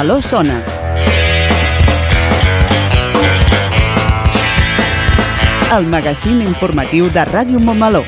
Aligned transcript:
Montmeló 0.00 0.22
sona. 0.22 0.64
El 5.76 5.86
magazín 5.92 6.40
informatiu 6.40 7.10
de 7.12 7.20
Ràdio 7.28 7.60
Montmeló. 7.60 8.00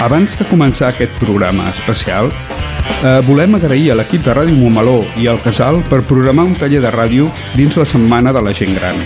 Abans 0.00 0.34
de 0.34 0.48
començar 0.50 0.90
aquest 0.90 1.14
programa 1.22 1.68
especial, 1.70 2.32
eh, 3.04 3.20
volem 3.22 3.54
agrair 3.54 3.92
a 3.92 4.00
l'equip 4.02 4.26
de 4.26 4.34
Ràdio 4.34 4.58
Montmeló 4.58 5.04
i 5.14 5.30
al 5.30 5.38
Casal 5.46 5.84
per 5.86 6.02
programar 6.02 6.50
un 6.50 6.58
taller 6.58 6.82
de 6.82 6.90
ràdio 6.90 7.30
dins 7.54 7.78
la 7.78 7.86
Setmana 7.86 8.32
de 8.32 8.42
la 8.42 8.50
Gent 8.50 8.74
Gran, 8.74 8.98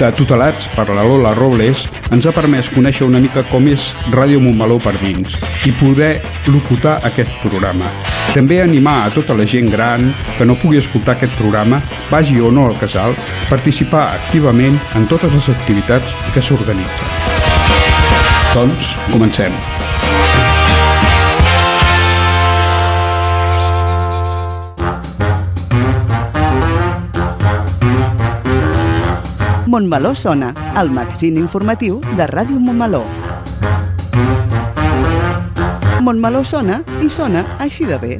que, 0.00 0.08
tutelats 0.16 0.64
per 0.72 0.86
la 0.88 1.02
Lola 1.04 1.34
Robles, 1.36 1.84
ens 2.14 2.24
ha 2.24 2.32
permès 2.32 2.70
conèixer 2.72 3.04
una 3.04 3.20
mica 3.20 3.42
com 3.50 3.66
és 3.68 3.90
Ràdio 4.14 4.40
Montmeló 4.40 4.78
per 4.80 4.94
dins 5.02 5.36
i 5.68 5.74
poder 5.76 6.14
locutar 6.48 6.96
aquest 7.10 7.34
programa. 7.42 7.90
També 8.32 8.60
animar 8.62 8.96
a 9.04 9.10
tota 9.12 9.36
la 9.36 9.44
gent 9.44 9.68
gran 9.72 10.08
que 10.38 10.46
no 10.48 10.56
pugui 10.56 10.80
escoltar 10.80 11.18
aquest 11.18 11.36
programa, 11.36 11.82
vagi 12.08 12.40
o 12.40 12.52
no 12.54 12.68
al 12.70 12.78
casal, 12.80 13.18
participar 13.50 14.06
activament 14.22 14.80
en 14.96 15.10
totes 15.10 15.36
les 15.36 15.52
activitats 15.52 16.16
que 16.32 16.44
s'organitzen. 16.48 17.14
Doncs, 18.54 18.96
comencem. 19.12 19.79
Montmeló 29.70 30.16
sona, 30.16 30.48
el 30.80 30.88
magazín 30.90 31.36
informatiu 31.38 32.00
de 32.18 32.24
Ràdio 32.26 32.58
Montmeló. 32.58 33.04
Montmeló 36.02 36.40
sona 36.42 36.80
i 36.98 37.06
sona 37.06 37.44
així 37.62 37.86
de 37.86 37.98
bé. 38.02 38.16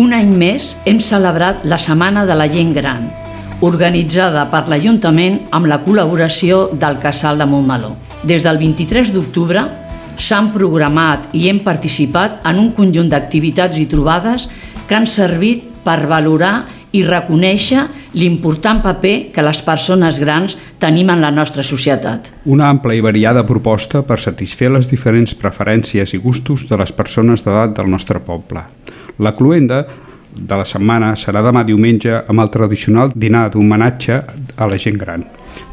Un 0.00 0.16
any 0.16 0.32
més 0.32 0.72
hem 0.88 0.96
celebrat 0.96 1.60
la 1.68 1.76
Setmana 1.76 2.24
de 2.24 2.40
la 2.40 2.48
Gent 2.48 2.72
Gran, 2.80 3.12
organitzada 3.64 4.44
per 4.52 4.66
l'Ajuntament 4.68 5.40
amb 5.56 5.68
la 5.70 5.80
col·laboració 5.84 6.68
del 6.72 6.98
Casal 7.02 7.40
de 7.40 7.48
Montmeló. 7.48 7.94
Des 8.24 8.44
del 8.44 8.60
23 8.60 9.12
d'octubre 9.14 9.64
s'han 10.20 10.52
programat 10.54 11.30
i 11.34 11.48
hem 11.50 11.62
participat 11.64 12.42
en 12.46 12.60
un 12.60 12.72
conjunt 12.76 13.10
d'activitats 13.10 13.80
i 13.80 13.88
trobades 13.90 14.48
que 14.86 14.96
han 14.96 15.08
servit 15.10 15.64
per 15.84 16.04
valorar 16.10 16.54
i 16.94 17.02
reconèixer 17.02 17.82
l'important 18.14 18.78
paper 18.84 19.14
que 19.34 19.42
les 19.42 19.60
persones 19.66 20.20
grans 20.22 20.54
tenim 20.78 21.10
en 21.10 21.24
la 21.24 21.32
nostra 21.34 21.64
societat. 21.66 22.30
Una 22.46 22.68
ampla 22.70 22.94
i 22.94 23.02
variada 23.02 23.42
proposta 23.46 24.04
per 24.06 24.20
satisfer 24.22 24.70
les 24.70 24.86
diferents 24.90 25.34
preferències 25.34 26.14
i 26.14 26.22
gustos 26.22 26.68
de 26.70 26.78
les 26.78 26.94
persones 26.94 27.42
d'edat 27.42 27.74
del 27.80 27.90
nostre 27.90 28.22
poble. 28.22 28.62
La 29.18 29.34
cluenda 29.34 29.84
de 30.34 30.58
la 30.58 30.66
setmana 30.66 31.14
serà 31.18 31.42
demà 31.44 31.62
diumenge 31.64 32.12
amb 32.28 32.42
el 32.42 32.50
tradicional 32.50 33.12
dinar 33.14 33.48
d'homenatge 33.52 34.20
a 34.56 34.68
la 34.70 34.78
gent 34.78 34.98
gran. 35.00 35.24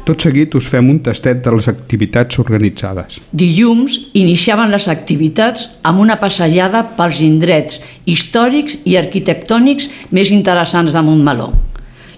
Tot 0.06 0.22
seguit 0.22 0.54
us 0.58 0.66
fem 0.70 0.88
un 0.90 0.98
tastet 1.02 1.42
de 1.44 1.50
les 1.54 1.68
activitats 1.70 2.38
organitzades. 2.42 3.20
Dilluns 3.30 3.98
iniciaven 4.18 4.70
les 4.74 4.88
activitats 4.90 5.68
amb 5.86 6.02
una 6.02 6.18
passejada 6.22 6.82
pels 6.98 7.20
indrets 7.22 7.78
històrics 8.06 8.80
i 8.84 8.96
arquitectònics 8.98 9.90
més 10.10 10.32
interessants 10.34 10.94
de 10.94 11.02
Montmeló. 11.06 11.52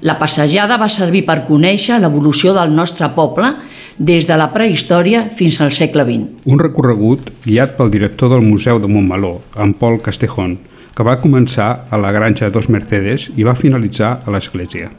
La 0.04 0.18
passejada 0.20 0.76
va 0.80 0.90
servir 0.92 1.22
per 1.24 1.44
conèixer 1.46 1.96
l'evolució 2.00 2.52
del 2.56 2.72
nostre 2.76 3.08
poble 3.16 3.54
des 3.96 4.26
de 4.28 4.36
la 4.36 4.50
prehistòria 4.52 5.28
fins 5.32 5.60
al 5.60 5.72
segle 5.72 6.04
XX. 6.04 6.44
Un 6.50 6.60
recorregut 6.60 7.30
guiat 7.44 7.76
pel 7.78 7.92
director 7.92 8.32
del 8.32 8.44
Museu 8.44 8.80
de 8.80 8.90
Montmeló, 8.90 9.38
en 9.56 9.72
Pol 9.80 10.00
Castejón, 10.02 10.58
que 10.94 11.06
va 11.06 11.20
començar 11.20 11.86
a 11.90 11.98
la 11.98 12.12
granja 12.14 12.50
Dos 12.54 12.68
Mercedes 12.70 13.28
i 13.36 13.46
va 13.46 13.56
finalitzar 13.58 14.20
a 14.24 14.34
l'església. 14.34 14.90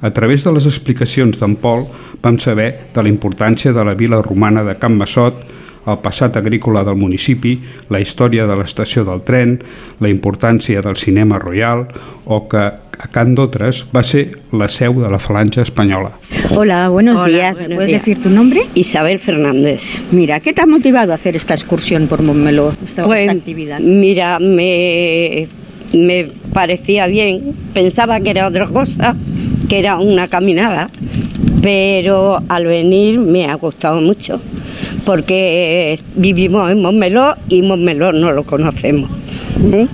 A 0.00 0.10
través 0.16 0.44
de 0.44 0.52
les 0.52 0.66
explicacions 0.68 1.36
d'en 1.40 1.56
Pol 1.60 1.86
vam 2.22 2.38
saber 2.40 2.70
de 2.94 3.02
la 3.02 3.08
importància 3.08 3.72
de 3.72 3.84
la 3.84 3.94
vila 3.94 4.22
romana 4.22 4.64
de 4.64 4.76
Can 4.80 4.96
Massot, 4.96 5.42
el 5.92 5.98
passat 6.02 6.36
agrícola 6.36 6.84
del 6.84 6.96
municipi, 6.96 7.58
la 7.90 8.00
història 8.00 8.46
de 8.46 8.56
l'estació 8.56 9.04
del 9.04 9.22
tren, 9.22 9.58
la 10.00 10.08
importància 10.08 10.80
del 10.82 10.96
cinema 10.96 11.38
royal 11.38 11.86
o 12.24 12.46
que 12.48 12.58
a 13.00 13.08
Can 13.08 13.34
d'Otres 13.34 13.86
va 13.96 14.02
ser 14.04 14.26
la 14.52 14.68
seu 14.68 14.98
de 15.00 15.08
la 15.08 15.18
falange 15.18 15.62
espanyola. 15.62 16.10
Hola, 16.54 16.88
buenos 16.90 17.18
Hola, 17.18 17.28
días. 17.28 17.54
buenos 17.56 17.68
¿Me 17.70 17.74
puedes 17.76 17.88
días. 17.88 18.02
decir 18.04 18.22
tu 18.22 18.28
nombre? 18.28 18.60
Isabel 18.74 19.18
Fernández. 19.18 20.04
Mira, 20.12 20.40
¿qué 20.40 20.52
te 20.52 20.60
ha 20.60 20.66
motivado 20.66 21.12
a 21.12 21.14
hacer 21.14 21.34
esta 21.36 21.54
excursión 21.54 22.08
por 22.08 22.22
Montmeló, 22.22 22.74
esta, 22.84 23.04
Pues, 23.04 23.20
esta 23.22 23.32
actividad? 23.32 23.80
mira, 23.80 24.38
me, 24.38 25.48
me 25.94 26.28
parecía 26.52 27.06
bien. 27.06 27.54
Pensaba 27.72 28.20
que 28.20 28.30
era 28.30 28.46
otra 28.46 28.66
cosa, 28.66 29.16
que 29.70 29.78
era 29.78 29.98
una 29.98 30.28
caminada, 30.28 30.90
pero 31.62 32.42
al 32.48 32.66
venir 32.66 33.18
me 33.18 33.46
ha 33.46 33.54
gustado 33.54 34.00
mucho, 34.00 34.40
porque 35.04 35.98
vivimos 36.16 36.70
en 36.70 36.82
Montmeló 36.82 37.34
y 37.48 37.62
Montmeló 37.62 38.12
no 38.12 38.32
lo 38.32 38.44
conocemos. 38.44 39.10
¿eh? 39.72 39.86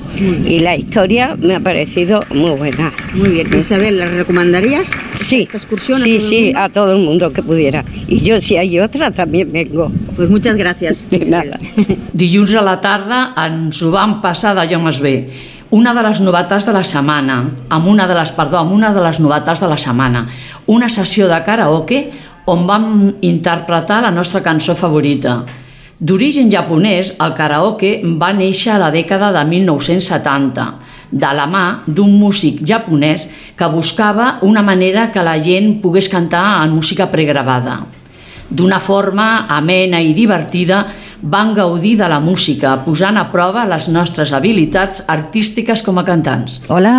Y 0.47 0.60
la 0.60 0.76
historia 0.76 1.37
me 1.38 1.56
ha 1.56 1.60
parecido 1.60 2.22
muy 2.31 2.50
buena. 2.50 2.93
Muy 3.15 3.31
bien. 3.31 3.49
Isabel, 3.56 3.99
¿la 3.99 4.06
recomendarías? 4.06 4.91
Sí, 5.12 5.43
¿Esta 5.43 5.56
excursión 5.56 6.00
a 6.00 6.05
sí, 6.05 6.10
todo 6.10 6.16
el 6.16 6.28
sí, 6.28 6.53
a 6.55 6.69
todo 6.69 6.93
el 6.93 6.99
mundo 6.99 7.32
que 7.32 7.43
pudiera. 7.43 7.84
Y 8.06 8.19
yo 8.19 8.41
si 8.41 8.56
hay 8.56 8.78
otra 8.78 9.10
también 9.10 9.50
vengo. 9.50 9.91
Pues 10.15 10.31
muchas 10.31 10.56
gracias. 10.56 11.09
De 11.10 11.19
Isabel. 11.19 11.50
nada. 11.50 11.59
Dilluns 12.12 12.55
a 12.55 12.62
la 12.62 12.81
tarda 12.81 13.34
ens 13.44 13.82
ho 13.82 13.91
vam 13.93 14.21
passar 14.22 14.55
d'allò 14.56 14.81
més 14.81 15.00
bé. 15.03 15.16
Una 15.75 15.91
de 15.97 16.03
les 16.06 16.21
novetats 16.22 16.62
de 16.62 16.71
la 16.71 16.84
setmana, 16.87 17.41
amb 17.75 17.88
una 17.91 18.04
de 18.06 18.15
les, 18.15 18.31
perdó, 18.31 18.60
amb 18.60 18.71
una 18.71 18.93
de 18.94 19.00
les 19.03 19.19
novetats 19.19 19.59
de 19.59 19.66
la 19.66 19.77
setmana, 19.77 20.22
una 20.71 20.87
sessió 20.88 21.27
de 21.27 21.41
karaoke 21.43 22.04
on 22.47 22.69
vam 22.69 22.84
interpretar 23.27 23.99
la 24.05 24.12
nostra 24.15 24.44
cançó 24.44 24.76
favorita. 24.78 25.41
D'origen 25.99 26.53
japonès, 26.53 27.10
el 27.19 27.34
karaoke 27.34 27.97
va 28.21 28.31
néixer 28.37 28.76
a 28.76 28.78
la 28.78 28.93
dècada 28.94 29.32
de 29.34 29.43
1970, 29.49 30.69
de 31.10 31.32
la 31.34 31.49
mà 31.50 31.65
d'un 31.88 32.15
músic 32.15 32.62
japonès 32.62 33.26
que 33.59 33.71
buscava 33.72 34.37
una 34.46 34.62
manera 34.62 35.11
que 35.11 35.25
la 35.26 35.40
gent 35.43 35.81
pogués 35.82 36.06
cantar 36.12 36.62
en 36.62 36.76
música 36.79 37.11
pregravada. 37.11 37.81
D'una 38.46 38.79
forma 38.79 39.49
amena 39.50 39.99
i 39.99 40.14
divertida, 40.14 40.85
van 41.22 41.54
gaudir 41.54 41.96
de 41.98 42.08
la 42.08 42.20
música, 42.20 42.84
posant 42.84 43.16
a 43.18 43.26
prova 43.32 43.64
les 43.66 43.88
nostres 43.88 44.32
habilitats 44.36 45.04
artístiques 45.08 45.82
com 45.82 45.98
a 45.98 46.04
cantants. 46.04 46.60
Hola, 46.68 46.92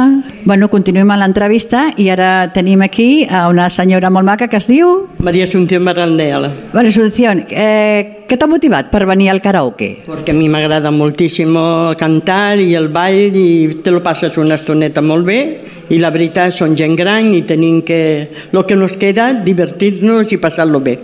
bueno, 0.46 0.70
continuem 0.74 1.10
amb 1.12 1.22
l'entrevista 1.22 1.88
i 1.98 2.10
ara 2.14 2.50
tenim 2.54 2.82
aquí 2.86 3.28
a 3.30 3.48
una 3.52 3.70
senyora 3.70 4.10
molt 4.10 4.26
maca 4.28 4.48
que 4.48 4.58
es 4.58 4.68
diu... 4.68 5.08
María 5.20 5.46
Asunción 5.46 5.86
Barandela, 5.86 6.52
Bueno, 6.74 6.90
Asunción, 6.90 7.46
eh, 7.50 8.26
què 8.28 8.36
t'ha 8.38 8.48
motivat 8.48 8.90
per 8.92 9.06
venir 9.08 9.30
al 9.30 9.42
karaoke? 9.42 10.04
porque 10.06 10.32
a 10.32 10.34
mí 10.34 10.50
me 10.50 10.58
agrada 10.60 10.92
muchísimo 10.92 11.94
cantar 11.98 12.60
y 12.60 12.76
el 12.76 12.90
ball 12.90 13.32
y 13.36 13.76
te 13.84 13.92
lo 13.92 14.04
pasas 14.04 14.38
una 14.38 14.56
estoneta 14.56 15.02
molt 15.02 15.26
bé 15.26 15.62
y 15.90 16.00
la 16.00 16.10
veritat 16.12 16.52
són 16.52 16.76
gent 16.76 16.98
gran 17.00 17.32
i 17.34 17.44
tenim 17.48 17.82
que, 17.82 18.32
lo 18.52 18.66
que 18.68 18.76
nos 18.76 18.98
queda, 18.98 19.32
divertir-nos 19.34 20.34
i 20.34 20.38
passar-lo 20.38 20.82
bé. 20.84 20.98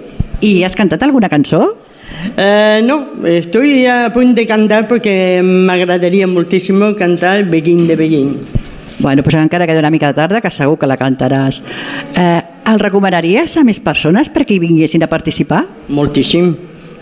I 0.44 0.63
has 0.65 0.75
cantat 0.75 1.04
alguna 1.04 1.30
cançó? 1.31 1.77
Eh, 2.38 2.82
no, 2.84 3.26
estoy 3.26 3.86
a 3.86 4.12
punt 4.14 4.36
de 4.36 4.46
cantar 4.48 4.88
porque 4.88 5.42
m'agradaria 5.44 6.28
moltísimo 6.28 6.96
cantar 6.96 7.46
Beguín 7.46 7.88
de 7.88 7.96
Beguín. 7.96 8.38
Bueno, 9.00 9.24
pues 9.24 9.36
encara 9.36 9.68
queda 9.68 9.80
una 9.80 9.92
mica 9.92 10.08
de 10.08 10.14
tarda, 10.14 10.42
que 10.42 10.52
segur 10.52 10.80
que 10.80 10.88
la 10.88 10.98
cantaràs. 10.98 11.64
Eh, 12.16 12.42
El 12.64 12.80
recomanaries 12.80 13.58
a 13.60 13.64
més 13.68 13.82
persones 13.84 14.30
perquè 14.32 14.56
hi 14.56 14.62
vinguessin 14.64 15.04
a 15.04 15.10
participar? 15.12 15.66
Moltíssim. 15.92 16.54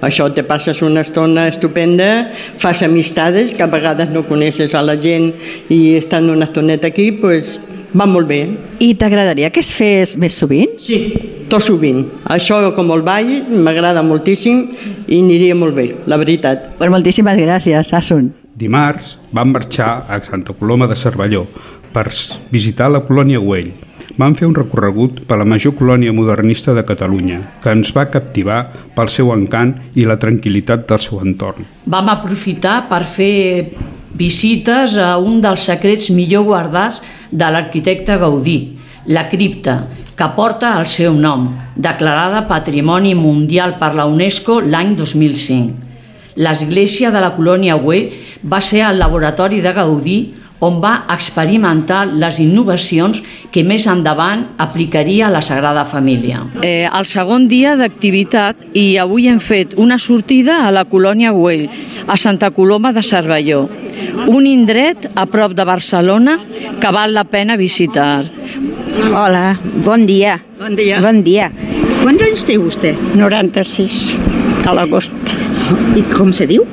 Això 0.02 0.26
te 0.34 0.42
passes 0.42 0.82
una 0.82 1.04
estona 1.06 1.44
estupenda, 1.52 2.32
fas 2.58 2.82
amistades, 2.82 3.54
que 3.54 3.62
a 3.62 3.70
vegades 3.70 4.10
no 4.10 4.24
coneixes 4.26 4.74
a 4.74 4.82
la 4.82 4.96
gent 4.98 5.30
i 5.70 5.94
estan 6.00 6.32
una 6.34 6.48
estoneta 6.50 6.90
aquí, 6.90 7.12
doncs 7.22 7.60
va 7.94 8.08
molt 8.10 8.26
bé. 8.26 8.40
I 8.82 8.96
t'agradaria 8.98 9.52
que 9.54 9.62
es 9.62 9.70
fes 9.78 10.16
més 10.18 10.34
sovint? 10.34 10.74
Sí, 10.82 11.04
tot 11.52 11.64
sovint. 11.66 12.06
Això 12.32 12.62
com 12.76 12.94
el 12.96 13.04
ball 13.04 13.32
m'agrada 13.52 14.04
moltíssim 14.06 14.64
i 15.08 15.20
aniria 15.20 15.58
molt 15.58 15.76
bé, 15.76 15.90
la 16.08 16.20
veritat. 16.22 16.72
Pues 16.80 16.92
moltíssimes 16.94 17.38
gràcies, 17.40 17.92
Asun. 17.94 18.32
Dimarts 18.56 19.18
vam 19.36 19.52
marxar 19.52 20.06
a 20.08 20.20
Santa 20.24 20.56
Coloma 20.56 20.88
de 20.88 20.96
Cervelló 20.96 21.46
per 21.92 22.08
visitar 22.52 22.92
la 22.92 23.04
colònia 23.04 23.42
Güell. 23.44 23.72
Vam 24.20 24.36
fer 24.36 24.48
un 24.48 24.56
recorregut 24.56 25.22
per 25.28 25.38
la 25.40 25.48
major 25.48 25.74
colònia 25.76 26.12
modernista 26.14 26.76
de 26.76 26.84
Catalunya, 26.88 27.40
que 27.64 27.72
ens 27.72 27.94
va 27.96 28.10
captivar 28.12 28.60
pel 28.96 29.10
seu 29.10 29.32
encant 29.34 29.74
i 29.96 30.06
la 30.08 30.20
tranquil·litat 30.20 30.84
del 30.90 31.00
seu 31.04 31.22
entorn. 31.24 31.66
Vam 31.88 32.12
aprofitar 32.12 32.86
per 32.92 33.06
fer 33.08 33.72
visites 34.20 34.98
a 35.00 35.16
un 35.18 35.40
dels 35.44 35.64
secrets 35.68 36.10
millor 36.12 36.46
guardats 36.48 37.00
de 37.32 37.48
l'arquitecte 37.52 38.20
Gaudí, 38.20 38.60
la 39.08 39.28
cripta, 39.32 39.88
que 40.18 40.28
porta 40.36 40.76
el 40.80 40.88
seu 40.88 41.14
nom, 41.14 41.48
declarada 41.76 42.48
Patrimoni 42.50 43.16
Mundial 43.16 43.78
per 43.80 43.94
la 43.96 44.06
UNESCO 44.10 44.60
l'any 44.62 44.96
2005. 45.00 45.90
L'església 46.36 47.12
de 47.12 47.20
la 47.20 47.34
colònia 47.36 47.76
Güell 47.76 48.12
va 48.48 48.62
ser 48.64 48.86
el 48.88 49.02
laboratori 49.02 49.60
de 49.62 49.74
Gaudí 49.76 50.20
on 50.62 50.78
va 50.78 51.08
experimentar 51.10 52.06
les 52.06 52.38
innovacions 52.40 53.20
que 53.52 53.64
més 53.66 53.88
endavant 53.90 54.44
aplicaria 54.62 55.26
a 55.28 55.34
la 55.34 55.42
Sagrada 55.42 55.88
Família. 55.90 56.44
Eh, 56.62 56.86
el 56.86 57.08
segon 57.10 57.48
dia 57.50 57.74
d'activitat 57.80 58.62
i 58.78 59.00
avui 59.02 59.26
hem 59.28 59.42
fet 59.42 59.74
una 59.82 59.98
sortida 59.98 60.62
a 60.68 60.72
la 60.72 60.86
colònia 60.86 61.34
Güell, 61.34 61.66
a 62.06 62.18
Santa 62.18 62.52
Coloma 62.54 62.94
de 62.94 63.02
Cervelló, 63.02 63.66
un 64.30 64.46
indret 64.46 65.10
a 65.16 65.26
prop 65.26 65.58
de 65.58 65.66
Barcelona 65.66 66.38
que 66.80 66.94
val 66.94 67.18
la 67.18 67.26
pena 67.26 67.58
visitar. 67.58 68.41
Hola, 68.92 69.56
bon 69.86 70.04
dia. 70.06 70.42
Bon 70.60 70.76
dia. 70.76 71.00
Bon 71.00 71.22
dia. 71.24 71.48
Quants 72.02 72.24
anys 72.26 72.44
té 72.44 72.58
vostè? 72.60 72.92
96, 73.16 73.96
a 74.68 74.74
l'agost. 74.76 75.16
I 75.96 76.04
com 76.12 76.34
se 76.36 76.48
diu? 76.50 76.66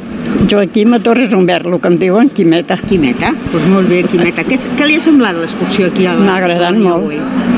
Joaquim 0.46 0.94
a 0.94 1.00
Torres 1.00 1.32
Humbert, 1.34 1.66
el 1.66 1.80
que 1.80 1.88
em 1.90 1.96
diuen 1.98 2.28
Quimeta. 2.30 2.76
Quimeta. 2.88 3.32
Doncs 3.32 3.50
pues 3.52 3.64
molt 3.72 3.90
bé, 3.90 4.02
Quimeta. 4.06 4.44
Què, 4.46 4.58
què 4.78 4.86
li 4.86 4.98
ha 4.98 5.02
semblat 5.02 5.38
l'excursió 5.40 5.88
aquí 5.90 6.06
a 6.06 6.14
la 6.14 6.26
M'ha 6.28 6.36
agradat 6.38 6.78
molt. 6.78 7.10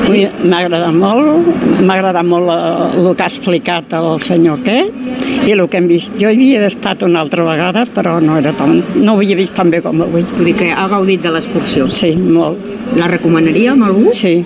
Dir, 0.07 0.25
M'ha 0.41 0.63
agradat 0.63 0.95
molt, 0.97 1.51
m'ha 1.79 1.95
agradat 1.99 2.25
molt 2.27 2.49
eh, 2.51 3.03
el 3.03 3.11
que 3.15 3.23
ha 3.23 3.29
explicat 3.29 3.93
el 3.95 4.09
senyor 4.25 4.59
aquest 4.59 5.45
i 5.45 5.53
el 5.53 5.63
que 5.69 5.79
hem 5.79 5.87
vist. 5.91 6.17
Jo 6.19 6.31
hi 6.31 6.39
havia 6.39 6.65
estat 6.67 7.05
una 7.05 7.21
altra 7.21 7.45
vegada, 7.45 7.85
però 7.85 8.17
no 8.23 8.37
era 8.41 8.55
tan, 8.57 8.81
no 8.97 9.13
ho 9.13 9.21
havia 9.21 9.37
vist 9.39 9.55
tan 9.57 9.71
bé 9.71 9.83
com 9.85 10.01
avui. 10.01 10.25
Vull 10.33 10.49
dir 10.49 10.57
que 10.57 10.71
ha 10.73 10.87
gaudit 10.91 11.21
de 11.21 11.35
l'excursió. 11.37 11.87
Sí, 11.93 12.15
molt. 12.17 12.65
La 12.97 13.07
recomanaria 13.07 13.71
amb 13.75 13.87
algú? 13.87 14.09
Sí, 14.15 14.41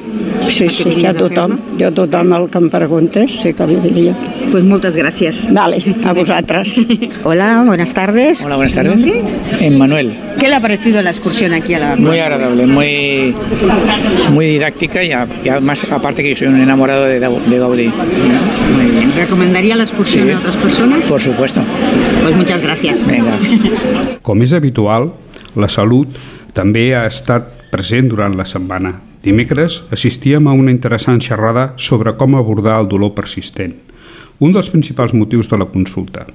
sí, 0.48 0.70
sí, 0.70 0.92
sí, 0.92 1.06
a 1.06 1.14
tothom. 1.14 1.58
Jo 1.80 1.88
a 1.88 1.92
tothom 1.92 2.34
el 2.34 2.50
que 2.50 2.58
em 2.60 2.70
preguntes 2.70 3.32
sí 3.42 3.54
que 3.54 3.66
li 3.68 3.76
diria. 3.84 4.14
Pues 4.52 4.64
moltes 4.64 4.96
gràcies. 4.96 5.46
Vale, 5.54 5.80
a 6.06 6.14
vosaltres. 6.14 6.70
Hola, 7.24 7.64
buenas 7.66 7.94
tardes. 7.94 8.42
Hola, 8.42 8.56
buenas 8.56 8.74
tardes. 8.76 9.06
Emmanuel. 9.60 10.16
¿Qué 10.40 10.48
le 10.50 10.56
ha 10.56 10.60
parecido 10.62 11.02
la 11.02 11.10
excursión 11.12 11.54
aquí 11.54 11.74
a 11.74 11.80
la 11.80 11.96
Muy 11.96 12.20
agradable, 12.20 12.68
muy, 12.68 13.34
muy 14.32 14.46
didáctica 14.48 15.04
y, 15.04 15.12
a- 15.12 15.28
y 15.44 15.50
además, 15.50 15.86
aparte 15.90 16.22
que 16.24 16.30
yo 16.30 16.36
soy 16.36 16.48
un 16.50 16.60
enamorado 16.60 17.06
de, 17.06 17.20
de 17.20 17.58
Gaudí. 17.60 17.88
Muy 18.76 18.86
bien. 18.92 19.14
¿Recomendaría 19.16 19.76
la 19.76 19.84
excursión 19.84 20.28
Sí. 20.28 20.32
a 20.34 20.38
otras 20.40 20.56
personas? 20.58 21.06
Por 21.06 21.20
supuesto. 21.22 21.62
Pues 22.22 22.36
muchas 22.36 22.62
gracias. 22.62 23.08
Venga. 23.08 23.38
Com 24.26 24.42
és 24.42 24.54
habitual, 24.58 25.12
la 25.56 25.68
salut 25.70 26.10
també 26.56 26.94
ha 26.96 27.06
estat 27.08 27.46
present 27.72 28.08
durant 28.10 28.34
la 28.36 28.46
setmana. 28.50 28.96
Dimecres 29.26 29.80
assistíem 29.90 30.46
a 30.46 30.54
una 30.54 30.70
interessant 30.70 31.18
xerrada 31.18 31.72
sobre 31.82 32.12
com 32.14 32.36
abordar 32.38 32.76
el 32.78 32.90
dolor 32.92 33.16
persistent, 33.18 33.72
un 34.38 34.52
dels 34.54 34.70
principals 34.70 35.16
motius 35.18 35.50
de 35.50 35.58
la 35.58 35.66
consulta, 35.66 36.28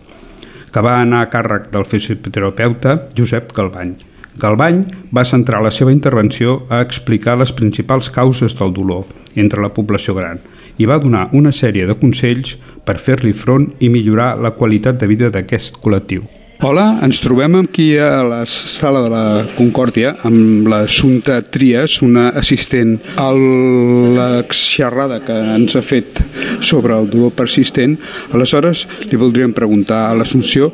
que 0.75 0.83
va 0.83 0.97
anar 0.99 1.21
a 1.23 1.29
càrrec 1.31 1.69
del 1.71 1.87
fisioterapeuta 1.87 2.97
Josep 3.15 3.55
Galbany. 3.55 3.95
Galbany 4.43 4.83
va 5.15 5.23
centrar 5.23 5.63
la 5.63 5.71
seva 5.71 5.95
intervenció 5.95 6.65
a 6.69 6.83
explicar 6.83 7.39
les 7.39 7.55
principals 7.55 8.11
causes 8.11 8.59
del 8.59 8.75
dolor 8.75 9.07
entre 9.37 9.63
la 9.63 9.71
població 9.71 10.19
gran 10.19 10.43
i 10.83 10.91
va 10.91 10.99
donar 10.99 11.29
una 11.31 11.55
sèrie 11.55 11.87
de 11.87 11.99
consells 12.03 12.57
per 12.83 12.99
fer-li 12.99 13.37
front 13.47 13.71
i 13.79 13.89
millorar 13.89 14.33
la 14.43 14.57
qualitat 14.59 14.99
de 14.99 15.07
vida 15.07 15.31
d'aquest 15.31 15.79
col·lectiu. 15.79 16.27
Hola, 16.61 16.99
ens 17.01 17.23
trobem 17.25 17.55
aquí 17.57 17.95
a 17.97 18.21
la 18.21 18.43
sala 18.45 19.01
de 19.01 19.09
la 19.09 19.23
Concòrdia 19.57 20.11
amb 20.29 20.69
l'Assumpta 20.69 21.39
Trias, 21.41 21.95
una 22.05 22.27
assistent 22.37 22.99
a 23.17 23.31
l'exxerrada 23.33 25.23
que 25.25 25.39
ens 25.55 25.79
ha 25.81 25.81
fet 25.81 26.21
sobre 26.61 27.01
el 27.01 27.09
dolor 27.09 27.33
persistent. 27.33 27.97
Aleshores, 28.37 28.85
li 29.09 29.17
voldríem 29.17 29.57
preguntar 29.57 30.11
a 30.11 30.15
l'Assumpció 30.21 30.69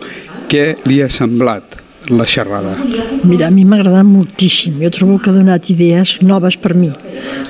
què 0.51 0.73
li 0.91 1.05
ha 1.07 1.13
semblat 1.23 1.86
la 2.09 2.25
xerrada. 2.27 2.77
Mira, 3.25 3.49
a 3.49 3.51
mi 3.51 3.65
m'ha 3.65 3.77
agradat 3.81 4.05
moltíssim. 4.07 4.79
Jo 4.83 4.91
trobo 4.95 5.19
que 5.19 5.31
ha 5.31 5.35
donat 5.35 5.69
idees 5.71 6.19
noves 6.23 6.57
per 6.57 6.75
mi. 6.75 6.91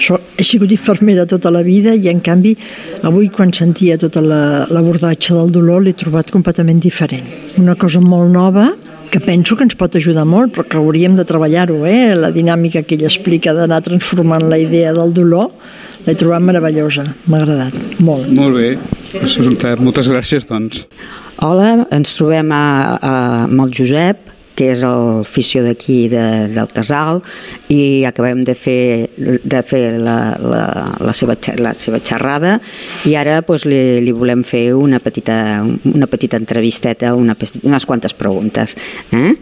So, 0.01 0.19
he 0.37 0.45
sigut 0.45 0.71
infermera 0.73 1.27
tota 1.27 1.51
la 1.51 1.63
vida 1.63 1.95
i, 1.95 2.09
en 2.09 2.21
canvi, 2.21 2.57
avui, 3.03 3.29
quan 3.29 3.53
sentia 3.53 3.99
tot 3.99 4.17
la- 4.17 4.67
l'abordatge 4.71 5.35
del 5.35 5.51
dolor, 5.53 5.83
l'he 5.83 5.93
trobat 5.93 6.31
completament 6.31 6.81
diferent. 6.81 7.25
Una 7.59 7.75
cosa 7.75 8.01
molt 8.01 8.33
nova, 8.33 8.71
que 9.11 9.21
penso 9.21 9.55
que 9.57 9.63
ens 9.63 9.77
pot 9.79 9.95
ajudar 9.95 10.25
molt, 10.27 10.53
però 10.53 10.65
que 10.69 10.77
hauríem 10.79 11.15
de 11.17 11.25
treballar-ho, 11.25 11.85
eh? 11.87 12.15
La 12.19 12.33
dinàmica 12.35 12.83
que 12.83 12.97
ella 12.97 13.07
explica 13.07 13.53
d'anar 13.55 13.81
transformant 13.83 14.49
la 14.51 14.59
idea 14.59 14.93
del 14.93 15.13
dolor, 15.15 15.51
l'he 16.07 16.15
trobat 16.15 16.43
meravellosa. 16.43 17.05
M'ha 17.27 17.39
agradat, 17.45 17.73
molt. 18.01 18.29
Molt 18.29 18.57
bé, 18.59 18.79
Assumpta, 19.23 19.77
moltes 19.81 20.09
gràcies, 20.11 20.45
doncs. 20.49 20.83
Hola, 21.41 21.87
ens 21.95 22.17
trobem 22.19 22.51
a, 22.53 22.65
a, 23.01 23.13
amb 23.47 23.61
el 23.63 23.71
Josep, 23.73 24.19
que 24.57 24.71
és 24.73 24.83
el 24.89 25.23
fisio 25.29 25.63
d'aquí 25.67 26.07
de, 26.13 26.25
del 26.55 26.71
casal 26.75 27.21
i 27.73 28.05
acabem 28.09 28.43
de 28.47 28.57
fer, 28.57 29.11
de 29.17 29.61
fer 29.67 29.85
la, 30.01 30.17
la, 30.41 30.65
la, 30.97 31.15
seva, 31.17 31.37
la 31.61 31.75
seva 31.77 32.01
xerrada 32.01 32.57
i 33.07 33.15
ara 33.21 33.43
doncs, 33.45 33.69
li, 33.69 34.01
li 34.03 34.17
volem 34.17 34.43
fer 34.47 34.71
una 34.75 35.01
petita, 35.03 35.61
una 35.93 36.09
petita 36.11 36.41
entrevisteta, 36.41 37.15
una, 37.15 37.37
unes 37.63 37.87
quantes 37.87 38.17
preguntes. 38.17 38.77
Eh? 39.13 39.37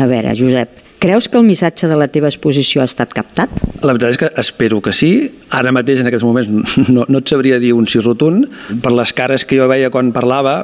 A 0.00 0.06
veure, 0.08 0.32
Josep, 0.36 0.78
creus 1.00 1.28
que 1.28 1.40
el 1.40 1.44
missatge 1.48 1.88
de 1.88 1.96
la 1.96 2.08
teva 2.12 2.28
exposició 2.28 2.84
ha 2.84 2.88
estat 2.88 3.12
captat? 3.16 3.52
La 3.80 3.94
veritat 3.96 4.14
és 4.14 4.20
que 4.20 4.30
espero 4.40 4.80
que 4.84 4.92
sí. 4.96 5.12
Ara 5.56 5.72
mateix, 5.74 6.02
en 6.02 6.10
aquests 6.10 6.26
moments, 6.28 6.76
no, 6.94 7.06
no 7.08 7.22
et 7.24 7.32
sabria 7.32 7.58
dir 7.62 7.72
un 7.76 7.88
sí 7.88 8.02
rotund. 8.04 8.46
Per 8.84 8.92
les 8.94 9.12
cares 9.16 9.44
que 9.48 9.58
jo 9.60 9.68
veia 9.70 9.90
quan 9.92 10.12
parlava, 10.16 10.60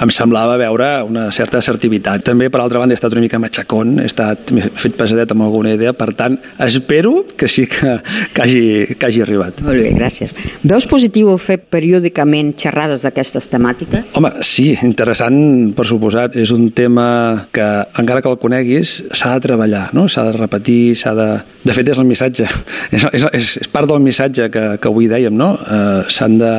em 0.00 0.10
semblava 0.14 0.56
veure 0.60 0.88
una 1.04 1.28
certa 1.34 1.60
assertivitat. 1.60 2.24
També, 2.26 2.48
per 2.52 2.62
altra 2.62 2.80
banda, 2.80 2.94
he 2.94 2.98
estat 2.98 3.12
una 3.16 3.22
mica 3.24 3.40
matxacón, 3.42 3.98
he, 4.00 4.06
estat, 4.08 4.52
m'he 4.56 4.70
fet 4.80 4.96
pesadet 4.98 5.32
amb 5.34 5.44
alguna 5.44 5.74
idea, 5.76 5.92
per 5.96 6.10
tant, 6.16 6.38
espero 6.64 7.24
que 7.36 7.48
sí 7.52 7.66
que, 7.70 7.98
que, 8.34 8.42
hagi, 8.42 8.62
que 8.96 9.08
hagi 9.08 9.24
arribat. 9.24 9.60
Molt 9.66 9.84
bé, 9.84 9.92
gràcies. 9.96 10.34
Veus 10.64 10.88
positiu 10.90 11.34
fer 11.40 11.58
periòdicament 11.72 12.54
xerrades 12.60 13.04
d'aquestes 13.04 13.50
temàtiques? 13.52 14.12
Home, 14.18 14.32
sí, 14.46 14.70
interessant, 14.86 15.40
per 15.76 15.86
suposat. 15.88 16.38
És 16.40 16.54
un 16.56 16.70
tema 16.76 17.48
que, 17.52 17.66
encara 18.00 18.24
que 18.24 18.32
el 18.32 18.40
coneguis, 18.40 18.96
s'ha 19.12 19.34
de 19.36 19.44
treballar, 19.44 19.88
no? 19.96 20.06
s'ha 20.08 20.30
de 20.30 20.36
repetir, 20.38 20.96
s'ha 20.96 21.14
de... 21.18 21.30
De 21.60 21.74
fet, 21.76 21.90
és 21.92 21.98
el 22.00 22.08
missatge, 22.08 22.46
és, 22.96 23.04
és, 23.12 23.50
és 23.60 23.68
part 23.68 23.88
del 23.90 24.00
missatge 24.00 24.48
que, 24.52 24.64
que 24.80 24.88
avui 24.88 25.10
dèiem, 25.10 25.34
no? 25.36 25.52
Eh, 25.60 26.08
s'han 26.08 26.38
de 26.40 26.54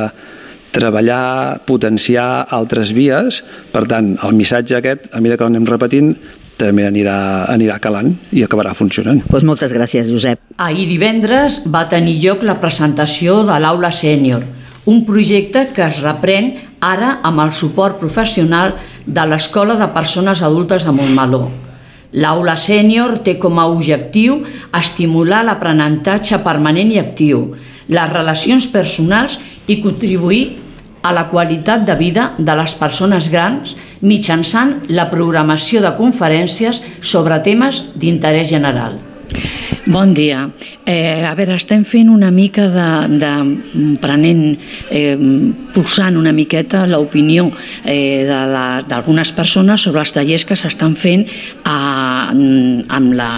treballar, 0.72 1.62
potenciar 1.68 2.46
altres 2.50 2.94
vies, 2.96 3.42
per 3.72 3.84
tant, 3.90 4.14
el 4.24 4.32
missatge 4.36 4.78
aquest, 4.78 5.10
a 5.12 5.20
mesura 5.20 5.38
que 5.38 5.48
l'anem 5.48 5.68
repetint, 5.68 6.14
també 6.60 6.86
anirà, 6.86 7.16
anirà 7.50 7.78
calant 7.82 8.12
i 8.32 8.44
acabarà 8.44 8.74
funcionant. 8.76 9.22
Doncs 9.28 9.46
moltes 9.46 9.72
gràcies, 9.74 10.10
Josep. 10.12 10.40
Ahir 10.62 10.86
divendres 10.90 11.62
va 11.66 11.86
tenir 11.90 12.18
lloc 12.22 12.44
la 12.46 12.58
presentació 12.62 13.40
de 13.48 13.58
l'Aula 13.62 13.92
Sènior, 13.94 14.44
un 14.86 15.04
projecte 15.06 15.68
que 15.74 15.84
es 15.86 16.00
reprèn 16.02 16.52
ara 16.82 17.18
amb 17.22 17.44
el 17.44 17.52
suport 17.54 18.00
professional 18.00 18.74
de 19.06 19.26
l'Escola 19.30 19.76
de 19.78 19.88
Persones 19.94 20.42
Adultes 20.42 20.86
de 20.86 20.94
Montmeló. 20.94 21.44
L'aula 22.12 22.58
sènior 22.60 23.22
té 23.24 23.38
com 23.40 23.56
a 23.56 23.68
objectiu 23.72 24.42
estimular 24.76 25.40
l'aprenentatge 25.46 26.42
permanent 26.44 26.90
i 26.92 26.98
actiu, 27.00 27.54
les 27.88 28.10
relacions 28.12 28.66
personals 28.68 29.38
i 29.66 29.78
contribuir 29.80 30.42
a 31.02 31.12
la 31.12 31.28
qualitat 31.30 31.86
de 31.86 31.96
vida 31.98 32.32
de 32.38 32.54
les 32.58 32.74
persones 32.78 33.28
grans 33.32 33.74
mitjançant 34.00 34.76
la 34.88 35.08
programació 35.10 35.82
de 35.82 35.94
conferències 35.98 36.82
sobre 37.00 37.40
temes 37.42 37.84
d'interès 37.94 38.48
general. 38.50 38.98
Bon 39.84 40.14
dia. 40.14 40.52
Eh, 40.86 41.26
a 41.26 41.32
veure, 41.34 41.56
estem 41.58 41.82
fent 41.82 42.06
una 42.10 42.30
mica 42.30 42.68
de, 42.70 43.18
de 43.18 43.30
prenent, 43.98 44.54
eh, 44.94 45.16
pulsant 45.74 46.14
una 46.20 46.30
miqueta 46.30 46.84
l'opinió 46.86 47.48
eh, 47.82 48.22
d'algunes 48.86 49.32
persones 49.34 49.82
sobre 49.82 50.04
els 50.04 50.14
tallers 50.14 50.46
que 50.46 50.54
s'estan 50.58 50.94
fent 50.94 51.24
a, 51.66 52.30
amb 52.30 53.16
la, 53.18 53.30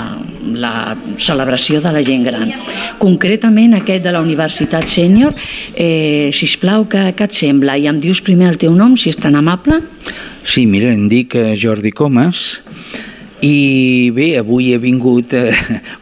la 0.52 0.74
celebració 1.16 1.80
de 1.80 1.94
la 1.96 2.04
gent 2.04 2.28
gran. 2.28 2.52
Concretament 3.00 3.78
aquest 3.80 4.04
de 4.04 4.12
la 4.12 4.20
Universitat 4.20 4.84
Sènior, 4.84 5.32
eh, 5.72 6.28
sisplau, 6.36 6.84
què, 6.92 7.14
què 7.16 7.24
et 7.24 7.40
sembla? 7.40 7.78
I 7.80 7.88
em 7.88 8.04
dius 8.04 8.20
primer 8.20 8.52
el 8.52 8.60
teu 8.60 8.76
nom, 8.76 8.98
si 9.00 9.08
és 9.08 9.16
tan 9.16 9.40
amable? 9.40 9.80
Sí, 10.44 10.66
mira, 10.68 10.92
em 10.92 11.08
dic 11.08 11.32
Jordi 11.56 11.88
Comas, 11.96 12.60
i 13.44 14.10
bé, 14.14 14.30
avui 14.40 14.70
he 14.72 14.78
vingut 14.80 15.34
eh, 15.36 15.52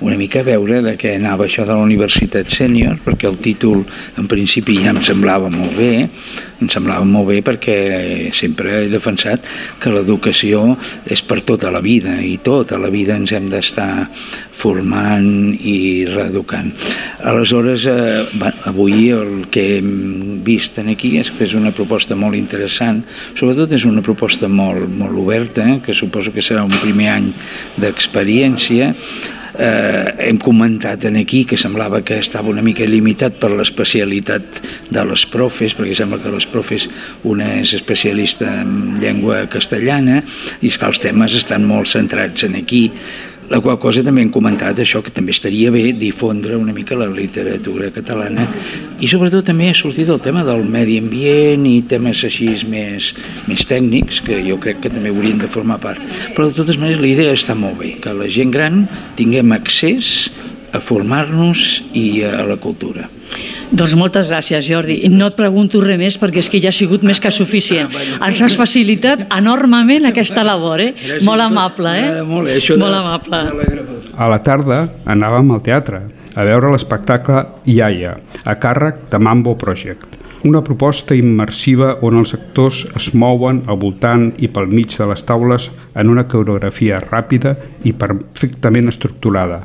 una 0.07 0.17
mica 0.17 0.43
a 0.43 0.47
veure 0.47 0.79
de 0.85 0.95
què 1.01 1.17
anava 1.19 1.49
això 1.49 1.65
de 1.67 1.75
la 1.75 1.83
Universitat 1.83 2.51
Sènior, 2.55 3.01
perquè 3.03 3.27
el 3.31 3.41
títol 3.43 3.83
en 4.21 4.29
principi 4.31 4.79
ja 4.85 4.93
em 4.95 5.01
semblava 5.03 5.51
molt 5.51 5.75
bé, 5.75 5.93
em 6.63 6.71
semblava 6.73 7.05
molt 7.09 7.29
bé 7.31 7.41
perquè 7.45 7.77
sempre 8.35 8.85
he 8.85 8.89
defensat 8.93 9.47
que 9.83 9.93
l'educació 9.93 10.77
és 11.11 11.23
per 11.27 11.43
tota 11.47 11.73
la 11.75 11.83
vida 11.85 12.19
i 12.23 12.39
tota 12.45 12.79
la 12.81 12.91
vida 12.93 13.17
ens 13.19 13.35
hem 13.35 13.49
d'estar 13.51 14.07
formant 14.63 15.27
i 15.59 16.05
reeducant. 16.07 16.71
Aleshores, 17.27 17.87
eh, 17.91 18.53
avui 18.71 19.11
el 19.11 19.49
que 19.51 19.79
hem 19.79 20.43
vist 20.45 20.79
aquí 20.79 21.17
és 21.19 21.31
que 21.31 21.45
és 21.45 21.55
una 21.59 21.73
proposta 21.75 22.17
molt 22.17 22.39
interessant, 22.39 23.03
sobretot 23.35 23.73
és 23.73 23.85
una 23.89 24.03
proposta 24.03 24.49
molt, 24.49 24.89
molt 24.89 25.19
oberta, 25.19 25.67
eh, 25.69 25.81
que 25.85 25.95
suposo 25.95 26.33
que 26.33 26.45
serà 26.45 26.65
un 26.65 26.75
primer 26.83 27.09
any 27.17 27.33
d'experiència, 27.77 28.95
eh, 29.59 30.29
hem 30.29 30.39
comentat 30.43 31.05
en 31.09 31.19
aquí 31.21 31.45
que 31.49 31.59
semblava 31.61 32.03
que 32.05 32.19
estava 32.21 32.51
una 32.53 32.65
mica 32.65 32.87
limitat 32.89 33.39
per 33.41 33.53
l'especialitat 33.53 34.63
de 34.93 35.05
les 35.09 35.27
profes, 35.27 35.77
perquè 35.77 35.97
sembla 35.99 36.21
que 36.23 36.33
les 36.33 36.47
profes 36.49 36.89
una 37.29 37.49
és 37.61 37.75
especialista 37.79 38.49
en 38.63 38.99
llengua 39.03 39.45
castellana 39.53 40.23
i 40.61 40.71
és 40.71 40.79
que 40.79 40.89
els 40.89 41.03
temes 41.03 41.37
estan 41.39 41.67
molt 41.69 41.91
centrats 41.93 42.49
en 42.49 42.57
aquí 42.61 42.89
la 43.53 43.61
qual 43.61 43.77
cosa 43.77 44.01
també 44.01 44.23
hem 44.25 44.31
comentat 44.33 44.79
això, 44.81 45.03
que 45.05 45.13
també 45.13 45.35
estaria 45.35 45.69
bé 45.75 45.91
difondre 45.93 46.57
una 46.57 46.73
mica 46.73 46.97
la 46.97 47.09
literatura 47.11 47.91
catalana 47.93 48.47
i 48.97 49.11
sobretot 49.11 49.45
també 49.45 49.69
ha 49.69 49.77
sortit 49.77 50.09
el 50.09 50.23
tema 50.25 50.41
del 50.47 50.65
medi 50.65 50.97
ambient 51.03 51.67
i 51.69 51.83
temes 51.89 52.23
així 52.25 52.49
més, 52.71 53.11
més 53.51 53.67
tècnics 53.69 54.23
que 54.25 54.41
jo 54.47 54.57
crec 54.63 54.81
que 54.81 54.93
també 54.95 55.13
haurien 55.13 55.43
de 55.43 55.51
formar 55.53 55.77
part. 55.83 56.01
Però 56.33 56.49
de 56.49 56.57
totes 56.57 56.81
maneres 56.81 57.03
la 57.03 57.11
idea 57.11 57.37
està 57.37 57.57
molt 57.59 57.77
bé, 57.83 57.93
que 58.01 58.17
la 58.17 58.31
gent 58.33 58.55
gran 58.55 58.87
tinguem 59.21 59.53
accés 59.53 60.31
a 60.73 60.81
formar-nos 60.81 61.83
i 61.93 62.23
a 62.25 62.47
la 62.49 62.57
cultura. 62.57 63.11
Doncs 63.73 63.95
moltes 63.97 64.29
gràcies, 64.29 64.67
Jordi. 64.69 64.99
No 65.09 65.31
et 65.33 65.37
pregunto 65.39 65.81
res 65.81 65.97
més 66.01 66.19
perquè 66.21 66.43
és 66.43 66.51
que 66.53 66.61
ja 66.61 66.69
ha 66.69 66.77
sigut 66.77 67.05
més 67.09 67.21
que 67.23 67.33
suficient. 67.33 67.93
Ens 68.21 68.43
has 68.45 68.57
facilitat 68.59 69.25
enormement 69.33 70.11
aquesta 70.11 70.45
labor, 70.45 70.83
eh? 70.85 70.93
Molt 71.25 71.41
amable, 71.41 71.95
eh? 71.97 72.11
Molt, 72.29 72.53
eh? 72.53 72.59
Això 72.61 72.77
molt 72.77 72.99
amable. 73.01 73.45
A 74.21 74.29
la 74.29 74.43
tarda 74.45 74.83
anàvem 75.09 75.55
al 75.57 75.65
teatre 75.65 76.03
a 76.37 76.45
veure 76.49 76.73
l'espectacle 76.73 77.43
Iaia, 77.69 78.13
a 78.45 78.55
càrrec 78.61 79.09
de 79.13 79.19
Mambo 79.21 79.57
Project, 79.61 80.19
una 80.45 80.63
proposta 80.65 81.15
immersiva 81.15 81.97
on 82.03 82.17
els 82.19 82.33
actors 82.35 82.83
es 82.99 83.13
mouen 83.15 83.63
al 83.71 83.79
voltant 83.79 84.31
i 84.43 84.49
pel 84.51 84.71
mig 84.73 84.97
de 84.99 85.07
les 85.07 85.23
taules 85.29 85.69
en 85.95 86.11
una 86.11 86.25
coreografia 86.29 86.99
ràpida 87.05 87.55
i 87.87 87.93
perfectament 87.93 88.91
estructurada. 88.91 89.63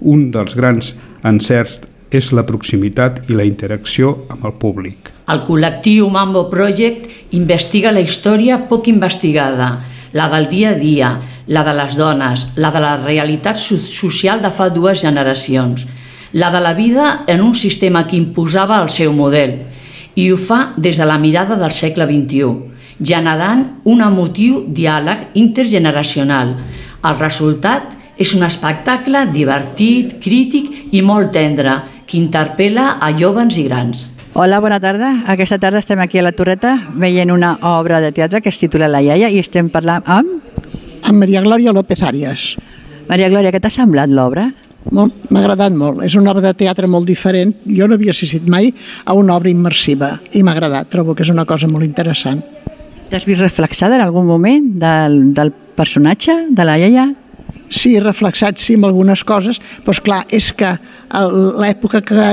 Un 0.00 0.30
dels 0.34 0.56
grans 0.58 0.94
encerts 1.22 1.80
és 2.16 2.32
la 2.32 2.46
proximitat 2.48 3.26
i 3.30 3.36
la 3.36 3.44
interacció 3.46 4.14
amb 4.32 4.46
el 4.48 4.56
públic. 4.60 5.12
El 5.28 5.42
col·lectiu 5.46 6.08
Mambo 6.10 6.46
Project 6.50 7.34
investiga 7.36 7.92
la 7.94 8.02
història 8.04 8.60
poc 8.70 8.88
investigada, 8.88 9.70
la 10.16 10.28
del 10.32 10.48
dia 10.48 10.70
a 10.70 10.78
dia, 10.78 11.10
la 11.46 11.62
de 11.66 11.74
les 11.76 11.96
dones, 11.96 12.46
la 12.56 12.70
de 12.74 12.80
la 12.80 12.96
realitat 13.02 13.58
social 13.58 14.40
de 14.42 14.50
fa 14.50 14.68
dues 14.70 15.02
generacions, 15.02 15.86
la 16.32 16.50
de 16.50 16.60
la 16.60 16.74
vida 16.74 17.24
en 17.26 17.42
un 17.42 17.54
sistema 17.54 18.06
que 18.06 18.16
imposava 18.16 18.80
el 18.82 18.90
seu 18.90 19.12
model, 19.12 19.58
i 20.16 20.30
ho 20.32 20.38
fa 20.40 20.72
des 20.76 20.96
de 20.96 21.04
la 21.04 21.18
mirada 21.18 21.58
del 21.60 21.74
segle 21.76 22.06
XXI, 22.08 22.76
generant 23.00 23.66
un 23.84 24.00
emotiu 24.00 24.62
diàleg 24.68 25.36
intergeneracional. 25.36 26.54
El 27.04 27.18
resultat 27.20 27.92
és 28.16 28.32
un 28.34 28.46
espectacle 28.46 29.26
divertit, 29.32 30.16
crític 30.24 30.94
i 30.96 31.02
molt 31.04 31.34
tendre, 31.36 31.76
que 32.06 32.18
interpel·la 32.18 32.96
a 33.02 33.10
jovens 33.18 33.58
i 33.58 33.66
grans. 33.66 34.06
Hola, 34.36 34.60
bona 34.60 34.78
tarda. 34.80 35.24
Aquesta 35.32 35.58
tarda 35.58 35.80
estem 35.80 36.00
aquí 36.02 36.20
a 36.20 36.24
la 36.26 36.34
Torreta 36.36 36.74
veient 36.94 37.32
una 37.32 37.54
obra 37.64 38.02
de 38.04 38.12
teatre 38.12 38.42
que 38.44 38.50
es 38.52 38.58
titula 38.60 38.88
La 38.88 39.00
iaia 39.02 39.30
i 39.32 39.40
estem 39.40 39.70
parlant 39.72 40.04
amb... 40.04 40.42
Amb 41.06 41.22
Maria 41.22 41.40
Glòria 41.40 41.72
López 41.72 42.02
Arias. 42.02 42.54
Maria 43.08 43.30
Glòria, 43.30 43.52
què 43.54 43.62
t'ha 43.62 43.70
semblat 43.72 44.10
l'obra? 44.10 44.50
M'ha 44.92 45.06
agradat 45.40 45.74
molt. 45.74 46.02
És 46.06 46.14
una 46.18 46.30
obra 46.34 46.44
de 46.44 46.54
teatre 46.58 46.86
molt 46.90 47.08
diferent. 47.08 47.54
Jo 47.66 47.88
no 47.88 47.96
havia 47.96 48.14
assistit 48.14 48.46
mai 48.46 48.72
a 49.04 49.16
una 49.18 49.36
obra 49.38 49.50
immersiva 49.50 50.12
i 50.32 50.44
m'ha 50.44 50.54
agradat. 50.54 50.90
Trobo 50.92 51.14
que 51.14 51.24
és 51.26 51.32
una 51.32 51.46
cosa 51.48 51.70
molt 51.70 51.86
interessant. 51.86 52.42
T'has 53.10 53.26
vist 53.26 53.40
reflexada 53.40 53.96
en 53.96 54.02
algun 54.02 54.26
moment 54.26 54.72
del, 54.82 55.32
del 55.34 55.52
personatge, 55.78 56.34
de 56.50 56.66
la 56.66 56.76
iaia? 56.82 57.06
Sí, 57.70 57.96
reflexat 58.00 58.60
sí 58.60 58.76
amb 58.76 58.88
algunes 58.88 59.22
coses, 59.26 59.60
però 59.84 60.02
clar, 60.02 60.22
és 60.34 60.50
que 60.56 60.72
l'època 61.60 62.02
que, 62.04 62.32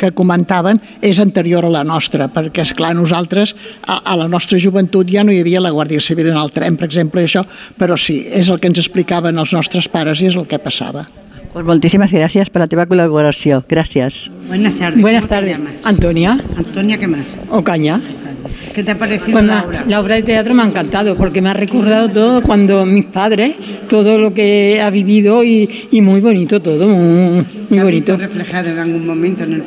que 0.00 0.12
comentaven 0.16 0.80
és 1.04 1.20
anterior 1.22 1.66
a 1.66 1.72
la 1.72 1.84
nostra, 1.84 2.30
perquè 2.32 2.64
és 2.66 2.72
clar, 2.76 2.94
nosaltres 2.96 3.54
a, 3.86 4.00
a 4.04 4.16
la 4.16 4.28
nostra 4.28 4.58
joventut 4.62 5.10
ja 5.12 5.24
no 5.24 5.34
hi 5.34 5.42
havia 5.44 5.62
la 5.62 5.74
Guàrdia 5.74 6.00
Civil 6.00 6.32
en 6.32 6.40
el 6.40 6.52
tren, 6.54 6.78
per 6.80 6.88
exemple, 6.88 7.22
i 7.22 7.30
això, 7.30 7.44
però 7.78 7.98
sí, 8.00 8.22
és 8.26 8.50
el 8.50 8.60
que 8.60 8.72
ens 8.72 8.82
explicaven 8.82 9.38
els 9.38 9.54
nostres 9.56 9.88
pares 9.88 10.22
i 10.22 10.30
és 10.32 10.36
el 10.36 10.48
que 10.50 10.60
passava. 10.62 11.06
Pues 11.56 11.64
muchísimas 11.64 12.12
gracias 12.12 12.50
por 12.50 12.60
la 12.60 12.68
teva 12.68 12.84
colaboración. 12.84 13.64
Gracias. 13.66 14.30
Buenas 14.46 14.74
tardes. 14.74 15.00
Buenas 15.00 15.26
tardes. 15.26 15.58
Antonia. 15.84 16.38
Antonia, 16.54 16.98
¿qué 16.98 17.06
más? 17.06 17.22
Ocaña. 17.48 18.02
¿Qué 18.74 18.82
te 18.82 18.90
ha 18.92 18.98
parecido 18.98 19.32
pues 19.32 19.44
la 19.44 19.64
obra? 19.64 19.84
La 19.88 20.00
obra 20.00 20.14
de 20.16 20.22
teatro 20.22 20.54
me 20.54 20.62
ha 20.62 20.66
encantado 20.66 21.16
porque 21.16 21.40
me 21.42 21.48
ha 21.48 21.54
recordado 21.54 22.08
todo 22.08 22.42
cuando 22.42 22.84
mis 22.86 23.04
padres, 23.06 23.56
todo 23.88 24.18
lo 24.18 24.32
que 24.34 24.80
ha 24.82 24.90
vivido 24.90 25.44
y, 25.44 25.68
y 25.90 26.00
muy 26.02 26.20
bonito 26.20 26.60
todo, 26.60 26.88
muy, 26.88 27.44
muy 27.70 27.78
bonito. 27.80 28.16
reflejado 28.16 28.70
en 28.70 28.78
algún 28.78 29.06
momento 29.06 29.44
en 29.44 29.52
el, 29.54 29.62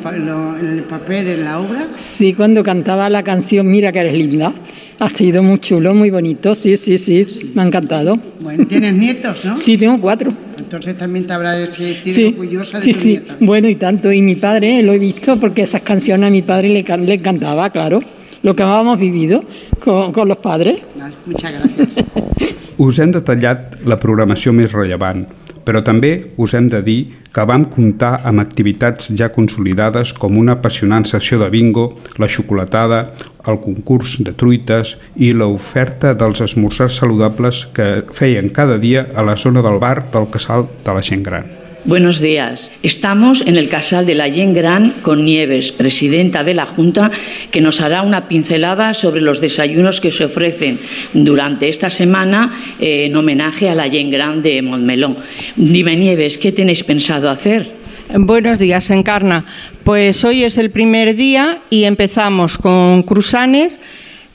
en 0.60 0.66
el 0.78 0.82
papel, 0.84 1.28
en 1.28 1.44
la 1.44 1.60
obra? 1.60 1.88
Sí, 1.96 2.34
cuando 2.34 2.62
cantaba 2.62 3.08
la 3.10 3.22
canción 3.22 3.70
Mira 3.70 3.92
que 3.92 4.00
eres 4.00 4.14
linda. 4.14 4.52
Ha 4.98 5.08
sido 5.08 5.42
muy 5.42 5.58
chulo, 5.58 5.94
muy 5.94 6.10
bonito, 6.10 6.54
sí, 6.54 6.76
sí, 6.76 6.98
sí, 6.98 7.52
me 7.54 7.62
ha 7.62 7.64
encantado. 7.64 8.18
Bueno, 8.40 8.66
¿tienes 8.66 8.92
nietos, 8.94 9.44
no? 9.46 9.56
Sí, 9.56 9.78
tengo 9.78 9.98
cuatro. 9.98 10.30
Entonces 10.58 10.96
también 10.98 11.26
te 11.26 11.32
habrás 11.32 11.74
sentido 11.74 12.14
sí, 12.14 12.24
orgullosa 12.26 12.78
de 12.78 12.84
Sí, 12.84 12.92
tu 12.92 12.98
sí, 12.98 13.08
nieta. 13.08 13.36
bueno 13.40 13.68
y 13.68 13.76
tanto. 13.76 14.12
Y 14.12 14.20
mi 14.20 14.34
padre 14.36 14.82
lo 14.82 14.92
he 14.92 14.98
visto 14.98 15.40
porque 15.40 15.62
esas 15.62 15.80
canciones 15.80 16.28
a 16.28 16.30
mi 16.30 16.42
padre 16.42 16.68
le, 16.68 16.82
le 16.82 17.14
encantaba, 17.14 17.70
claro. 17.70 18.00
Lo 18.42 18.54
que 18.54 18.62
habíamos 18.62 18.98
vivido 18.98 19.44
con, 19.82 20.12
con 20.12 20.28
los 20.28 20.38
padres. 20.38 20.80
Vale, 20.96 21.14
muchas 21.26 21.52
gracias. 21.52 22.04
Us 22.80 22.96
hem 22.96 23.10
detallat 23.12 23.74
la 23.84 23.98
programació 24.00 24.54
més 24.56 24.72
rellevant, 24.72 25.26
però 25.68 25.82
també 25.84 26.32
us 26.40 26.54
hem 26.56 26.70
de 26.72 26.80
dir 26.80 27.00
que 27.28 27.44
vam 27.44 27.66
comptar 27.68 28.22
amb 28.24 28.40
activitats 28.40 29.12
ja 29.18 29.28
consolidades 29.34 30.14
com 30.16 30.40
una 30.40 30.56
apassionant 30.56 31.04
sessió 31.04 31.36
de 31.44 31.50
bingo, 31.52 31.90
la 32.16 32.30
xocolatada, 32.32 33.02
el 33.44 33.60
concurs 33.60 34.16
de 34.24 34.32
truites 34.32 34.96
i 35.20 35.34
l'oferta 35.36 36.16
dels 36.16 36.40
esmorzars 36.48 36.96
saludables 37.04 37.66
que 37.76 38.06
feien 38.16 38.48
cada 38.48 38.80
dia 38.80 39.10
a 39.12 39.28
la 39.28 39.36
zona 39.36 39.60
del 39.60 39.76
bar 39.76 40.06
del 40.10 40.32
casal 40.32 40.70
de 40.80 40.94
la 40.96 41.04
gent 41.04 41.28
gran. 41.28 41.59
Buenos 41.86 42.20
días. 42.20 42.70
Estamos 42.82 43.42
en 43.46 43.56
el 43.56 43.70
Casal 43.70 44.04
de 44.04 44.14
la 44.14 44.28
Yen 44.28 44.52
Gran 44.52 44.90
con 45.00 45.24
Nieves, 45.24 45.72
presidenta 45.72 46.44
de 46.44 46.52
la 46.52 46.66
Junta, 46.66 47.10
que 47.50 47.62
nos 47.62 47.80
hará 47.80 48.02
una 48.02 48.28
pincelada 48.28 48.92
sobre 48.92 49.22
los 49.22 49.40
desayunos 49.40 50.02
que 50.02 50.10
se 50.10 50.26
ofrecen 50.26 50.78
durante 51.14 51.68
esta 51.68 51.88
semana 51.88 52.52
eh, 52.80 53.06
en 53.06 53.16
homenaje 53.16 53.70
a 53.70 53.74
la 53.74 53.86
Yen 53.86 54.10
Gran 54.10 54.42
de 54.42 54.60
Montmeló. 54.60 55.16
Dime, 55.56 55.96
Nieves, 55.96 56.36
¿qué 56.36 56.52
tenéis 56.52 56.84
pensado 56.84 57.30
hacer? 57.30 57.72
Buenos 58.14 58.58
días, 58.58 58.90
Encarna. 58.90 59.46
Pues 59.82 60.22
hoy 60.24 60.44
es 60.44 60.58
el 60.58 60.70
primer 60.70 61.16
día 61.16 61.62
y 61.70 61.84
empezamos 61.84 62.58
con 62.58 63.02
cruzanes 63.04 63.80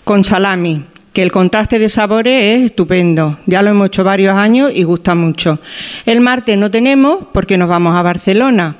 con 0.03 0.23
salami, 0.23 0.83
que 1.15 1.23
el 1.23 1.31
contraste 1.31 1.79
de 1.79 1.87
sabores 1.87 2.57
es 2.57 2.65
estupendo. 2.65 3.39
Ya 3.45 3.61
lo 3.61 3.69
hemos 3.69 3.87
hecho 3.87 4.03
varios 4.03 4.35
años 4.35 4.69
y 4.75 4.83
gusta 4.83 5.15
mucho. 5.15 5.59
El 6.05 6.19
martes 6.19 6.57
no 6.57 6.69
tenemos 6.69 7.27
porque 7.31 7.57
nos 7.57 7.69
vamos 7.69 7.95
a 7.95 8.01
Barcelona. 8.01 8.75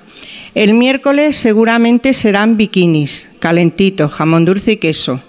El 0.53 0.73
miércoles 0.73 1.37
seguramente 1.37 2.11
serán 2.11 2.57
bikinis, 2.57 3.29
calentitos, 3.39 4.11
jamón 4.11 4.43
dulce 4.43 4.73
y 4.73 4.77
queso. 4.77 5.21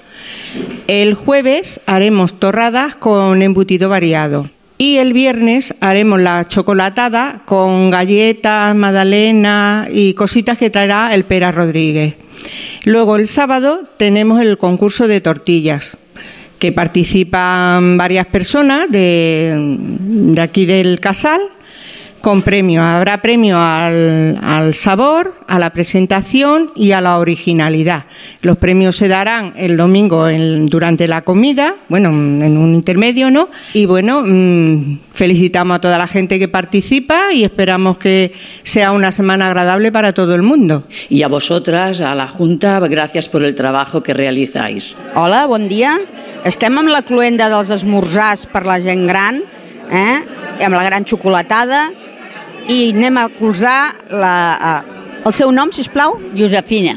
El 0.88 1.14
jueves 1.14 1.80
haremos 1.86 2.40
torradas 2.40 2.96
con 2.96 3.40
embutido 3.40 3.88
variado. 3.88 4.50
Y 4.76 4.96
el 4.96 5.12
viernes 5.12 5.76
haremos 5.78 6.20
la 6.20 6.44
chocolatada 6.48 7.42
con 7.44 7.88
galletas, 7.90 8.74
magdalena 8.74 9.86
y 9.92 10.14
cositas 10.14 10.58
que 10.58 10.70
traerá 10.70 11.14
el 11.14 11.24
Pera 11.24 11.52
Rodríguez. 11.52 12.16
Luego 12.84 13.14
el 13.14 13.28
sábado 13.28 13.84
tenemos 13.96 14.40
el 14.40 14.58
concurso 14.58 15.06
de 15.06 15.20
tortillas, 15.20 15.98
que 16.58 16.72
participan 16.72 17.96
varias 17.96 18.26
personas 18.26 18.90
de, 18.90 19.76
de 19.78 20.40
aquí 20.40 20.66
del 20.66 21.00
Casal 21.00 21.40
con 22.26 22.42
premio. 22.42 22.82
Habrá 22.82 23.22
premio 23.22 23.56
al, 23.56 24.36
al, 24.42 24.74
sabor, 24.74 25.34
a 25.46 25.60
la 25.60 25.70
presentación 25.70 26.72
y 26.74 26.90
a 26.90 27.00
la 27.00 27.18
originalidad. 27.18 28.06
Los 28.42 28.56
premios 28.56 28.96
se 28.96 29.06
darán 29.06 29.52
el 29.56 29.76
domingo 29.76 30.28
en, 30.28 30.66
durante 30.66 31.06
la 31.06 31.22
comida, 31.22 31.76
bueno, 31.88 32.08
en 32.08 32.56
un 32.56 32.74
intermedio, 32.74 33.30
¿no? 33.30 33.48
Y 33.74 33.86
bueno, 33.86 34.22
mmm, 34.26 34.98
felicitamos 35.12 35.76
a 35.76 35.80
toda 35.80 35.98
la 35.98 36.08
gente 36.08 36.40
que 36.40 36.48
participa 36.48 37.32
y 37.32 37.44
esperamos 37.44 37.96
que 37.98 38.32
sea 38.64 38.90
una 38.90 39.12
semana 39.12 39.46
agradable 39.46 39.92
para 39.92 40.12
todo 40.12 40.34
el 40.34 40.42
mundo. 40.42 40.82
Y 41.08 41.22
a 41.22 41.28
vosotras, 41.28 42.00
a 42.00 42.16
la 42.16 42.26
Junta, 42.26 42.80
gracias 42.80 43.28
por 43.28 43.44
el 43.44 43.54
trabajo 43.54 44.02
que 44.02 44.14
realizáis. 44.14 44.96
Hola, 45.14 45.46
bon 45.46 45.68
dia. 45.68 46.00
Estem 46.46 46.76
amb 46.78 46.92
la 46.92 47.00
cluenda 47.02 47.48
dels 47.50 47.72
esmorzars 47.74 48.44
per 48.52 48.60
la 48.62 48.76
gent 48.78 49.00
gran, 49.08 49.40
eh? 49.90 50.18
amb 50.62 50.76
la 50.76 50.84
gran 50.86 51.02
xocolatada, 51.02 51.88
i 52.70 52.92
anem 52.92 53.18
a 53.18 53.24
colzar 53.34 53.78
la, 54.14 54.36
uh, 54.54 55.24
el 55.26 55.34
seu 55.34 55.50
nom, 55.50 55.72
si 55.74 55.82
us 55.82 55.90
plau? 55.90 56.14
Josefina. 56.38 56.94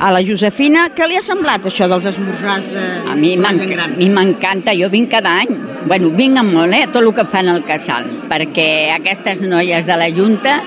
A 0.00 0.14
la 0.16 0.22
Josefina, 0.24 0.86
què 0.96 1.10
li 1.10 1.18
ha 1.20 1.24
semblat 1.24 1.68
això 1.68 1.90
dels 1.92 2.08
esmorzars 2.08 2.72
de 2.72 2.86
A 3.12 3.16
mi 3.18 3.34
m'encanta, 3.36 4.72
jo 4.76 4.88
vinc 4.92 5.12
cada 5.12 5.34
any. 5.42 5.52
Bueno, 5.84 6.08
vinc 6.16 6.40
amb 6.40 6.56
molt, 6.56 6.72
eh, 6.72 6.86
tot 6.88 7.02
el 7.02 7.12
que 7.16 7.28
fan 7.28 7.52
al 7.52 7.64
casal, 7.68 8.08
perquè 8.32 8.96
aquestes 8.96 9.44
noies 9.44 9.84
de 9.84 10.00
la 10.00 10.08
Junta, 10.08 10.62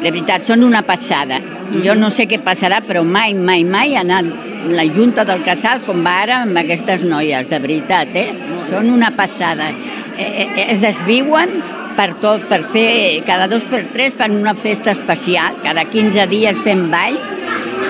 de 0.00 0.10
veritat, 0.10 0.44
són 0.46 0.64
una 0.66 0.82
passada. 0.86 1.40
Jo 1.84 1.94
no 1.98 2.10
sé 2.12 2.26
què 2.30 2.40
passarà, 2.44 2.82
però 2.86 3.04
mai, 3.04 3.34
mai, 3.34 3.64
mai 3.64 3.94
ha 3.96 4.02
anat 4.04 4.28
la 4.68 4.84
Junta 4.88 5.24
del 5.28 5.42
Casal 5.44 5.82
com 5.84 6.02
va 6.04 6.18
ara 6.24 6.42
amb 6.44 6.56
aquestes 6.60 7.04
noies, 7.04 7.48
de 7.50 7.60
veritat, 7.60 8.14
eh? 8.16 8.28
Són 8.68 8.90
una 8.92 9.12
passada. 9.16 9.70
Eh, 10.16 10.28
eh, 10.44 10.66
es 10.70 10.80
desviuen 10.82 11.58
per 11.96 12.14
tot, 12.22 12.46
per 12.50 12.62
fer, 12.66 13.22
cada 13.26 13.48
dos 13.50 13.64
per 13.70 13.84
tres 13.94 14.14
fan 14.18 14.36
una 14.36 14.54
festa 14.54 14.92
especial, 14.94 15.60
cada 15.62 15.86
15 15.90 16.26
dies 16.30 16.60
fem 16.64 16.88
ball, 16.92 17.18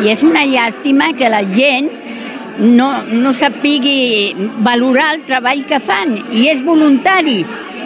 i 0.02 0.10
és 0.12 0.24
una 0.26 0.44
llàstima 0.48 1.12
que 1.16 1.30
la 1.32 1.42
gent 1.48 1.90
no, 2.58 2.88
no 3.10 3.32
sapigui 3.34 4.34
valorar 4.64 5.14
el 5.14 5.24
treball 5.28 5.64
que 5.68 5.80
fan, 5.82 6.16
i 6.32 6.48
és 6.52 6.62
voluntari, 6.64 7.42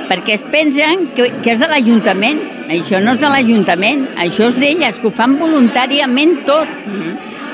perquè 0.09 0.39
es 0.39 0.47
pensen 0.53 1.09
que, 1.17 1.31
que 1.43 1.55
és 1.55 1.63
de 1.63 1.69
l'Ajuntament. 1.71 2.41
Això 2.69 3.01
no 3.01 3.15
és 3.17 3.21
de 3.21 3.29
l'Ajuntament, 3.33 4.03
això 4.21 4.51
és 4.53 4.59
d'elles, 4.61 4.99
que 5.01 5.09
ho 5.09 5.15
fan 5.15 5.39
voluntàriament 5.41 6.43
tot. 6.49 6.69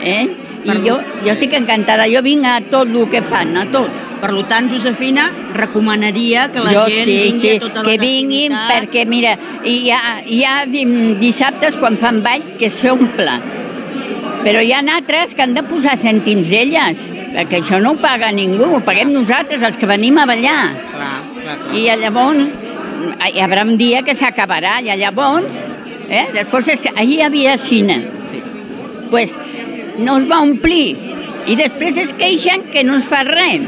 Eh? 0.03 0.25
I 0.65 0.79
jo, 0.83 0.97
jo 1.23 1.31
estic 1.35 1.55
encantada, 1.59 2.09
jo 2.11 2.23
vinc 2.25 2.47
a 2.49 2.57
tot 2.73 2.89
el 2.89 3.07
que 3.13 3.21
fan, 3.23 3.53
a 3.61 3.67
tot. 3.71 3.93
Per 4.25 4.31
tant, 4.49 4.71
Josefina, 4.73 5.27
recomanaria 5.53 6.47
que 6.51 6.63
la 6.65 6.73
jo 6.73 6.87
gent 6.89 7.05
sí, 7.05 7.17
vingui 7.19 7.41
sí, 7.43 7.51
a 7.53 7.61
totes 7.61 7.85
que 7.85 7.93
les 7.93 8.01
vinguin 8.01 8.55
activitats. 8.57 8.73
perquè, 8.73 9.05
mira, 9.07 9.35
hi 9.69 9.91
ha, 9.93 10.01
hi 10.25 10.41
ha 10.49 10.55
dissabtes 11.21 11.77
quan 11.77 11.99
fan 12.01 12.23
ball 12.25 12.47
que 12.59 12.71
s'omple, 12.73 13.37
però 14.45 14.65
hi 14.65 14.73
ha 14.73 14.81
altres 14.97 15.37
que 15.37 15.45
han 15.45 15.55
de 15.55 15.63
posar 15.69 15.99
cèntims 16.01 16.51
elles, 16.57 17.05
perquè 17.37 17.61
això 17.61 17.83
no 17.85 17.93
ho 17.95 18.01
paga 18.01 18.33
ningú, 18.33 18.71
ho 18.79 18.81
paguem 18.85 19.13
nosaltres, 19.13 19.63
els 19.63 19.77
que 19.77 19.87
venim 19.91 20.17
a 20.19 20.27
ballar. 20.27 20.73
Clar, 20.95 21.17
clar, 21.37 21.59
clar. 21.61 21.77
I 21.77 21.87
llavors 22.01 22.53
hi 23.31 23.41
haurà 23.43 23.65
un 23.67 23.77
dia 23.81 24.03
que 24.07 24.15
s'acabarà, 24.17 24.79
i 24.83 24.93
llavors, 25.01 25.65
eh? 26.09 26.27
després 26.35 26.69
és 26.75 26.83
que 26.83 26.93
ahir 26.95 27.21
hi 27.21 27.25
havia 27.27 27.57
cine, 27.61 28.01
sí. 28.31 28.43
pues 29.11 29.39
no 29.99 30.19
es 30.21 30.29
va 30.31 30.43
omplir, 30.45 30.97
i 31.47 31.57
després 31.61 31.99
es 32.01 32.15
queixen 32.17 32.69
que 32.73 32.85
no 32.85 32.99
es 32.99 33.09
fa 33.09 33.23
res, 33.27 33.65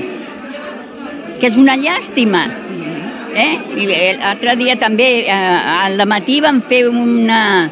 que 1.41 1.51
és 1.51 1.59
una 1.61 1.77
llàstima. 1.77 2.47
Eh? 3.37 3.53
I 3.77 3.87
l'altre 4.17 4.55
dia 4.57 4.79
també, 4.81 5.27
eh, 5.29 5.33
al 5.85 6.01
matí 6.09 6.41
van 6.41 6.63
fer 6.65 6.87
una, 6.89 7.69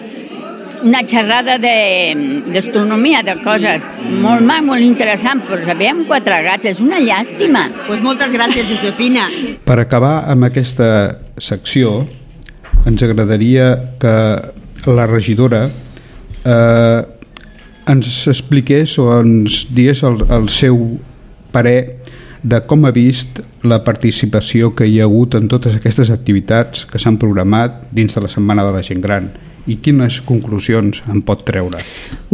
una 0.84 1.00
xerrada 1.08 1.56
d'astronomia, 1.58 3.22
de, 3.24 3.32
de 3.32 3.42
coses 3.44 3.86
molt 4.20 4.44
mal, 4.44 4.60
molt 4.66 4.84
interessant, 4.84 5.40
però 5.48 5.62
sabíem 5.64 6.04
quatre 6.08 6.42
gats, 6.44 6.68
és 6.68 6.82
una 6.84 7.00
llàstima. 7.00 7.66
Pues 7.86 8.02
moltes 8.04 8.34
gràcies, 8.34 8.68
Josefina. 8.68 9.26
Per 9.64 9.78
acabar 9.80 10.28
amb 10.30 10.44
aquesta 10.50 10.90
secció, 11.40 12.02
ens 12.84 13.02
agradaria 13.02 13.70
que 14.00 14.14
la 14.92 15.06
regidora 15.08 15.64
eh, 16.44 17.00
ens 17.88 18.12
expliqués 18.28 18.98
o 19.00 19.08
ens 19.22 19.64
digués 19.72 20.04
el, 20.04 20.20
el 20.36 20.50
seu 20.52 20.84
parer 21.54 22.04
de 22.44 22.60
com 22.68 22.84
ha 22.84 22.92
vist 22.92 23.40
la 23.64 23.80
participació 23.86 24.74
que 24.76 24.84
hi 24.84 25.00
ha 25.00 25.08
hagut 25.08 25.38
en 25.38 25.48
totes 25.48 25.78
aquestes 25.78 26.12
activitats 26.12 26.84
que 26.90 27.00
s'han 27.00 27.16
programat 27.16 27.86
dins 27.96 28.12
de 28.12 28.20
la 28.20 28.28
Setmana 28.28 28.66
de 28.68 28.76
la 28.76 28.84
Gent 28.84 29.00
Gran 29.00 29.32
i 29.66 29.78
quines 29.80 30.20
conclusions 30.26 31.02
en 31.10 31.22
pot 31.24 31.44
treure? 31.46 31.80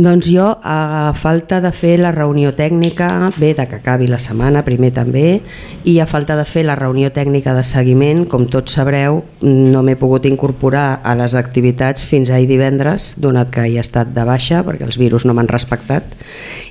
Doncs 0.01 0.31
jo, 0.33 0.47
a 0.63 1.13
falta 1.19 1.61
de 1.61 1.71
fer 1.77 1.97
la 2.01 2.13
reunió 2.15 2.53
tècnica, 2.57 3.31
bé, 3.37 3.53
de 3.55 3.67
que 3.69 3.79
acabi 3.81 4.09
la 4.11 4.19
setmana, 4.23 4.65
primer 4.67 4.91
també, 4.97 5.41
i 5.85 5.99
a 6.01 6.09
falta 6.11 6.37
de 6.39 6.47
fer 6.49 6.65
la 6.67 6.77
reunió 6.79 7.11
tècnica 7.15 7.55
de 7.57 7.65
seguiment, 7.67 8.25
com 8.31 8.47
tots 8.51 8.75
sabreu, 8.79 9.23
no 9.45 9.83
m'he 9.87 9.97
pogut 10.01 10.27
incorporar 10.31 11.01
a 11.05 11.15
les 11.19 11.37
activitats 11.39 12.07
fins 12.07 12.31
ahir 12.31 12.49
divendres, 12.51 13.15
donat 13.21 13.53
que 13.55 13.67
he 13.69 13.79
estat 13.81 14.15
de 14.17 14.25
baixa, 14.27 14.65
perquè 14.67 14.89
els 14.89 14.99
virus 15.01 15.27
no 15.29 15.37
m'han 15.37 15.51
respectat, 15.51 16.17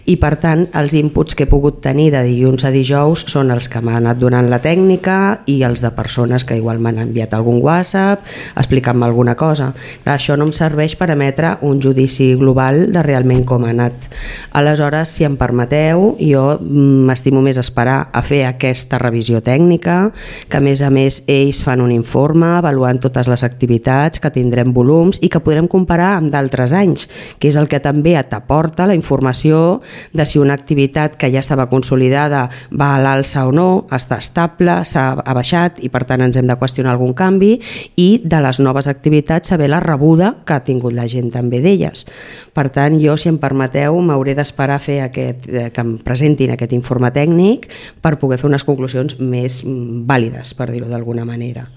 i 0.06 0.16
per 0.22 0.36
tant 0.42 0.68
els 0.78 0.94
inputs 0.98 1.36
que 1.36 1.46
he 1.48 1.52
pogut 1.52 1.82
tenir 1.84 2.10
de 2.14 2.24
dilluns 2.28 2.64
a 2.66 2.72
dijous 2.74 3.26
són 3.32 3.52
els 3.52 3.70
que 3.70 3.82
m'ha 3.84 3.98
anat 4.00 4.20
donant 4.22 4.50
la 4.50 4.62
tècnica 4.64 5.42
i 5.50 5.62
els 5.68 5.84
de 5.84 5.92
persones 5.96 6.46
que 6.46 6.58
igual 6.60 6.80
m'han 6.80 7.02
enviat 7.06 7.34
algun 7.34 7.60
WhatsApp 7.64 8.24
explicant-me 8.56 9.06
alguna 9.06 9.36
cosa. 9.36 9.74
Clar, 10.04 10.16
això 10.16 10.38
no 10.38 10.48
em 10.48 10.54
serveix 10.56 10.96
per 11.00 11.10
emetre 11.14 11.56
un 11.66 11.82
judici 11.82 12.34
global 12.40 12.88
de 12.94 13.04
realment 13.06 13.44
com 13.48 13.66
ha 13.66 13.74
anat. 13.74 14.10
Aleshores, 14.58 15.12
si 15.16 15.26
em 15.28 15.38
permeteu, 15.40 16.16
jo 16.20 16.46
m'estimo 16.62 17.42
més 17.46 17.60
esperar 17.62 18.10
a 18.14 18.24
fer 18.26 18.44
aquesta 18.48 19.00
revisió 19.02 19.42
tècnica, 19.46 20.12
que 20.50 20.60
a 20.60 20.64
més 20.64 20.84
a 20.86 20.92
més 20.94 21.24
ells 21.28 21.62
fan 21.66 21.82
un 21.84 21.94
informe 21.96 22.56
avaluant 22.58 23.00
totes 23.02 23.30
les 23.32 23.44
activitats, 23.46 24.20
que 24.20 24.34
tindrem 24.34 24.74
volums 24.76 25.22
i 25.22 25.30
que 25.32 25.42
podrem 25.44 25.68
comparar 25.68 26.16
amb 26.18 26.34
d'altres 26.34 26.74
anys, 26.76 27.08
que 27.40 27.50
és 27.50 27.58
el 27.60 27.70
que 27.72 27.82
també 27.84 28.18
t'aporta 28.30 28.88
la 28.90 28.98
informació 28.98 29.80
de 30.14 30.26
si 30.26 30.40
una 30.40 30.54
activitat 30.54 31.18
que 31.20 31.32
ja 31.32 31.42
estava 31.42 31.70
consolidada 31.70 32.48
va 32.72 32.94
a 32.96 33.02
l'alça 33.04 33.46
o 33.48 33.54
no, 33.56 33.86
està 33.96 34.20
estable, 34.20 34.80
s'ha 34.86 35.12
abaixat 35.26 35.80
i 35.84 35.92
per 35.94 36.04
tant 36.10 36.24
ens 36.26 36.40
hem 36.40 36.50
de 36.50 36.58
qüestionar 36.60 36.94
algun 36.96 37.14
canvi 37.18 37.56
i 38.00 38.10
de 38.24 38.42
les 38.44 38.60
noves 38.64 38.90
activitats 38.92 39.54
saber 39.54 39.70
la 39.70 39.82
rebuda 39.84 40.34
que 40.46 40.58
ha 40.58 40.64
tingut 40.66 40.96
la 40.96 41.08
gent 41.08 41.32
també 41.34 41.62
d'elles. 41.64 42.06
Per 42.54 42.68
tant, 42.74 42.98
jo, 43.00 43.16
si 43.18 43.30
em 43.32 43.38
permeteu, 43.40 43.96
m'hauré 44.04 44.36
d'esperar 44.36 44.80
fer 44.84 45.00
aquest, 45.06 45.48
eh, 45.48 45.70
que 45.74 45.86
em 45.86 45.96
presentin 46.04 46.56
aquest 46.56 46.74
informe 46.76 47.12
tècnic 47.16 47.70
per 48.02 48.18
poder 48.20 48.40
fer 48.42 48.50
unes 48.50 48.66
conclusions 48.68 49.20
més 49.20 49.62
mm, 49.64 50.04
vàlides, 50.10 50.56
per 50.58 50.72
dir-ho 50.74 50.90
d'alguna 50.90 51.28
manera 51.28 51.68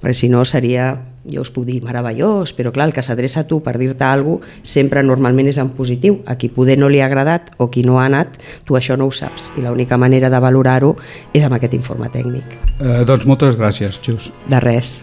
perquè 0.00 0.16
si 0.16 0.28
no 0.32 0.44
seria, 0.48 0.94
jo 1.28 1.44
us 1.44 1.52
puc 1.52 1.66
dir 1.68 1.80
meravellós, 1.84 2.54
però 2.56 2.72
clar, 2.72 2.88
el 2.88 2.96
que 2.96 3.04
s'adreça 3.04 3.44
a 3.44 3.48
tu 3.48 3.60
per 3.64 3.76
dir-te 3.78 4.04
alguna 4.04 4.40
cosa 4.40 4.58
sempre 4.64 5.02
normalment 5.02 5.50
és 5.50 5.58
en 5.60 5.70
positiu. 5.76 6.20
A 6.26 6.36
qui 6.40 6.48
poder 6.48 6.78
no 6.80 6.88
li 6.88 7.00
ha 7.00 7.06
agradat 7.10 7.52
o 7.58 7.70
qui 7.70 7.84
no 7.84 8.00
ha 8.00 8.06
anat, 8.08 8.40
tu 8.64 8.78
això 8.78 8.96
no 8.96 9.10
ho 9.10 9.14
saps 9.14 9.50
i 9.56 9.64
l'única 9.64 9.98
manera 10.00 10.30
de 10.30 10.40
valorar-ho 10.40 10.94
és 11.32 11.44
amb 11.44 11.58
aquest 11.58 11.76
informe 11.76 12.10
tècnic. 12.12 12.58
Eh, 12.80 13.04
doncs 13.04 13.26
moltes 13.28 13.58
gràcies, 13.60 14.00
Jus. 14.04 14.32
De 14.48 14.60
res. 14.60 15.00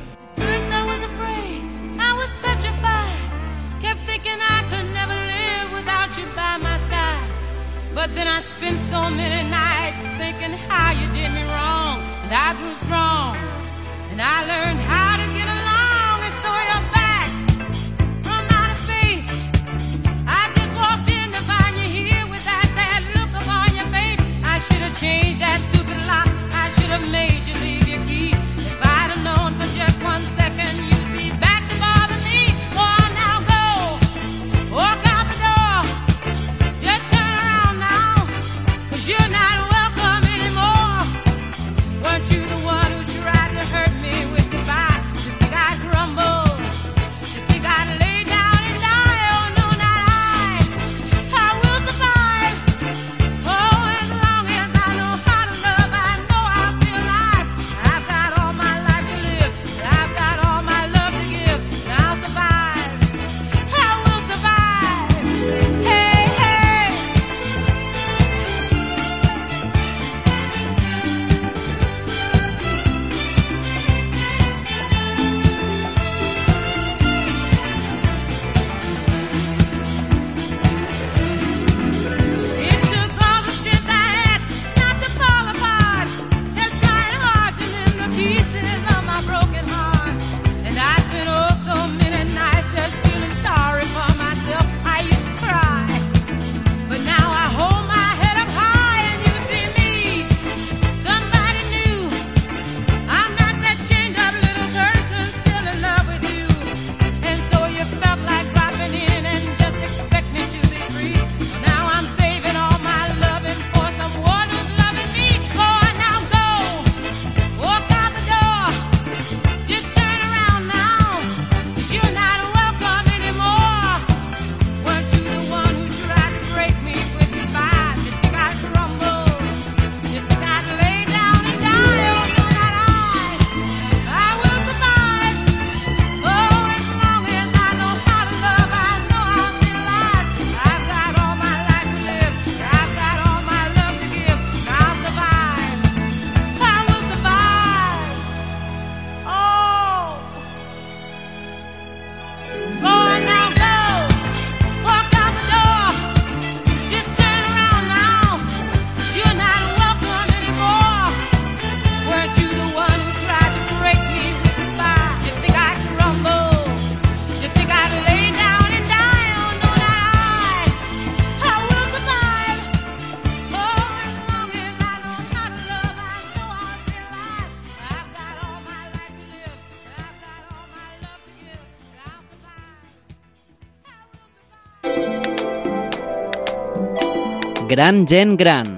Gran 187.77 188.07
Gent 188.07 188.39
Gran. 188.39 188.69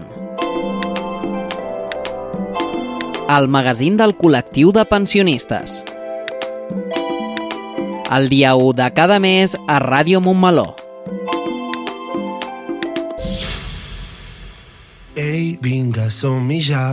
El 3.31 3.45
magazín 3.47 3.95
del 3.95 4.11
col·lectiu 4.19 4.73
de 4.75 4.83
pensionistes. 4.89 5.77
El 8.11 8.27
dia 8.27 8.57
1 8.59 8.73
de 8.75 8.89
cada 8.97 9.21
mes 9.23 9.55
a 9.55 9.77
Ràdio 9.79 10.19
Montmeló. 10.19 10.75
Ei, 15.15 15.55
vinga, 15.63 16.09
som-hi 16.11 16.59
ja. 16.59 16.83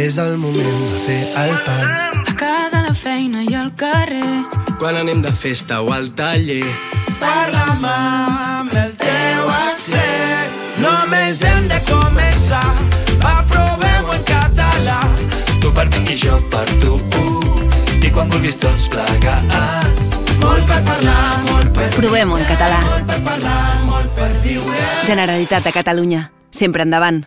És 0.00 0.16
el 0.16 0.40
moment 0.40 0.80
de 0.88 1.04
fer 1.04 1.20
el 1.44 1.54
pas. 1.68 2.08
A 2.24 2.38
casa, 2.40 2.80
a 2.80 2.86
la 2.88 2.96
feina 2.96 3.44
i 3.44 3.52
al 3.52 3.74
carrer. 3.76 4.48
Quan 4.80 4.96
anem 4.96 5.20
de 5.20 5.36
festa 5.44 5.84
o 5.84 5.92
al 5.92 6.14
taller. 6.16 6.64
Parla'm 7.20 7.84
amb 7.92 8.72
el. 8.72 8.93
Només 10.84 11.42
hem 11.48 11.68
de 11.70 11.80
començar. 11.88 12.64
Va, 13.22 13.34
provem-ho 13.50 14.14
en 14.14 14.24
català. 14.28 15.00
Tu 15.60 15.72
per 15.72 15.88
mi 15.96 16.04
i 16.12 16.18
jo 16.20 16.38
per 16.52 16.66
tu. 16.82 16.98
I 18.04 18.10
quan 18.12 18.28
vulguis 18.28 18.58
tots 18.60 18.84
plegats. 18.92 20.10
Molt 20.42 20.66
per 20.68 20.82
parlar, 20.84 21.22
molt 21.48 21.70
per 21.72 21.88
Provem-ho 21.96 22.36
en 22.36 22.44
català. 22.50 22.82
Molt 22.84 23.08
per 23.08 23.20
parlar, 23.24 23.62
molt 23.88 24.12
per 24.18 24.28
viure. 24.44 24.84
Generalitat 25.08 25.64
de 25.64 25.72
Catalunya. 25.72 26.28
Sempre 26.52 26.84
endavant. 26.84 27.24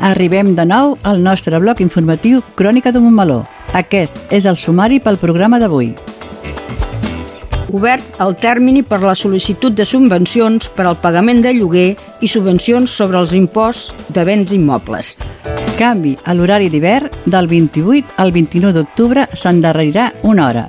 Arribem 0.00 0.54
de 0.56 0.64
nou 0.64 0.94
al 1.04 1.18
nostre 1.20 1.58
bloc 1.60 1.82
informatiu 1.84 2.40
Crònica 2.56 2.92
de 2.94 3.02
Montmeló. 3.02 3.42
Aquest 3.70 4.16
és 4.34 4.46
el 4.50 4.56
sumari 4.58 4.98
pel 4.98 5.14
programa 5.20 5.60
d'avui. 5.62 5.92
Obert 7.70 8.16
el 8.18 8.32
termini 8.42 8.82
per 8.82 8.98
la 9.04 9.14
sol·licitud 9.14 9.76
de 9.78 9.84
subvencions 9.86 10.66
per 10.74 10.88
al 10.90 10.96
pagament 10.98 11.38
de 11.44 11.52
lloguer 11.54 11.92
i 12.18 12.28
subvencions 12.28 12.90
sobre 12.90 13.20
els 13.20 13.30
imposts 13.30 14.10
de 14.10 14.24
béns 14.26 14.50
immobles. 14.56 15.14
Canvi 15.78 16.16
a 16.26 16.34
l'horari 16.34 16.66
d'hivern 16.72 17.14
del 17.30 17.46
28 17.46 18.18
al 18.18 18.34
29 18.34 18.74
d'octubre 18.74 19.28
s'endarrerirà 19.32 20.08
una 20.26 20.48
hora. 20.48 20.64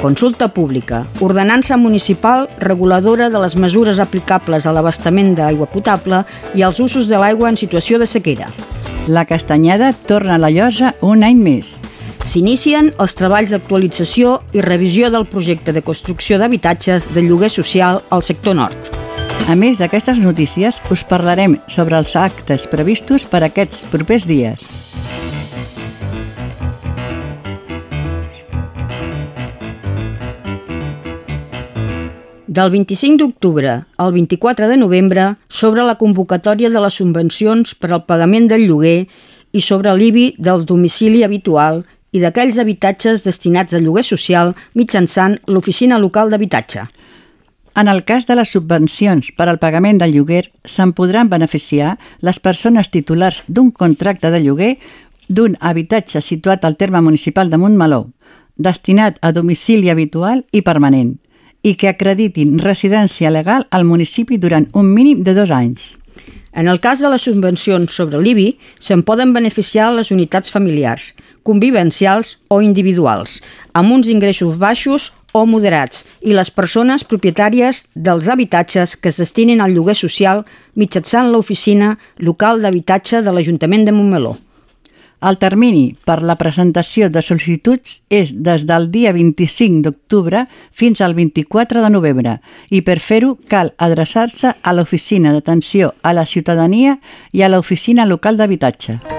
Consulta 0.00 0.46
pública. 0.46 1.02
Ordenança 1.18 1.76
municipal 1.76 2.46
reguladora 2.60 3.26
de 3.28 3.42
les 3.42 3.56
mesures 3.56 3.98
aplicables 3.98 4.66
a 4.66 4.76
l'abastament 4.76 5.34
d'aigua 5.34 5.66
potable 5.66 6.22
i 6.54 6.62
als 6.62 6.78
usos 6.78 7.10
de 7.10 7.18
l'aigua 7.18 7.50
en 7.50 7.58
situació 7.58 7.98
de 7.98 8.06
sequera. 8.06 8.52
La 9.08 9.26
Castanyada 9.26 9.90
torna 10.06 10.36
a 10.36 10.38
la 10.38 10.54
llosa 10.54 10.94
un 11.02 11.26
any 11.26 11.42
més. 11.42 11.74
S'inicien 12.26 12.88
els 12.98 13.12
treballs 13.14 13.52
d'actualització 13.54 14.40
i 14.50 14.62
revisió 14.64 15.12
del 15.14 15.28
projecte 15.30 15.70
de 15.70 15.82
construcció 15.86 16.40
d'habitatges 16.42 17.06
de 17.14 17.22
lloguer 17.22 17.52
social 17.54 18.00
al 18.10 18.24
sector 18.26 18.56
nord. 18.58 18.88
A 19.46 19.54
més 19.54 19.78
d'aquestes 19.78 20.18
notícies, 20.18 20.80
us 20.90 21.04
parlarem 21.06 21.54
sobre 21.70 21.94
els 21.94 22.16
actes 22.18 22.66
previstos 22.66 23.28
per 23.30 23.44
aquests 23.46 23.86
propers 23.94 24.26
dies. 24.26 24.58
Del 32.50 32.74
25 32.74 33.22
d'octubre 33.22 33.78
al 34.02 34.12
24 34.18 34.66
de 34.66 34.82
novembre 34.82 35.36
sobre 35.46 35.86
la 35.86 35.94
convocatòria 35.94 36.74
de 36.74 36.82
les 36.82 36.98
subvencions 36.98 37.78
per 37.78 37.92
al 37.92 38.02
pagament 38.02 38.50
del 38.50 38.66
lloguer 38.66 39.04
i 39.52 39.60
sobre 39.62 39.94
l'IBI 39.94 40.32
del 40.42 40.64
domicili 40.66 41.22
habitual 41.22 41.84
i 42.16 42.22
d'aquells 42.22 42.56
habitatges 42.62 43.24
destinats 43.26 43.76
a 43.76 43.80
lloguer 43.82 44.04
social 44.08 44.54
mitjançant 44.78 45.36
l'Oficina 45.52 45.98
Local 46.00 46.32
d'Habitatge. 46.32 46.86
En 47.76 47.90
el 47.92 48.06
cas 48.08 48.24
de 48.24 48.34
les 48.38 48.48
subvencions 48.48 49.34
per 49.36 49.50
al 49.50 49.58
pagament 49.60 49.98
del 50.00 50.14
lloguer, 50.16 50.46
se'n 50.64 50.94
podran 50.96 51.28
beneficiar 51.28 51.98
les 52.24 52.40
persones 52.40 52.88
titulars 52.88 53.42
d'un 53.48 53.68
contracte 53.70 54.30
de 54.32 54.40
lloguer 54.40 54.70
d'un 55.28 55.58
habitatge 55.60 56.22
situat 56.24 56.64
al 56.64 56.78
terme 56.80 57.02
municipal 57.04 57.50
de 57.52 57.58
Montmeló, 57.60 58.06
destinat 58.56 59.18
a 59.20 59.34
domicili 59.36 59.90
habitual 59.92 60.46
i 60.52 60.62
permanent, 60.64 61.18
i 61.60 61.74
que 61.76 61.90
acreditin 61.92 62.56
residència 62.62 63.30
legal 63.34 63.66
al 63.68 63.84
municipi 63.84 64.38
durant 64.38 64.70
un 64.72 64.88
mínim 64.94 65.22
de 65.26 65.34
dos 65.36 65.52
anys. 65.52 65.96
En 66.56 66.70
el 66.72 66.80
cas 66.80 67.02
de 67.04 67.10
les 67.12 67.26
subvencions 67.28 67.92
sobre 67.92 68.22
l'IBI, 68.22 68.54
se'n 68.80 69.02
poden 69.04 69.34
beneficiar 69.36 69.90
les 69.92 70.08
unitats 70.14 70.48
familiars, 70.54 71.10
convivencials 71.46 72.36
o 72.50 72.60
individuals, 72.64 73.40
amb 73.72 73.94
uns 73.94 74.10
ingressos 74.10 74.58
baixos 74.58 75.12
o 75.32 75.44
moderats, 75.46 76.04
i 76.20 76.34
les 76.34 76.50
persones 76.50 77.04
propietàries 77.04 77.84
dels 77.94 78.26
habitatges 78.32 78.96
que 78.96 79.12
es 79.12 79.20
destinin 79.22 79.62
al 79.62 79.76
lloguer 79.76 79.96
social 79.98 80.42
mitjançant 80.74 81.30
l'oficina 81.30 81.94
local 82.18 82.64
d'habitatge 82.64 83.22
de 83.22 83.34
l'Ajuntament 83.36 83.86
de 83.86 83.94
Montmeló. 83.94 84.36
El 85.26 85.38
termini 85.40 85.94
per 86.04 86.18
la 86.28 86.36
presentació 86.36 87.08
de 87.08 87.22
sol·licituds 87.24 88.02
és 88.12 88.34
des 88.46 88.66
del 88.68 88.90
dia 88.92 89.14
25 89.16 89.80
d'octubre 89.86 90.44
fins 90.76 91.00
al 91.00 91.16
24 91.16 91.80
de 91.82 91.90
novembre 91.90 92.36
i 92.68 92.82
per 92.84 93.00
fer-ho 93.00 93.34
cal 93.48 93.72
adreçar-se 93.80 94.52
a 94.60 94.76
l'Oficina 94.76 95.32
d'Atenció 95.32 95.94
a 96.02 96.12
la 96.12 96.28
Ciutadania 96.28 96.98
i 97.32 97.42
a 97.42 97.48
l'Oficina 97.48 98.04
Local 98.04 98.36
d'Habitatge. 98.36 99.15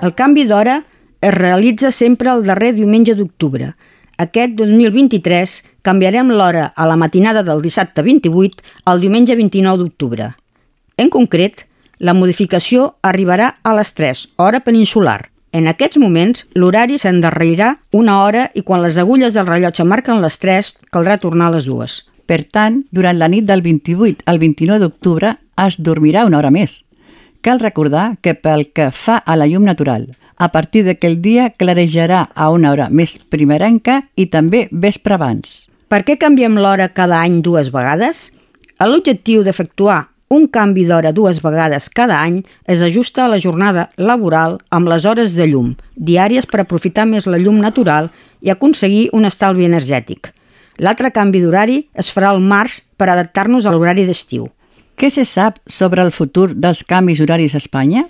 El 0.00 0.14
canvi 0.16 0.46
d'hora 0.48 0.78
es 1.20 1.34
realitza 1.34 1.90
sempre 1.92 2.30
el 2.32 2.46
darrer 2.46 2.72
diumenge 2.72 3.12
d'octubre. 3.18 3.74
Aquest 4.16 4.54
2023 4.56 5.56
canviarem 5.84 6.30
l'hora 6.32 6.70
a 6.74 6.86
la 6.88 6.96
matinada 6.96 7.42
del 7.44 7.60
dissabte 7.60 8.00
28 8.06 8.64
al 8.88 9.04
diumenge 9.04 9.36
29 9.36 9.82
d'octubre. 9.82 10.30
En 10.96 11.12
concret, 11.12 11.66
la 11.98 12.16
modificació 12.16 12.94
arribarà 13.04 13.54
a 13.62 13.74
les 13.76 13.92
3, 13.92 14.24
hora 14.40 14.64
peninsular. 14.64 15.28
En 15.52 15.68
aquests 15.68 16.00
moments, 16.00 16.46
l'horari 16.54 16.96
s'endarrerirà 16.96 17.74
una 17.92 18.22
hora 18.24 18.48
i 18.54 18.62
quan 18.64 18.80
les 18.80 18.96
agulles 18.96 19.36
del 19.36 19.48
rellotge 19.48 19.84
marquen 19.84 20.24
les 20.24 20.38
3, 20.40 20.76
caldrà 20.94 21.18
tornar 21.20 21.50
a 21.50 21.58
les 21.58 21.68
dues. 21.68 22.04
Per 22.24 22.44
tant, 22.48 22.84
durant 22.90 23.18
la 23.18 23.28
nit 23.28 23.44
del 23.44 23.60
28 23.60 24.24
al 24.24 24.38
29 24.38 24.80
d'octubre 24.80 25.36
es 25.60 25.76
dormirà 25.76 26.24
una 26.24 26.38
hora 26.38 26.52
més. 26.54 26.84
Cal 27.40 27.60
recordar 27.60 28.18
que 28.20 28.34
pel 28.34 28.66
que 28.76 28.90
fa 28.92 29.16
a 29.24 29.36
la 29.36 29.46
llum 29.48 29.64
natural, 29.64 30.10
a 30.36 30.50
partir 30.52 30.84
d'aquell 30.84 31.18
dia 31.24 31.50
clarejarà 31.56 32.26
a 32.34 32.50
una 32.52 32.72
hora 32.72 32.88
més 32.90 33.18
primerenca 33.32 34.02
i 34.16 34.28
també 34.32 34.68
vespre 34.70 35.16
abans. 35.16 35.66
Per 35.88 36.04
què 36.04 36.18
canviem 36.20 36.60
l'hora 36.60 36.92
cada 36.92 37.18
any 37.24 37.40
dues 37.42 37.72
vegades? 37.72 38.28
L'objectiu 38.80 39.42
d'efectuar 39.44 40.04
un 40.30 40.44
canvi 40.46 40.84
d'hora 40.86 41.10
dues 41.10 41.40
vegades 41.42 41.88
cada 41.90 42.20
any 42.22 42.36
es 42.70 42.84
ajusta 42.86 43.24
a 43.24 43.30
la 43.32 43.40
jornada 43.42 43.88
laboral 43.98 44.60
amb 44.70 44.86
les 44.92 45.02
hores 45.04 45.32
de 45.34 45.48
llum, 45.50 45.72
diàries 45.96 46.46
per 46.46 46.60
aprofitar 46.62 47.02
més 47.10 47.26
la 47.26 47.40
llum 47.42 47.58
natural 47.58 48.12
i 48.38 48.52
aconseguir 48.54 49.08
un 49.12 49.26
estalvi 49.26 49.66
energètic. 49.66 50.30
L'altre 50.78 51.10
canvi 51.10 51.42
d'horari 51.42 51.80
es 51.98 52.12
farà 52.14 52.30
al 52.30 52.38
març 52.38 52.78
per 52.96 53.10
adaptar-nos 53.10 53.66
a 53.66 53.74
l'horari 53.74 54.06
d'estiu. 54.06 54.46
Què 55.00 55.08
se 55.08 55.22
sap 55.24 55.54
sobre 55.64 56.02
el 56.04 56.10
futur 56.12 56.50
dels 56.52 56.82
canvis 56.84 57.22
horaris 57.24 57.54
a 57.56 57.60
Espanya? 57.62 58.02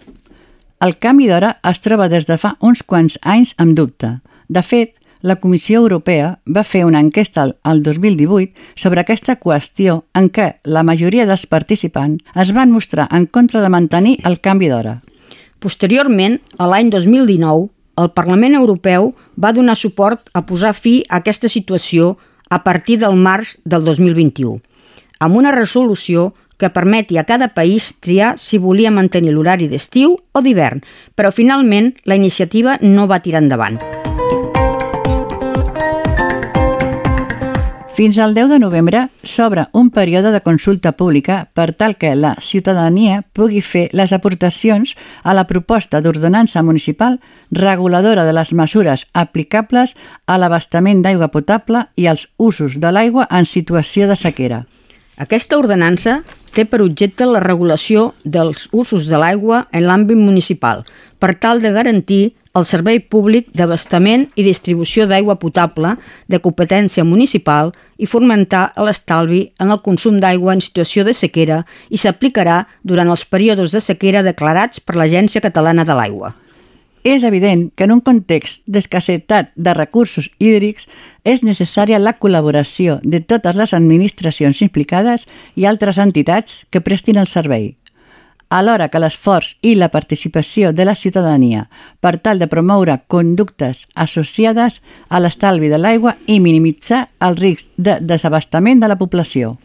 El 0.83 0.97
canvi 0.99 1.29
d'hora 1.31 1.53
es 1.71 1.79
troba 1.85 2.09
des 2.11 2.25
de 2.27 2.35
fa 2.35 2.57
uns 2.67 2.83
quants 2.83 3.15
anys 3.23 3.53
amb 3.63 3.77
dubte. 3.79 4.17
De 4.51 4.63
fet, 4.67 4.97
la 5.23 5.37
Comissió 5.39 5.85
Europea 5.85 6.33
va 6.57 6.65
fer 6.67 6.83
una 6.89 6.99
enquesta 6.99 7.45
al 7.63 7.85
2018 7.87 8.75
sobre 8.75 9.05
aquesta 9.05 9.37
qüestió 9.39 10.01
en 10.19 10.33
què 10.35 10.49
la 10.65 10.83
majoria 10.83 11.29
dels 11.31 11.47
participants 11.47 12.27
es 12.35 12.51
van 12.59 12.75
mostrar 12.75 13.07
en 13.15 13.31
contra 13.31 13.63
de 13.63 13.71
mantenir 13.71 14.17
el 14.27 14.41
canvi 14.43 14.75
d'hora. 14.75 14.99
Posteriorment, 15.63 16.41
a 16.59 16.67
l'any 16.67 16.91
2019, 16.91 17.71
el 18.03 18.13
Parlament 18.19 18.59
Europeu 18.59 19.13
va 19.39 19.55
donar 19.55 19.79
suport 19.79 20.35
a 20.35 20.43
posar 20.43 20.75
fi 20.75 21.05
a 21.07 21.23
aquesta 21.23 21.47
situació 21.47 22.17
a 22.51 22.65
partir 22.67 22.99
del 22.99 23.15
març 23.15 23.61
del 23.63 23.87
2021, 23.87 24.59
amb 25.21 25.37
una 25.39 25.55
resolució 25.55 26.33
que 26.61 26.71
permeti 26.71 27.17
a 27.17 27.25
cada 27.25 27.55
país 27.57 27.95
triar 27.99 28.37
si 28.39 28.61
volia 28.61 28.93
mantenir 28.93 29.33
l'horari 29.33 29.67
d'estiu 29.73 30.19
o 30.21 30.45
d'hivern, 30.45 30.85
però 31.17 31.33
finalment 31.33 31.95
la 32.05 32.21
iniciativa 32.21 32.77
no 32.85 33.09
va 33.09 33.25
tirar 33.25 33.43
endavant. 33.43 33.81
Fins 38.01 38.17
al 38.17 38.33
10 38.33 38.49
de 38.49 38.59
novembre 38.59 39.01
s'obre 39.29 39.67
un 39.77 39.91
període 39.93 40.31
de 40.33 40.41
consulta 40.41 40.93
pública 40.97 41.51
per 41.53 41.75
tal 41.77 41.99
que 42.01 42.15
la 42.17 42.31
ciutadania 42.41 43.19
pugui 43.37 43.61
fer 43.61 43.91
les 43.93 44.15
aportacions 44.17 44.95
a 45.23 45.35
la 45.37 45.45
proposta 45.45 46.01
d'ordenança 46.01 46.63
municipal 46.63 47.19
reguladora 47.51 48.25
de 48.25 48.33
les 48.33 48.55
mesures 48.57 49.05
aplicables 49.13 49.97
a 50.25 50.41
l'abastament 50.41 51.05
d'aigua 51.05 51.29
potable 51.29 51.91
i 51.97 52.09
als 52.09 52.31
usos 52.39 52.81
de 52.81 52.89
l'aigua 52.89 53.29
en 53.29 53.45
situació 53.45 54.09
de 54.09 54.17
sequera. 54.17 54.65
Aquesta 55.21 55.59
ordenança 55.61 56.23
té 56.57 56.65
per 56.65 56.79
objecte 56.81 57.27
la 57.29 57.43
regulació 57.45 58.15
dels 58.25 58.71
usos 58.73 59.05
de 59.11 59.19
l'aigua 59.21 59.67
en 59.77 59.85
l'àmbit 59.85 60.17
municipal, 60.17 60.81
per 61.21 61.35
tal 61.37 61.61
de 61.61 61.75
garantir 61.75 62.23
el 62.57 62.65
servei 62.65 63.03
públic 63.05 63.51
d'abastament 63.53 64.25
i 64.35 64.47
distribució 64.47 65.05
d'aigua 65.07 65.37
potable 65.43 65.93
de 66.33 66.41
competència 66.41 67.05
municipal 67.05 67.75
i 68.01 68.09
fomentar 68.09 68.71
l'estalvi 68.81 69.45
en 69.61 69.71
el 69.71 69.83
consum 69.85 70.19
d'aigua 70.25 70.57
en 70.57 70.65
situació 70.65 71.05
de 71.05 71.13
sequera 71.13 71.67
i 71.91 72.01
s'aplicarà 72.01 72.65
durant 72.83 73.13
els 73.13 73.29
períodes 73.29 73.77
de 73.77 73.85
sequera 73.85 74.25
declarats 74.25 74.81
per 74.81 74.97
l'Agència 74.97 75.45
Catalana 75.45 75.85
de 75.85 76.01
l'Aigua. 76.01 76.33
És 77.03 77.25
evident 77.25 77.71
que 77.75 77.85
en 77.85 77.95
un 77.95 78.01
context 78.05 78.67
d'escassetat 78.69 79.55
de 79.57 79.73
recursos 79.73 80.29
hídrics 80.39 80.87
és 81.25 81.41
necessària 81.43 81.99
la 81.99 82.19
col·laboració 82.21 82.99
de 83.03 83.23
totes 83.25 83.57
les 83.57 83.73
administracions 83.73 84.61
implicades 84.61 85.25
i 85.57 85.65
altres 85.65 85.99
entitats 85.99 86.67
que 86.69 86.85
prestin 86.85 87.17
el 87.17 87.31
servei, 87.31 87.71
alhora 88.51 88.91
que 88.93 89.01
l'esforç 89.01 89.55
i 89.63 89.77
la 89.79 89.89
participació 89.89 90.75
de 90.77 90.85
la 90.85 90.95
ciutadania 90.95 91.69
per 92.05 92.19
tal 92.19 92.39
de 92.43 92.51
promoure 92.53 92.99
conductes 93.09 93.87
associades 93.95 94.83
a 95.09 95.23
l'estalvi 95.25 95.73
de 95.73 95.81
l'aigua 95.81 96.19
i 96.27 96.41
minimitzar 96.41 97.07
el 97.25 97.41
risc 97.41 97.73
de 97.77 97.97
desabastament 98.03 98.83
de 98.83 98.93
la 98.93 99.01
població. 99.01 99.57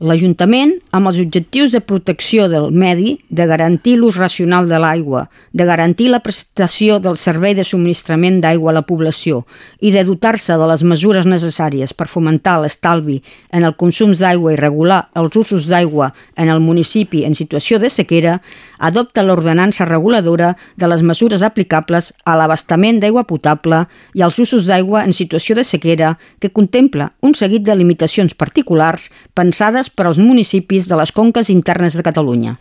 L'Ajuntament, 0.00 0.70
amb 0.96 1.10
els 1.10 1.18
objectius 1.20 1.74
de 1.74 1.82
protecció 1.84 2.46
del 2.48 2.70
medi, 2.72 3.18
de 3.28 3.44
garantir 3.44 3.98
l'ús 3.98 4.16
racional 4.16 4.64
de 4.70 4.78
l'aigua, 4.80 5.26
de 5.52 5.66
garantir 5.68 6.06
la 6.08 6.22
prestació 6.24 6.96
del 7.04 7.18
servei 7.20 7.52
de 7.58 7.66
subministrament 7.68 8.38
d'aigua 8.40 8.72
a 8.72 8.78
la 8.78 8.84
població 8.88 9.42
i 9.84 9.92
de 9.92 10.06
dotar-se 10.08 10.56
de 10.56 10.68
les 10.70 10.86
mesures 10.88 11.28
necessàries 11.28 11.92
per 11.92 12.08
fomentar 12.08 12.56
l'estalvi 12.62 13.18
en 13.52 13.68
el 13.68 13.76
consum 13.76 14.14
d'aigua 14.16 14.54
i 14.54 14.60
regular 14.62 15.02
els 15.20 15.36
usos 15.36 15.68
d'aigua 15.68 16.14
en 16.40 16.48
el 16.48 16.64
municipi 16.64 17.26
en 17.28 17.36
situació 17.36 17.76
de 17.78 17.92
sequera, 17.92 18.38
adopta 18.80 19.22
l'ordenança 19.22 19.84
reguladora 19.84 20.56
de 20.76 20.88
les 20.88 21.04
mesures 21.06 21.44
aplicables 21.46 22.10
a 22.24 22.34
l'abastament 22.40 22.98
d'aigua 22.98 23.26
potable 23.28 23.84
i 24.16 24.24
als 24.24 24.40
usos 24.42 24.66
d'aigua 24.66 25.04
en 25.04 25.12
situació 25.12 25.54
de 25.54 25.64
sequera 25.64 26.16
que 26.40 26.50
contempla 26.50 27.12
un 27.20 27.36
seguit 27.36 27.62
de 27.62 27.76
limitacions 27.76 28.34
particulars 28.34 29.10
pensades 29.36 29.92
per 29.92 30.08
als 30.08 30.18
municipis 30.18 30.88
de 30.88 30.96
les 30.96 31.12
conques 31.12 31.52
internes 31.52 31.94
de 31.94 32.02
Catalunya. 32.02 32.56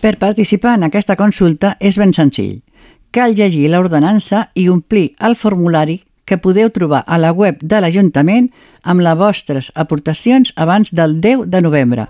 Per 0.00 0.16
participar 0.18 0.74
en 0.74 0.88
aquesta 0.88 1.14
consulta 1.14 1.76
és 1.78 2.00
ben 2.00 2.16
senzill. 2.16 2.62
Cal 3.12 3.36
llegir 3.36 3.68
l'ordenança 3.70 4.48
i 4.56 4.66
omplir 4.72 5.12
el 5.20 5.36
formulari 5.36 6.00
que 6.24 6.40
podeu 6.40 6.72
trobar 6.72 7.04
a 7.06 7.18
la 7.20 7.32
web 7.36 7.60
de 7.60 7.80
l'Ajuntament 7.84 8.48
amb 8.82 9.04
les 9.04 9.18
vostres 9.20 9.70
aportacions 9.74 10.54
abans 10.56 10.94
del 10.96 11.20
10 11.20 11.50
de 11.52 11.62
novembre. 11.62 12.08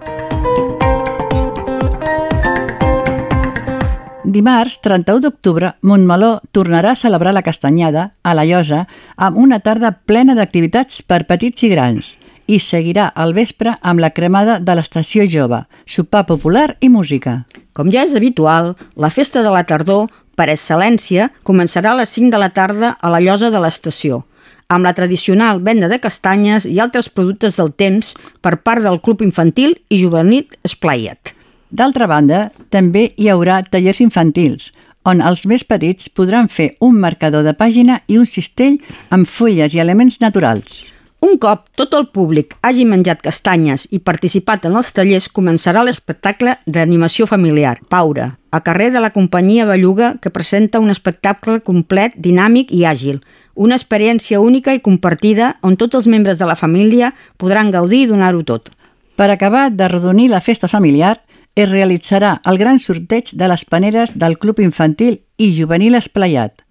Dimarts, 4.33 4.79
31 4.81 5.21
d'octubre, 5.21 5.75
Montmeló 5.85 6.39
tornarà 6.57 6.95
a 6.95 6.97
celebrar 6.97 7.35
la 7.37 7.43
castanyada 7.45 8.13
a 8.25 8.33
la 8.33 8.47
Llosa 8.49 8.87
amb 9.17 9.37
una 9.37 9.59
tarda 9.61 9.91
plena 9.93 10.33
d'activitats 10.39 11.03
per 11.05 11.27
petits 11.29 11.67
i 11.67 11.69
grans 11.69 12.15
i 12.49 12.59
seguirà 12.59 13.11
al 13.15 13.35
vespre 13.37 13.75
amb 13.81 14.01
la 14.01 14.11
cremada 14.17 14.59
de 14.59 14.75
l'estació 14.75 15.27
jove, 15.29 15.63
sopar 15.87 16.25
popular 16.27 16.79
i 16.81 16.89
música. 16.89 17.43
Com 17.77 17.93
ja 17.93 18.07
és 18.09 18.17
habitual, 18.17 18.73
la 18.97 19.13
festa 19.13 19.45
de 19.45 19.53
la 19.53 19.63
tardor, 19.69 20.09
per 20.37 20.49
excel·lència, 20.49 21.29
començarà 21.45 21.93
a 21.93 22.01
les 22.01 22.17
5 22.17 22.33
de 22.33 22.41
la 22.41 22.51
tarda 22.57 22.95
a 22.99 23.13
la 23.13 23.21
llosa 23.21 23.53
de 23.53 23.61
l'estació, 23.61 24.25
amb 24.73 24.89
la 24.89 24.95
tradicional 24.97 25.61
venda 25.61 25.93
de 25.93 26.01
castanyes 26.01 26.65
i 26.65 26.81
altres 26.81 27.13
productes 27.13 27.61
del 27.61 27.73
temps 27.77 28.17
per 28.41 28.57
part 28.65 28.83
del 28.83 29.01
Club 29.05 29.23
Infantil 29.29 29.77
i 29.89 30.01
Juvenil 30.03 30.49
Esplayet. 30.65 31.37
D'altra 31.73 32.05
banda, 32.07 32.51
també 32.69 33.15
hi 33.17 33.31
haurà 33.33 33.63
tallers 33.65 34.03
infantils, 34.05 34.71
on 35.09 35.23
els 35.25 35.47
més 35.49 35.65
petits 35.65 36.11
podran 36.13 36.51
fer 36.53 36.75
un 36.85 36.99
marcador 37.01 37.47
de 37.47 37.55
pàgina 37.57 38.03
i 38.13 38.19
un 38.21 38.29
cistell 38.29 38.77
amb 39.11 39.27
fulles 39.27 39.73
i 39.73 39.81
elements 39.81 40.21
naturals. 40.21 40.93
Un 41.23 41.39
cop 41.39 41.69
tot 41.79 41.95
el 41.95 42.09
públic 42.11 42.57
hagi 42.67 42.85
menjat 42.85 43.23
castanyes 43.23 43.87
i 43.95 44.03
participat 44.03 44.67
en 44.69 44.77
els 44.77 44.91
tallers, 44.93 45.31
començarà 45.31 45.85
l'espectacle 45.87 46.57
d'animació 46.67 47.29
familiar, 47.31 47.77
Paura, 47.89 48.33
a 48.51 48.61
carrer 48.61 48.91
de 48.91 49.01
la 49.01 49.13
companyia 49.15 49.65
Belluga, 49.65 50.17
que 50.21 50.35
presenta 50.35 50.83
un 50.83 50.91
espectacle 50.91 51.61
complet, 51.63 52.19
dinàmic 52.19 52.75
i 52.75 52.85
àgil. 52.85 53.23
Una 53.55 53.79
experiència 53.79 54.41
única 54.45 54.75
i 54.75 54.83
compartida 54.85 55.55
on 55.63 55.79
tots 55.81 56.03
els 56.03 56.11
membres 56.11 56.43
de 56.43 56.51
la 56.51 56.59
família 56.59 57.15
podran 57.39 57.71
gaudir 57.71 58.05
i 58.05 58.11
donar-ho 58.11 58.43
tot. 58.45 58.75
Per 59.17 59.31
acabar 59.31 59.71
de 59.71 59.89
redonir 59.89 60.29
la 60.29 60.41
festa 60.43 60.69
familiar, 60.69 61.21
es 61.55 61.69
realitzarà 61.71 62.41
el 62.49 62.59
gran 62.59 62.79
sorteig 62.81 63.33
de 63.37 63.49
les 63.51 63.65
paneres 63.65 64.13
del 64.15 64.39
Club 64.39 64.61
Infantil 64.65 65.21
i 65.37 65.53
Juvenil 65.59 65.95
Esplayat. 65.99 66.65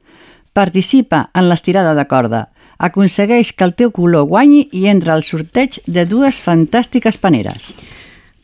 Participa 0.53 1.29
en 1.37 1.47
l'estirada 1.49 1.93
de 1.95 2.05
corda. 2.09 2.47
Aconsegueix 2.81 3.53
que 3.53 3.63
el 3.67 3.75
teu 3.77 3.91
color 3.93 4.25
guanyi 4.27 4.65
i 4.73 4.87
entra 4.89 5.13
al 5.13 5.23
sorteig 5.23 5.77
de 5.85 6.07
dues 6.09 6.41
fantàstiques 6.41 7.19
paneres. 7.21 7.75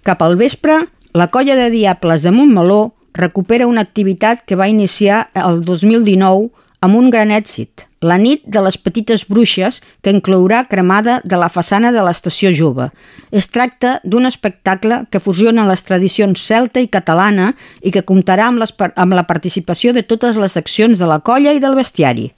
Cap 0.05 0.21
al 0.21 0.37
vespre, 0.37 0.85
la 1.17 1.29
colla 1.33 1.57
de 1.57 1.71
Diables 1.73 2.21
de 2.21 2.31
Montmeló 2.31 2.93
recupera 3.17 3.67
una 3.67 3.81
activitat 3.81 4.45
que 4.45 4.55
va 4.55 4.69
iniciar 4.69 5.31
el 5.33 5.63
2019 5.65 6.51
amb 6.85 6.95
un 6.95 7.09
gran 7.09 7.33
èxit, 7.33 7.86
la 8.01 8.17
nit 8.21 8.43
de 8.45 8.61
les 8.61 8.77
petites 8.77 9.23
bruixes, 9.29 9.81
que 10.03 10.13
inclourà 10.13 10.63
cremada 10.69 11.19
de 11.23 11.37
la 11.39 11.49
façana 11.49 11.91
de 11.91 12.03
l'estació 12.05 12.51
jove. 12.53 12.89
Es 13.31 13.49
tracta 13.49 13.97
d'un 14.03 14.29
espectacle 14.29 15.05
que 15.11 15.21
fusiona 15.21 15.67
les 15.67 15.83
tradicions 15.83 16.43
celta 16.45 16.83
i 16.83 16.89
catalana 16.91 17.53
i 17.81 17.91
que 17.91 18.05
comptarà 18.05 18.51
amb, 18.51 18.61
les, 18.61 18.73
amb 18.95 19.17
la 19.17 19.25
participació 19.29 19.93
de 19.93 20.03
totes 20.03 20.37
les 20.37 20.53
seccions 20.53 20.99
de 20.99 21.09
la 21.09 21.19
colla 21.19 21.53
i 21.53 21.63
del 21.63 21.77
bestiari. 21.77 22.29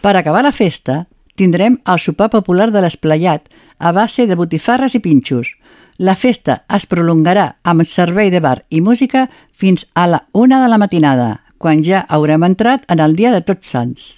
Per 0.00 0.16
acabar 0.16 0.44
la 0.44 0.52
festa, 0.52 1.04
tindrem 1.36 1.78
el 1.84 2.00
sopar 2.00 2.30
popular 2.32 2.70
de 2.72 2.80
l'Esplayat 2.84 3.48
a 3.78 3.92
base 3.92 4.26
de 4.26 4.36
botifarres 4.36 4.94
i 4.94 5.02
pinxos. 5.04 5.52
La 5.98 6.16
festa 6.18 6.64
es 6.74 6.88
prolongarà 6.90 7.54
amb 7.62 7.84
servei 7.86 8.32
de 8.32 8.40
bar 8.42 8.58
i 8.70 8.80
música 8.80 9.28
fins 9.54 9.86
a 9.94 10.08
la 10.10 10.24
una 10.32 10.62
de 10.62 10.72
la 10.72 10.80
matinada, 10.82 11.44
quan 11.58 11.84
ja 11.86 12.02
haurem 12.08 12.42
entrat 12.50 12.82
en 12.88 13.00
el 13.00 13.14
dia 13.14 13.30
de 13.32 13.44
Tots 13.46 13.70
Sants. 13.70 14.10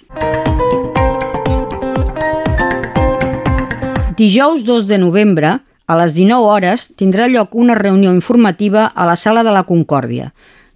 Dijous 4.17 4.63
2 4.65 4.87
de 4.87 4.97
novembre, 4.97 5.59
a 5.85 5.95
les 5.99 6.15
19 6.15 6.41
hores, 6.49 6.87
tindrà 6.97 7.27
lloc 7.29 7.51
una 7.53 7.75
reunió 7.77 8.09
informativa 8.15 8.87
a 8.87 9.05
la 9.05 9.15
Sala 9.15 9.43
de 9.45 9.51
la 9.53 9.61
Concòrdia 9.69 10.31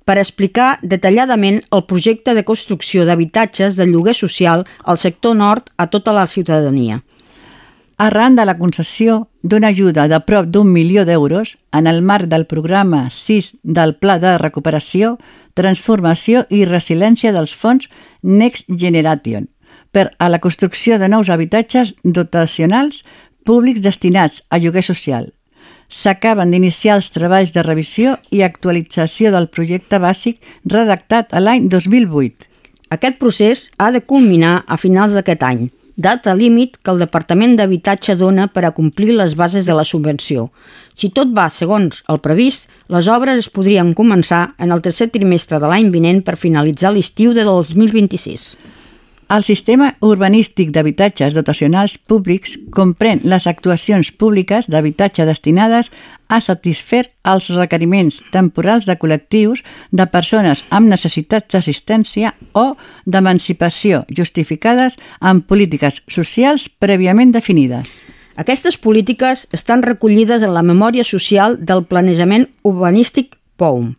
per 0.05 0.19
explicar 0.21 0.75
detalladament 0.83 1.57
el 1.73 1.81
projecte 1.89 2.35
de 2.37 2.43
construcció 2.45 3.01
d'habitatges 3.05 3.79
de 3.79 3.87
lloguer 3.89 4.13
social 4.13 4.61
al 4.83 4.99
sector 5.01 5.33
nord 5.35 5.71
a 5.77 5.87
tota 5.89 6.13
la 6.13 6.27
ciutadania. 6.27 6.99
Arran 7.97 8.37
de 8.37 8.45
la 8.45 8.57
concessió 8.59 9.15
d'una 9.41 9.71
ajuda 9.73 10.05
de 10.07 10.19
prop 10.21 10.45
d'un 10.45 10.69
milió 10.69 11.05
d'euros 11.05 11.55
en 11.73 11.87
el 11.87 12.03
marc 12.05 12.29
del 12.29 12.45
programa 12.45 13.07
6 13.09 13.55
del 13.63 13.95
Pla 13.95 14.19
de 14.19 14.35
Recuperació, 14.37 15.17
Transformació 15.57 16.45
i 16.49 16.61
Resiliència 16.69 17.33
dels 17.33 17.57
Fons 17.57 17.89
Next 18.21 18.69
Generation 18.69 19.49
per 19.91 20.11
a 20.17 20.29
la 20.29 20.39
construcció 20.39 20.97
de 20.99 21.09
nous 21.11 21.29
habitatges 21.29 21.95
dotacionals 22.03 23.03
públics 23.45 23.81
destinats 23.81 24.43
a 24.49 24.59
lloguer 24.59 24.83
social. 24.83 25.31
S'acaben 25.91 26.53
d'iniciar 26.53 26.95
els 26.99 27.11
treballs 27.11 27.51
de 27.51 27.65
revisió 27.65 28.15
i 28.31 28.45
actualització 28.45 29.31
del 29.33 29.49
projecte 29.51 29.99
bàsic 29.99 30.39
redactat 30.63 31.33
a 31.35 31.41
l'any 31.43 31.67
2008. 31.67 32.47
Aquest 32.95 33.19
procés 33.19 33.67
ha 33.77 33.91
de 33.91 34.01
culminar 34.03 34.61
a 34.67 34.77
finals 34.79 35.13
d'aquest 35.15 35.43
any, 35.43 35.69
data 35.95 36.33
límit 36.35 36.77
que 36.81 36.91
el 36.91 36.99
Departament 37.03 37.55
d'Habitatge 37.55 38.15
dona 38.19 38.47
per 38.47 38.65
a 38.65 38.73
complir 38.75 39.13
les 39.15 39.35
bases 39.35 39.67
de 39.67 39.75
la 39.75 39.85
subvenció. 39.87 40.49
Si 40.95 41.09
tot 41.09 41.31
va 41.37 41.47
segons 41.49 42.03
el 42.11 42.19
previst, 42.23 42.69
les 42.87 43.07
obres 43.07 43.43
es 43.45 43.49
podrien 43.49 43.93
començar 43.97 44.53
en 44.59 44.71
el 44.71 44.81
tercer 44.81 45.09
trimestre 45.13 45.59
de 45.59 45.71
l'any 45.71 45.91
vinent 45.93 46.23
per 46.23 46.39
finalitzar 46.39 46.93
l'estiu 46.95 47.35
de 47.37 47.45
2026. 47.47 48.55
El 49.31 49.45
sistema 49.47 49.93
urbanístic 50.03 50.73
d'habitatges 50.75 51.31
dotacionals 51.31 51.93
públics 52.11 52.57
comprèn 52.75 53.21
les 53.31 53.45
actuacions 53.47 54.09
públiques 54.11 54.65
d'habitatge 54.67 55.23
destinades 55.23 55.87
a 56.27 56.41
satisfer 56.43 57.05
els 57.33 57.47
requeriments 57.55 58.17
temporals 58.33 58.89
de 58.89 58.97
col·lectius 58.99 59.61
de 59.95 60.05
persones 60.11 60.65
amb 60.69 60.91
necessitats 60.91 61.47
d'assistència 61.55 62.33
o 62.51 62.73
d'emancipació 63.05 64.01
justificades 64.19 64.97
amb 65.21 65.47
polítiques 65.47 66.01
socials 66.11 66.67
prèviament 66.67 67.31
definides. 67.31 68.01
Aquestes 68.35 68.75
polítiques 68.75 69.45
estan 69.55 69.85
recollides 69.87 70.43
en 70.43 70.51
la 70.57 70.65
memòria 70.65 71.07
social 71.07 71.55
del 71.55 71.85
planejament 71.87 72.49
urbanístic 72.67 73.37
POUM, 73.55 73.93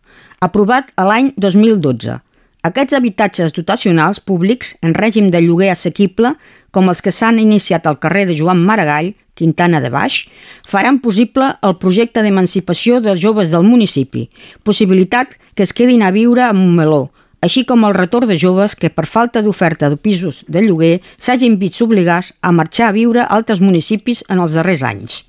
aprovat 0.45 0.93
a 0.93 1.07
l'any 1.09 1.33
2012, 1.41 2.19
aquests 2.63 2.95
habitatges 2.95 3.51
dotacionals 3.51 4.21
públics 4.23 4.71
en 4.81 4.93
règim 4.95 5.27
de 5.31 5.41
lloguer 5.43 5.73
assequible, 5.73 6.33
com 6.71 6.87
els 6.89 7.03
que 7.03 7.11
s'han 7.11 7.41
iniciat 7.43 7.85
al 7.85 7.99
carrer 7.99 8.23
de 8.29 8.37
Joan 8.39 8.61
Maragall, 8.63 9.11
Quintana 9.35 9.81
de 9.83 9.89
Baix, 9.91 10.21
faran 10.63 11.01
possible 11.03 11.49
el 11.61 11.75
projecte 11.81 12.23
d'emancipació 12.23 13.01
dels 13.03 13.19
joves 13.19 13.51
del 13.51 13.67
municipi, 13.67 14.29
possibilitat 14.63 15.35
que 15.55 15.67
es 15.67 15.75
quedin 15.75 16.05
a 16.07 16.13
viure 16.15 16.45
a 16.45 16.53
Montmeló, 16.55 17.09
així 17.43 17.65
com 17.67 17.83
el 17.83 17.97
retorn 17.97 18.31
de 18.31 18.39
joves 18.39 18.77
que 18.79 18.93
per 18.93 19.05
falta 19.11 19.43
d'oferta 19.43 19.91
de 19.91 19.99
pisos 19.99 20.45
de 20.47 20.63
lloguer 20.63 20.95
s'hagin 21.17 21.59
vist 21.59 21.83
obligats 21.83 22.31
a 22.39 22.55
marxar 22.55 22.87
a 22.87 22.95
viure 22.95 23.25
a 23.25 23.29
altres 23.35 23.59
municipis 23.59 24.23
en 24.29 24.39
els 24.39 24.55
darrers 24.55 24.87
anys. 24.87 25.23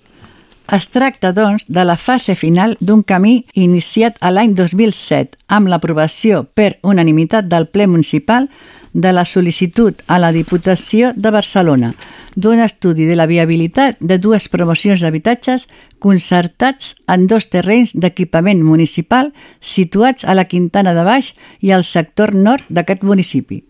Es 0.72 0.88
tracta, 0.88 1.32
doncs, 1.36 1.66
de 1.68 1.84
la 1.84 1.98
fase 2.00 2.34
final 2.34 2.78
d'un 2.80 3.02
camí 3.04 3.44
iniciat 3.52 4.16
a 4.24 4.30
l'any 4.32 4.54
2007 4.56 5.36
amb 5.52 5.68
l'aprovació 5.68 6.46
per 6.56 6.78
unanimitat 6.82 7.50
del 7.52 7.66
ple 7.68 7.86
municipal 7.86 8.48
de 8.94 9.10
la 9.12 9.26
sol·licitud 9.28 10.00
a 10.08 10.16
la 10.22 10.30
Diputació 10.32 11.10
de 11.16 11.30
Barcelona 11.34 11.92
d'un 12.34 12.62
estudi 12.64 13.04
de 13.04 13.16
la 13.18 13.26
viabilitat 13.26 13.98
de 14.00 14.18
dues 14.18 14.48
promocions 14.48 15.02
d'habitatges 15.04 15.66
concertats 15.98 16.94
en 17.12 17.26
dos 17.26 17.50
terrenys 17.52 17.92
d'equipament 17.92 18.62
municipal 18.64 19.34
situats 19.60 20.24
a 20.24 20.34
la 20.34 20.46
Quintana 20.48 20.94
de 20.94 21.04
Baix 21.04 21.34
i 21.60 21.74
al 21.76 21.84
sector 21.84 22.32
nord 22.34 22.64
d'aquest 22.70 23.04
municipi. 23.04 23.64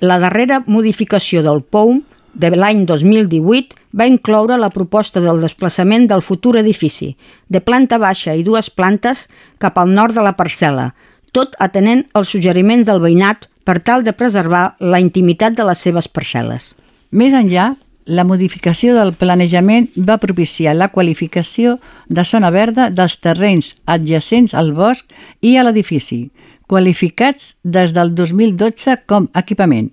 La 0.00 0.18
darrera 0.18 0.64
modificació 0.66 1.44
del 1.46 1.62
POUM 1.62 2.02
de 2.34 2.50
l'any 2.54 2.84
2018 2.86 3.78
va 3.96 4.06
incloure 4.10 4.58
la 4.58 4.70
proposta 4.74 5.22
del 5.22 5.40
desplaçament 5.42 6.08
del 6.10 6.22
futur 6.22 6.56
edifici, 6.58 7.14
de 7.48 7.60
planta 7.60 7.98
baixa 7.98 8.34
i 8.34 8.44
dues 8.46 8.70
plantes 8.70 9.28
cap 9.58 9.78
al 9.78 9.94
nord 9.94 10.14
de 10.14 10.24
la 10.26 10.34
parcel·la, 10.36 10.90
tot 11.32 11.54
atenent 11.58 12.04
els 12.14 12.30
suggeriments 12.34 12.86
del 12.86 13.02
veïnat 13.02 13.48
per 13.64 13.80
tal 13.80 14.04
de 14.04 14.12
preservar 14.12 14.74
la 14.80 15.00
intimitat 15.00 15.56
de 15.56 15.66
les 15.66 15.80
seves 15.80 16.10
parcel·les. 16.10 16.74
Més 17.10 17.34
enllà, 17.34 17.72
la 18.04 18.24
modificació 18.28 18.92
del 18.98 19.14
planejament 19.16 19.88
va 19.96 20.18
propiciar 20.20 20.74
la 20.76 20.90
qualificació 20.92 21.78
de 22.08 22.24
zona 22.28 22.50
verda 22.52 22.90
dels 22.92 23.16
terrenys 23.16 23.72
adjacents 23.88 24.52
al 24.54 24.74
bosc 24.76 25.08
i 25.40 25.56
a 25.56 25.64
l'edifici, 25.64 26.28
qualificats 26.68 27.54
des 27.64 27.94
del 27.96 28.12
2012 28.14 28.98
com 29.08 29.30
equipament, 29.34 29.90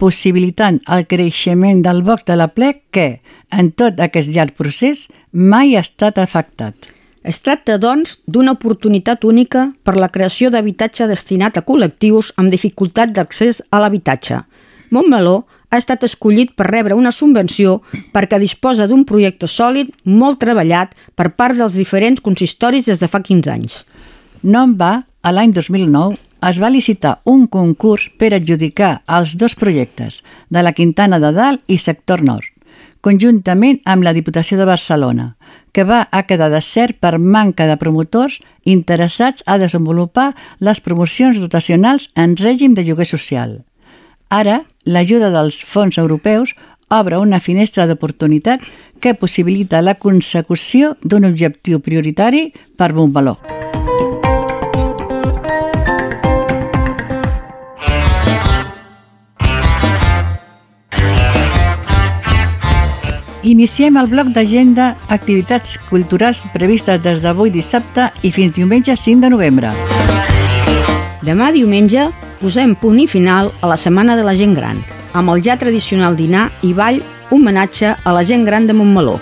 possibilitant 0.00 0.80
el 0.88 1.04
creixement 1.10 1.82
del 1.84 2.00
bosc 2.06 2.26
de 2.30 2.38
la 2.40 2.48
plec 2.48 2.80
que, 2.94 3.08
en 3.52 3.70
tot 3.76 4.00
aquest 4.00 4.32
llarg 4.32 4.56
procés, 4.56 5.08
mai 5.32 5.76
ha 5.76 5.84
estat 5.84 6.18
afectat. 6.18 6.74
Es 7.20 7.42
tracta, 7.44 7.76
doncs, 7.76 8.16
d'una 8.24 8.54
oportunitat 8.56 9.26
única 9.28 9.66
per 9.84 9.98
la 10.00 10.08
creació 10.08 10.48
d'habitatge 10.50 11.08
destinat 11.10 11.58
a 11.60 11.64
col·lectius 11.68 12.32
amb 12.40 12.48
dificultat 12.48 13.12
d'accés 13.12 13.60
a 13.68 13.82
l'habitatge. 13.82 14.40
Montmeló 14.90 15.42
ha 15.70 15.78
estat 15.78 16.02
escollit 16.08 16.54
per 16.56 16.70
rebre 16.70 16.96
una 16.96 17.12
subvenció 17.12 17.76
perquè 18.14 18.40
disposa 18.40 18.88
d'un 18.88 19.04
projecte 19.04 19.46
sòlid 19.46 19.92
molt 20.04 20.40
treballat 20.40 20.96
per 21.14 21.28
part 21.36 21.60
dels 21.60 21.76
diferents 21.76 22.24
consistoris 22.24 22.88
des 22.88 23.04
de 23.04 23.08
fa 23.08 23.20
15 23.20 23.52
anys. 23.52 23.84
No 24.42 24.64
en 24.64 24.74
va, 24.80 25.04
a 25.20 25.30
l'any 25.36 25.52
2009, 25.52 26.16
es 26.48 26.60
va 26.60 26.70
licitar 26.70 27.20
un 27.24 27.46
concurs 27.46 28.08
per 28.18 28.32
adjudicar 28.34 29.02
els 29.06 29.36
dos 29.36 29.54
projectes 29.54 30.22
de 30.48 30.62
la 30.62 30.72
Quintana 30.72 31.20
de 31.20 31.32
Dalt 31.36 31.62
i 31.68 31.78
Sector 31.78 32.24
Nord, 32.24 32.48
conjuntament 33.00 33.80
amb 33.84 34.04
la 34.04 34.14
Diputació 34.16 34.58
de 34.58 34.68
Barcelona, 34.68 35.34
que 35.72 35.84
va 35.84 36.06
a 36.10 36.24
quedar 36.28 36.50
desert 36.52 36.98
per 37.00 37.18
manca 37.18 37.66
de 37.68 37.76
promotors 37.80 38.40
interessats 38.64 39.44
a 39.46 39.58
desenvolupar 39.58 40.34
les 40.58 40.80
promocions 40.80 41.40
dotacionals 41.40 42.10
en 42.16 42.36
règim 42.36 42.74
de 42.74 42.84
lloguer 42.84 43.06
social. 43.06 43.60
Ara, 44.28 44.62
l'ajuda 44.84 45.30
dels 45.34 45.58
fons 45.58 45.98
europeus 45.98 46.54
obre 46.90 47.18
una 47.22 47.40
finestra 47.40 47.86
d'oportunitat 47.86 48.62
que 49.00 49.14
possibilita 49.14 49.82
la 49.82 49.94
consecució 49.94 50.96
d'un 51.02 51.24
objectiu 51.24 51.80
prioritari 51.80 52.50
per 52.76 52.92
Montmeló. 52.92 53.38
Iniciem 63.42 63.96
el 63.96 64.08
bloc 64.12 64.34
d'agenda 64.34 64.90
activitats 65.08 65.78
culturals 65.88 66.42
previstes 66.52 67.00
des 67.00 67.22
d'avui 67.24 67.48
dissabte 67.48 68.10
i 68.20 68.28
fins 68.36 68.52
diumenge 68.52 68.92
5 68.92 69.24
de 69.24 69.30
novembre. 69.32 69.70
Demà 71.24 71.48
diumenge 71.54 72.10
posem 72.42 72.74
punt 72.76 73.00
i 73.00 73.06
final 73.08 73.48
a 73.62 73.70
la 73.72 73.78
Setmana 73.80 74.18
de 74.18 74.26
la 74.28 74.36
Gent 74.36 74.52
Gran, 74.58 74.84
amb 75.16 75.32
el 75.32 75.40
ja 75.40 75.56
tradicional 75.56 76.20
dinar 76.20 76.50
i 76.60 76.74
ball 76.76 77.00
homenatge 77.30 77.94
a 77.96 78.12
la 78.12 78.26
gent 78.28 78.44
gran 78.44 78.66
de 78.66 78.76
Montmeló, 78.76 79.16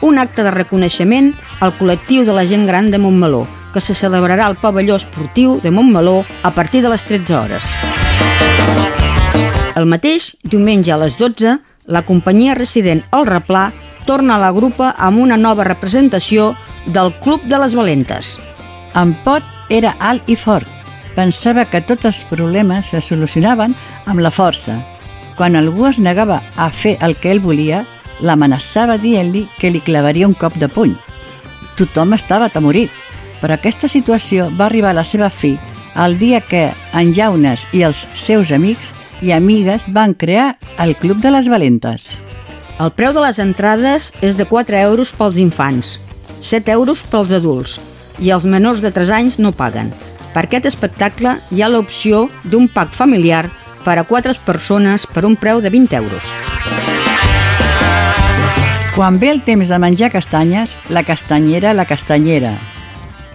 un 0.00 0.18
acte 0.18 0.42
de 0.46 0.54
reconeixement 0.54 1.34
al 1.60 1.76
col·lectiu 1.76 2.24
de 2.24 2.32
la 2.32 2.46
gent 2.48 2.64
gran 2.64 2.88
de 2.90 2.96
Montmeló, 2.96 3.44
que 3.74 3.84
se 3.84 3.92
celebrarà 3.92 4.46
al 4.46 4.56
pavelló 4.56 4.96
esportiu 4.96 5.60
de 5.60 5.70
Montmeló 5.70 6.24
a 6.42 6.50
partir 6.52 6.80
de 6.80 6.88
les 6.88 7.04
13 7.04 7.36
hores. 7.36 7.68
El 9.76 9.84
mateix 9.84 10.36
diumenge 10.42 10.90
a 10.90 10.96
les 10.98 11.18
12 11.18 11.58
la 11.88 12.04
companyia 12.04 12.54
resident 12.54 13.02
El 13.16 13.26
Replà 13.26 13.70
torna 14.06 14.36
a 14.36 14.42
la 14.42 14.52
grupa 14.52 14.92
amb 14.96 15.20
una 15.24 15.36
nova 15.40 15.64
representació 15.64 16.52
del 16.86 17.12
Club 17.24 17.42
de 17.48 17.58
les 17.60 17.74
Valentes. 17.74 18.36
En 18.94 19.14
Pot 19.24 19.42
era 19.72 19.94
alt 19.98 20.28
i 20.28 20.36
fort. 20.36 20.68
Pensava 21.16 21.64
que 21.66 21.82
tots 21.82 22.06
els 22.06 22.22
problemes 22.28 22.92
se 22.92 23.00
solucionaven 23.02 23.74
amb 24.06 24.20
la 24.20 24.30
força. 24.30 24.78
Quan 25.36 25.56
algú 25.56 25.88
es 25.88 25.98
negava 25.98 26.42
a 26.56 26.68
fer 26.70 26.96
el 27.04 27.16
que 27.16 27.32
ell 27.32 27.42
volia, 27.42 27.82
l'amenaçava 28.20 28.98
dient-li 28.98 29.46
que 29.58 29.70
li 29.72 29.80
clavaria 29.80 30.28
un 30.28 30.34
cop 30.34 30.54
de 30.60 30.68
puny. 30.68 30.94
Tothom 31.78 32.14
estava 32.14 32.48
atemorit, 32.48 32.92
però 33.40 33.54
aquesta 33.54 33.88
situació 33.88 34.48
va 34.58 34.66
arribar 34.66 34.92
a 34.92 35.00
la 35.00 35.06
seva 35.06 35.30
fi 35.30 35.56
el 35.98 36.18
dia 36.18 36.40
que 36.40 36.70
en 36.94 37.12
Jaunes 37.14 37.64
i 37.74 37.82
els 37.82 38.04
seus 38.14 38.52
amics 38.54 38.92
i 39.20 39.32
amigues 39.32 39.86
van 39.92 40.14
crear 40.14 40.56
el 40.78 40.96
Club 40.96 41.22
de 41.22 41.32
les 41.34 41.48
Valentes. 41.48 42.06
El 42.78 42.92
preu 42.94 43.14
de 43.14 43.22
les 43.24 43.38
entrades 43.42 44.12
és 44.22 44.36
de 44.38 44.46
4 44.46 44.78
euros 44.78 45.10
pels 45.18 45.38
infants, 45.42 45.96
7 46.40 46.70
euros 46.72 47.02
pels 47.10 47.32
adults 47.34 47.78
i 48.22 48.30
els 48.34 48.46
menors 48.46 48.82
de 48.82 48.92
3 48.94 49.10
anys 49.16 49.38
no 49.42 49.50
paguen. 49.50 49.90
Per 50.34 50.44
aquest 50.46 50.68
espectacle 50.70 51.36
hi 51.50 51.62
ha 51.62 51.70
l'opció 51.72 52.28
d'un 52.44 52.68
pack 52.70 52.94
familiar 52.94 53.48
per 53.84 53.98
a 53.98 54.04
4 54.06 54.36
persones 54.46 55.06
per 55.06 55.24
un 55.26 55.34
preu 55.36 55.62
de 55.64 55.70
20 55.74 55.96
euros. 55.98 56.30
Quan 58.94 59.18
ve 59.18 59.30
el 59.30 59.44
temps 59.46 59.68
de 59.70 59.78
menjar 59.78 60.10
castanyes, 60.10 60.74
la 60.90 61.04
castanyera, 61.06 61.72
la 61.72 61.86
castanyera. 61.86 62.56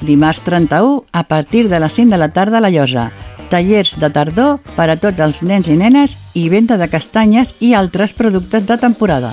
Dimarts 0.01 0.41
31, 0.43 1.05
a 1.11 1.23
partir 1.23 1.69
de 1.69 1.79
les 1.79 1.93
5 1.93 2.11
de 2.11 2.17
la 2.17 2.33
tarda 2.35 2.57
a 2.57 2.61
la 2.61 2.69
Llosa. 2.69 3.11
Tallers 3.53 3.93
de 4.01 4.09
tardor 4.09 4.55
per 4.73 4.87
a 4.89 4.97
tots 4.97 5.21
els 5.21 5.43
nens 5.45 5.69
i 5.69 5.75
nenes 5.77 6.15
i 6.33 6.47
venda 6.49 6.73
de 6.81 6.87
castanyes 6.89 7.51
i 7.61 7.75
altres 7.77 8.15
productes 8.17 8.65
de 8.65 8.77
temporada. 8.81 9.29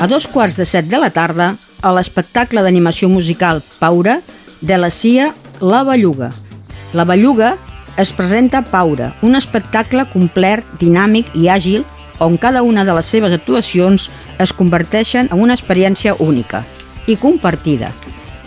A 0.00 0.06
dos 0.08 0.24
quarts 0.32 0.56
de 0.56 0.64
set 0.64 0.88
de 0.88 0.96
la 1.02 1.10
tarda, 1.12 1.50
a 1.82 1.92
l'espectacle 1.92 2.62
d'animació 2.64 3.10
musical 3.12 3.60
Paura, 3.76 4.22
de 4.62 4.78
la 4.80 4.88
CIA 4.88 5.34
La 5.60 5.82
Belluga. 5.84 6.30
La 6.96 7.04
Belluga 7.04 7.56
es 7.98 8.14
presenta 8.16 8.62
Paura, 8.62 9.12
un 9.20 9.36
espectacle 9.36 10.06
complet, 10.08 10.64
dinàmic 10.80 11.34
i 11.36 11.50
àgil 11.52 11.84
on 12.24 12.40
cada 12.40 12.62
una 12.62 12.86
de 12.88 12.94
les 12.96 13.06
seves 13.06 13.36
actuacions 13.36 14.08
es 14.38 14.56
converteixen 14.56 15.28
en 15.28 15.44
una 15.44 15.54
experiència 15.58 16.16
única 16.18 16.64
i 17.06 17.18
compartida. 17.20 17.92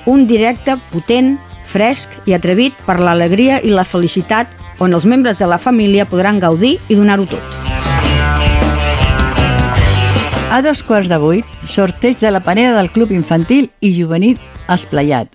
Un 0.09 0.25
directe 0.25 0.79
potent, 0.89 1.35
fresc 1.71 2.11
i 2.27 2.35
atrevit 2.35 2.77
per 2.85 2.99
l'alegria 2.99 3.61
i 3.63 3.71
la 3.71 3.87
felicitat 3.87 4.51
on 4.81 4.93
els 4.93 5.05
membres 5.05 5.39
de 5.39 5.47
la 5.47 5.61
família 5.61 6.07
podran 6.09 6.39
gaudir 6.41 6.77
i 6.89 6.97
donar-ho 6.99 7.27
tot. 7.29 7.57
A 10.51 10.59
dos 10.61 10.81
quarts 10.83 11.07
de 11.07 11.15
vuit, 11.15 11.45
sorteig 11.63 12.19
de 12.19 12.31
la 12.31 12.41
panera 12.43 12.73
del 12.75 12.91
Club 12.91 13.13
Infantil 13.15 13.69
i 13.79 13.93
Juvenil 13.95 14.35
Esplayat. 14.67 15.29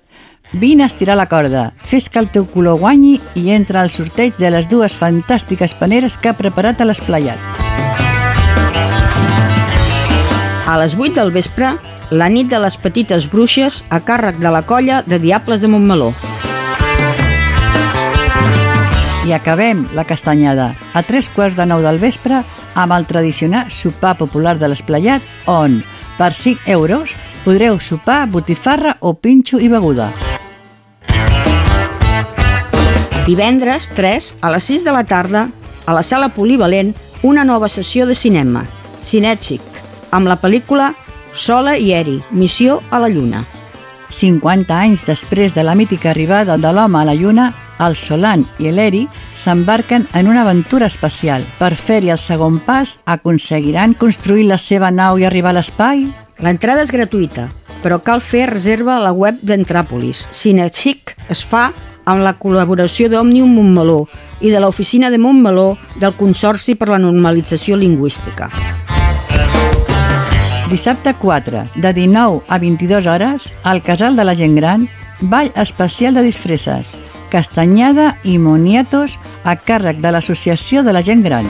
Vine 0.53 0.85
a 0.85 0.91
estirar 0.91 1.17
la 1.17 1.27
corda, 1.27 1.73
fes 1.83 2.11
que 2.13 2.21
el 2.21 2.29
teu 2.29 2.45
color 2.47 2.77
guanyi 2.83 3.17
i 3.35 3.49
entra 3.55 3.81
al 3.81 3.91
sorteig 3.91 4.37
de 4.37 4.51
les 4.53 4.69
dues 4.69 4.95
fantàstiques 5.01 5.75
paneres 5.81 6.19
que 6.21 6.31
ha 6.31 6.37
preparat 6.37 6.81
a 6.81 6.87
l'Esplayat. 6.87 7.41
A 10.67 10.77
les 10.83 10.95
8 10.99 11.15
del 11.17 11.33
vespre, 11.33 11.73
la 12.11 12.29
nit 12.31 12.47
de 12.47 12.59
les 12.63 12.77
petites 12.79 13.27
bruixes 13.31 13.83
a 13.91 13.99
càrrec 14.05 14.39
de 14.39 14.51
la 14.53 14.63
colla 14.63 15.03
de 15.03 15.19
Diables 15.19 15.61
de 15.61 15.69
Montmeló. 15.69 16.13
I 19.27 19.33
acabem 19.35 19.89
la 19.95 20.05
castanyada 20.07 20.77
a 20.95 21.03
tres 21.03 21.29
quarts 21.29 21.57
de 21.59 21.67
nou 21.67 21.83
del 21.83 21.99
vespre 21.99 22.45
amb 22.79 22.95
el 22.95 23.07
tradicional 23.11 23.73
sopar 23.75 24.15
popular 24.21 24.55
de 24.61 24.69
l'Esplayat 24.71 25.23
on, 25.51 25.81
per 26.19 26.31
5 26.33 26.71
euros, 26.71 27.17
podreu 27.43 27.81
sopar 27.81 28.29
botifarra 28.31 28.97
o 29.01 29.15
pinxo 29.15 29.59
i 29.59 29.69
beguda. 29.69 30.13
Divendres 33.27 33.91
3, 33.97 34.37
a 34.47 34.53
les 34.55 34.71
6 34.71 34.87
de 34.87 34.95
la 34.95 35.03
tarda, 35.03 35.49
a 35.87 35.93
la 35.93 36.05
sala 36.07 36.29
polivalent, 36.29 36.95
una 37.23 37.43
nova 37.43 37.69
sessió 37.69 38.07
de 38.07 38.15
cinema, 38.15 38.63
Cinèxic, 39.03 39.63
amb 40.15 40.31
la 40.31 40.39
pel·lícula 40.39 40.93
Sola 41.37 41.77
i 41.77 41.93
Eri, 41.93 42.23
Missió 42.31 42.81
a 42.91 42.99
la 42.99 43.11
Lluna. 43.13 43.45
50 44.09 44.73
anys 44.73 45.03
després 45.05 45.53
de 45.53 45.63
la 45.67 45.75
mítica 45.77 46.11
arribada 46.11 46.57
de 46.57 46.71
l'home 46.73 46.97
a 46.97 47.05
la 47.05 47.15
Lluna, 47.15 47.51
el 47.85 47.93
Solan 48.01 48.47
i 48.59 48.73
l'Eri 48.73 49.03
s'embarquen 49.37 50.07
en 50.17 50.31
una 50.33 50.47
aventura 50.47 50.89
espacial. 50.89 51.45
Per 51.59 51.75
fer-hi 51.77 52.15
el 52.15 52.23
segon 52.23 52.57
pas, 52.65 52.97
aconseguiran 53.05 53.93
construir 54.01 54.47
la 54.49 54.57
seva 54.57 54.91
nau 54.91 55.21
i 55.21 55.29
arribar 55.29 55.53
a 55.53 55.59
l'espai? 55.59 56.07
L'entrada 56.41 56.87
és 56.89 56.95
gratuïta, 56.95 57.51
però 57.85 58.01
cal 58.01 58.25
fer 58.25 58.47
reserva 58.49 58.97
a 58.97 59.05
la 59.05 59.13
web 59.13 59.37
d'Entràpolis. 59.45 60.25
Cinexic 60.33 61.13
es 61.29 61.45
fa 61.45 61.69
amb 62.07 62.25
la 62.25 62.37
col·laboració 62.41 63.11
d'Òmnium 63.13 63.53
Montmeló 63.59 64.07
i 64.41 64.49
de 64.49 64.65
l'Oficina 64.65 65.13
de 65.13 65.21
Montmeló 65.21 65.75
del 66.01 66.17
Consorci 66.17 66.81
per 66.81 66.89
la 66.95 67.03
Normalització 67.03 67.77
Lingüística. 67.77 68.49
Dissabte 70.71 71.15
4, 71.15 71.69
de 71.77 71.93
19 71.93 72.43
a 72.49 72.59
22 72.59 73.07
hores, 73.07 73.53
al 73.63 73.85
Casal 73.85 74.17
de 74.17 74.25
la 74.25 74.35
Gent 74.35 74.57
Gran, 74.57 74.89
ball 75.21 75.53
especial 75.55 76.15
de 76.15 76.23
disfresses, 76.23 76.89
castanyada 77.31 78.17
i 78.25 78.35
moniatos 78.43 79.15
a 79.45 79.55
càrrec 79.55 80.03
de 80.03 80.11
l'Associació 80.11 80.83
de 80.83 80.93
la 80.93 81.05
Gent 81.07 81.23
Gran. 81.23 81.47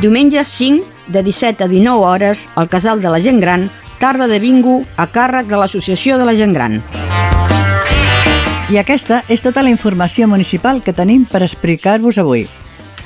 Diumenge 0.00 0.40
5, 0.40 0.88
de 1.08 1.22
17 1.22 1.64
a 1.64 1.68
19 1.68 2.00
hores, 2.00 2.48
al 2.56 2.70
Casal 2.72 3.02
de 3.02 3.12
la 3.12 3.20
Gent 3.20 3.44
Gran, 3.44 3.68
tarda 4.00 4.26
de 4.26 4.40
bingo 4.40 4.80
a 4.96 5.06
càrrec 5.06 5.44
de 5.46 5.60
l'Associació 5.60 6.16
de 6.16 6.24
la 6.24 6.34
Gent 6.34 6.56
Gran. 6.56 6.80
I 8.72 8.80
aquesta 8.80 9.20
és 9.28 9.44
tota 9.44 9.60
la 9.60 9.68
informació 9.68 10.32
municipal 10.32 10.80
que 10.80 10.96
tenim 10.96 11.28
per 11.28 11.44
explicar-vos 11.44 12.16
avui. 12.16 12.48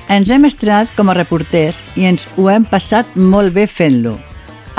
Ens 0.09 0.31
hem 0.33 0.47
estrenat 0.49 0.89
com 0.97 1.11
a 1.13 1.15
reporters 1.17 1.83
i 2.01 2.07
ens 2.09 2.23
ho 2.41 2.47
hem 2.49 2.65
passat 2.65 3.11
molt 3.21 3.53
bé 3.53 3.67
fent-lo. 3.69 4.15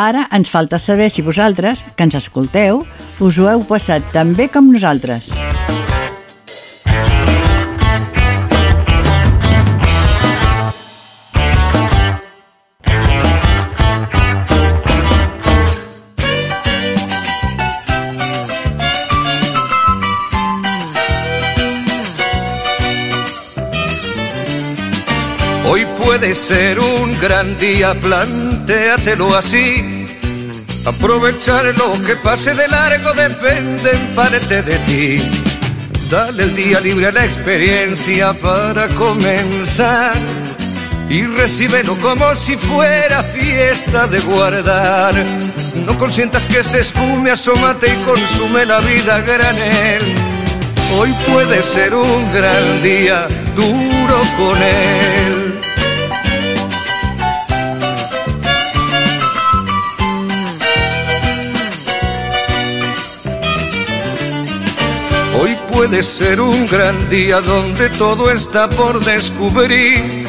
Ara 0.01 0.25
ens 0.34 0.49
falta 0.49 0.80
saber 0.82 1.11
si 1.13 1.21
vosaltres, 1.21 1.84
que 1.95 2.07
ens 2.07 2.17
escolteu, 2.17 2.82
us 3.21 3.38
ho 3.38 3.45
heu 3.51 3.61
passat 3.69 4.09
tan 4.15 4.34
bé 4.34 4.49
com 4.49 4.73
nosaltres. 4.73 5.30
Hoy 5.30 5.89
puede 26.20 26.34
ser 26.34 26.80
un 26.82 27.17
gran 27.22 27.57
día, 27.57 27.97
plantéatelo 27.97 29.34
así. 29.38 30.05
Aprovechar 30.86 31.63
lo 31.78 31.93
que 32.05 32.17
pase 32.17 32.53
de 32.53 32.67
largo 32.67 33.13
depende 33.13 33.91
en 33.91 34.15
parte 34.15 34.61
de 34.61 34.80
ti. 34.80 35.22
Dale 36.09 36.43
el 36.43 36.55
día 36.55 36.82
libre 36.82 37.07
a 37.07 37.11
la 37.13 37.24
experiencia 37.24 38.34
para 38.34 38.88
comenzar 38.89 40.13
y 41.09 41.24
recíbelo 41.24 41.95
como 41.95 42.36
si 42.36 42.57
fuera 42.57 43.24
fiesta 43.24 44.05
de 44.07 44.20
guardar. 44.20 45.26
No 45.86 45.97
consientas 45.97 46.47
que 46.47 46.63
se 46.63 46.82
esfume, 46.82 47.32
asómate 47.32 47.88
y 47.93 48.03
consume 48.03 48.65
la 48.65 48.82
vida 48.82 49.22
granel. 49.22 50.03
Hoy 50.97 51.13
puede 51.32 51.63
ser 51.63 51.93
un 51.95 52.34
gran 52.34 52.84
día, 52.84 53.26
duro 53.55 54.22
con 54.38 54.57
él. 54.61 55.39
Hoy 65.42 65.58
puede 65.72 66.04
ser 66.04 66.42
un 66.42 66.68
gran 66.68 67.08
día 67.10 67.40
donde 67.40 67.90
todo 67.92 68.30
está 68.30 68.70
por 68.70 69.00
descubrir. 69.06 70.26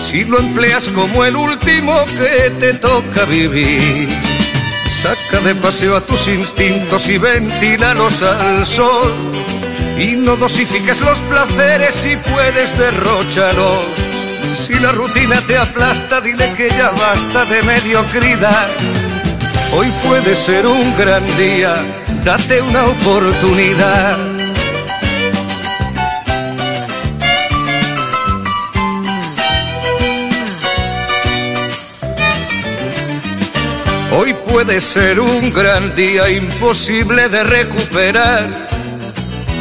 Si 0.00 0.24
lo 0.24 0.40
empleas 0.40 0.88
como 0.88 1.24
el 1.24 1.36
último 1.36 1.94
que 2.06 2.50
te 2.58 2.74
toca 2.74 3.24
vivir. 3.24 4.08
Saca 4.88 5.38
de 5.44 5.54
paseo 5.54 5.96
a 5.96 6.00
tus 6.00 6.26
instintos 6.26 7.08
y 7.08 7.18
ventílalos 7.18 8.20
al 8.22 8.66
sol. 8.66 9.14
Y 9.96 10.16
no 10.16 10.34
dosifiques 10.34 11.00
los 11.02 11.20
placeres 11.22 11.94
si 11.94 12.16
puedes 12.16 12.76
derrocharlos. 12.76 13.86
Si 14.56 14.74
la 14.74 14.90
rutina 14.90 15.40
te 15.46 15.56
aplasta, 15.56 16.20
dile 16.20 16.52
que 16.56 16.68
ya 16.68 16.90
basta 16.90 17.44
de 17.44 17.62
mediocridad. 17.62 18.66
Hoy 19.72 19.86
puede 20.04 20.34
ser 20.34 20.66
un 20.66 20.96
gran 20.96 21.24
día, 21.36 21.76
date 22.24 22.60
una 22.60 22.86
oportunidad. 22.86 24.27
Hoy 34.20 34.34
puede 34.34 34.80
ser 34.80 35.20
un 35.20 35.52
gran 35.52 35.94
día 35.94 36.28
imposible 36.28 37.28
de 37.28 37.44
recuperar. 37.44 38.48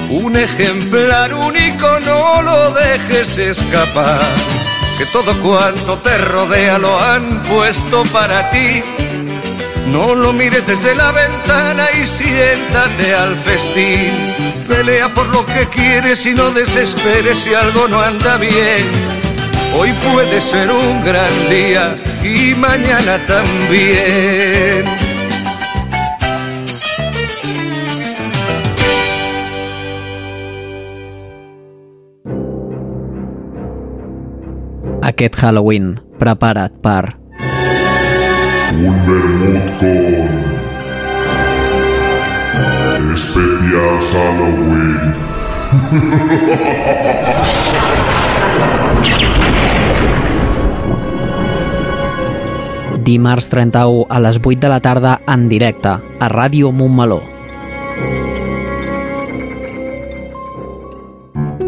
Un 0.10 0.36
ejemplar 0.36 1.32
único, 1.32 1.88
no 2.00 2.42
lo 2.42 2.72
dejes 2.72 3.38
escapar. 3.38 4.20
Que 4.98 5.06
todo 5.14 5.40
cuanto 5.44 6.00
te 6.00 6.18
rodea 6.18 6.80
lo 6.80 7.00
han 7.00 7.44
puesto 7.44 8.02
para 8.06 8.50
ti. 8.50 8.82
No 9.92 10.16
lo 10.16 10.34
mires 10.34 10.66
desde 10.66 10.96
la 10.96 11.12
ventana 11.12 11.86
y 11.92 12.08
siéntate 12.08 13.14
al 13.14 13.36
festín. 13.36 14.12
Pelea 14.68 15.14
por 15.14 15.28
lo 15.28 15.46
que 15.46 15.68
quieres 15.68 16.26
y 16.26 16.34
no 16.34 16.50
desesperes 16.50 17.38
si 17.38 17.54
algo 17.54 17.88
no 17.88 18.02
anda 18.02 18.38
bien. 18.38 19.27
Hoy 19.80 19.94
puede 20.12 20.42
ser 20.42 20.72
un 20.72 21.06
gran 21.06 21.32
día 21.50 22.02
y 22.24 22.56
mañana 22.56 23.24
también. 23.28 24.84
Aquest 35.04 35.36
Halloween, 35.36 36.02
prepara't 36.18 36.74
per... 36.82 37.14
Un 38.82 39.06
vermut 39.06 39.78
con 39.78 40.28
especial 43.14 44.00
Halloween. 44.12 45.14
Dimarts 53.08 53.48
31 53.50 54.06
a 54.10 54.20
les 54.20 54.42
8 54.44 54.60
de 54.60 54.70
la 54.70 54.82
tarda 54.84 55.22
en 55.32 55.48
directe 55.48 55.94
a 55.96 56.28
Ràdio 56.28 56.74
Montmeló. 56.76 57.22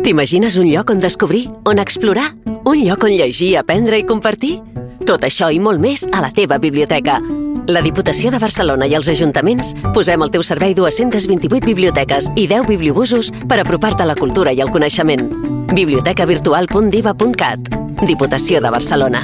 T'imagines 0.03 0.57
un 0.57 0.67
lloc 0.67 0.91
on 0.91 0.99
descobrir, 0.99 1.47
on 1.63 1.79
explorar? 1.79 2.33
Un 2.65 2.83
lloc 2.83 3.03
on 3.07 3.15
llegir, 3.15 3.53
aprendre 3.57 3.99
i 4.01 4.07
compartir? 4.09 4.57
Tot 5.05 5.23
això 5.23 5.47
i 5.53 5.63
molt 5.63 5.79
més 5.79 6.09
a 6.11 6.19
la 6.19 6.33
teva 6.35 6.59
biblioteca. 6.59 7.21
La 7.69 7.81
Diputació 7.85 8.31
de 8.33 8.39
Barcelona 8.41 8.87
i 8.89 8.95
els 8.97 9.05
ajuntaments 9.11 9.75
posem 9.93 10.23
al 10.25 10.31
teu 10.33 10.41
servei 10.41 10.73
228 10.73 11.67
biblioteques 11.67 12.31
i 12.33 12.47
10 12.49 12.65
bibliobusos 12.65 13.29
per 13.45 13.59
apropar-te 13.61 14.01
a 14.01 14.07
la 14.09 14.15
cultura 14.17 14.49
i 14.49 14.57
el 14.65 14.71
coneixement. 14.73 15.29
bibliotecavirtual.diva.cat 15.77 17.69
Diputació 18.09 18.57
de 18.65 18.71
Barcelona. 18.73 19.21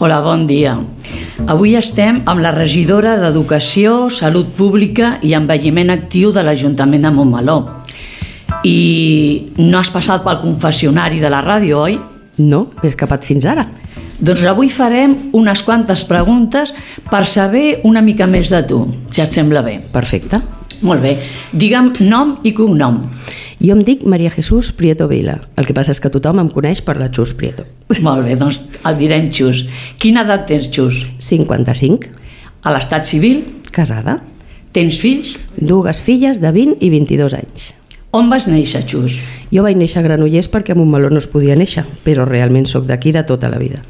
Hola, 0.00 0.18
bon 0.26 0.48
dia. 0.50 0.74
Avui 1.46 1.76
estem 1.78 2.18
amb 2.26 2.42
la 2.42 2.50
regidora 2.50 3.14
d'Educació, 3.20 4.10
Salut 4.10 4.50
Pública 4.58 5.20
i 5.22 5.34
Envelliment 5.38 5.90
Actiu 5.94 6.32
de 6.34 6.42
l'Ajuntament 6.42 7.06
de 7.06 7.14
Montmeló. 7.14 7.81
I 8.62 9.52
no 9.58 9.80
has 9.80 9.90
passat 9.90 10.22
pel 10.22 10.38
confessionari 10.42 11.18
de 11.22 11.30
la 11.32 11.42
ràdio, 11.42 11.80
oi? 11.82 11.96
No, 12.38 12.68
he 12.82 12.90
escapat 12.92 13.26
fins 13.26 13.46
ara. 13.50 13.66
Doncs 14.22 14.44
avui 14.46 14.70
farem 14.70 15.16
unes 15.34 15.64
quantes 15.66 16.04
preguntes 16.06 16.70
per 17.08 17.24
saber 17.26 17.80
una 17.88 18.02
mica 18.06 18.28
més 18.30 18.52
de 18.54 18.62
tu, 18.62 18.84
si 19.10 19.22
et 19.24 19.34
sembla 19.34 19.64
bé. 19.66 19.80
Perfecte. 19.92 20.38
Molt 20.86 21.02
bé. 21.02 21.16
Digue'm 21.52 21.92
nom 22.06 22.36
i 22.46 22.54
cognom. 22.54 23.02
Jo 23.62 23.76
em 23.76 23.82
dic 23.86 24.06
Maria 24.06 24.30
Jesús 24.30 24.72
Prieto 24.74 25.06
Vila. 25.10 25.36
El 25.58 25.66
que 25.66 25.74
passa 25.74 25.94
és 25.94 26.00
que 26.02 26.10
tothom 26.10 26.40
em 26.42 26.50
coneix 26.50 26.82
per 26.82 26.96
la 26.98 27.10
Xus 27.10 27.34
Prieto. 27.38 27.66
Molt 28.02 28.26
bé, 28.26 28.38
doncs 28.38 28.62
el 28.86 28.98
direm 28.98 29.28
Xus. 29.30 29.66
Quina 30.02 30.22
edat 30.26 30.48
tens, 30.50 30.70
Xus? 30.70 31.02
55. 31.18 32.10
A 32.62 32.74
l'estat 32.74 33.06
civil? 33.06 33.44
Casada. 33.74 34.20
Tens 34.74 34.98
fills? 34.98 35.36
Dues 35.58 36.02
filles 36.02 36.42
de 36.42 36.50
20 36.54 36.82
i 36.82 36.90
22 36.90 37.38
anys. 37.38 37.72
On 38.12 38.28
vas 38.28 38.44
néixer, 38.44 38.82
Xus? 38.84 39.14
Jo 39.48 39.62
vaig 39.64 39.78
néixer 39.80 40.02
a 40.02 40.04
Granollers 40.04 40.50
perquè 40.52 40.74
a 40.74 40.76
Montmeló 40.76 41.08
no 41.08 41.20
es 41.22 41.26
podia 41.32 41.54
néixer, 41.56 41.86
però 42.04 42.26
realment 42.28 42.66
sóc 42.68 42.84
d'aquí 42.84 43.08
de 43.14 43.22
tota 43.24 43.48
la 43.48 43.56
vida. 43.56 43.80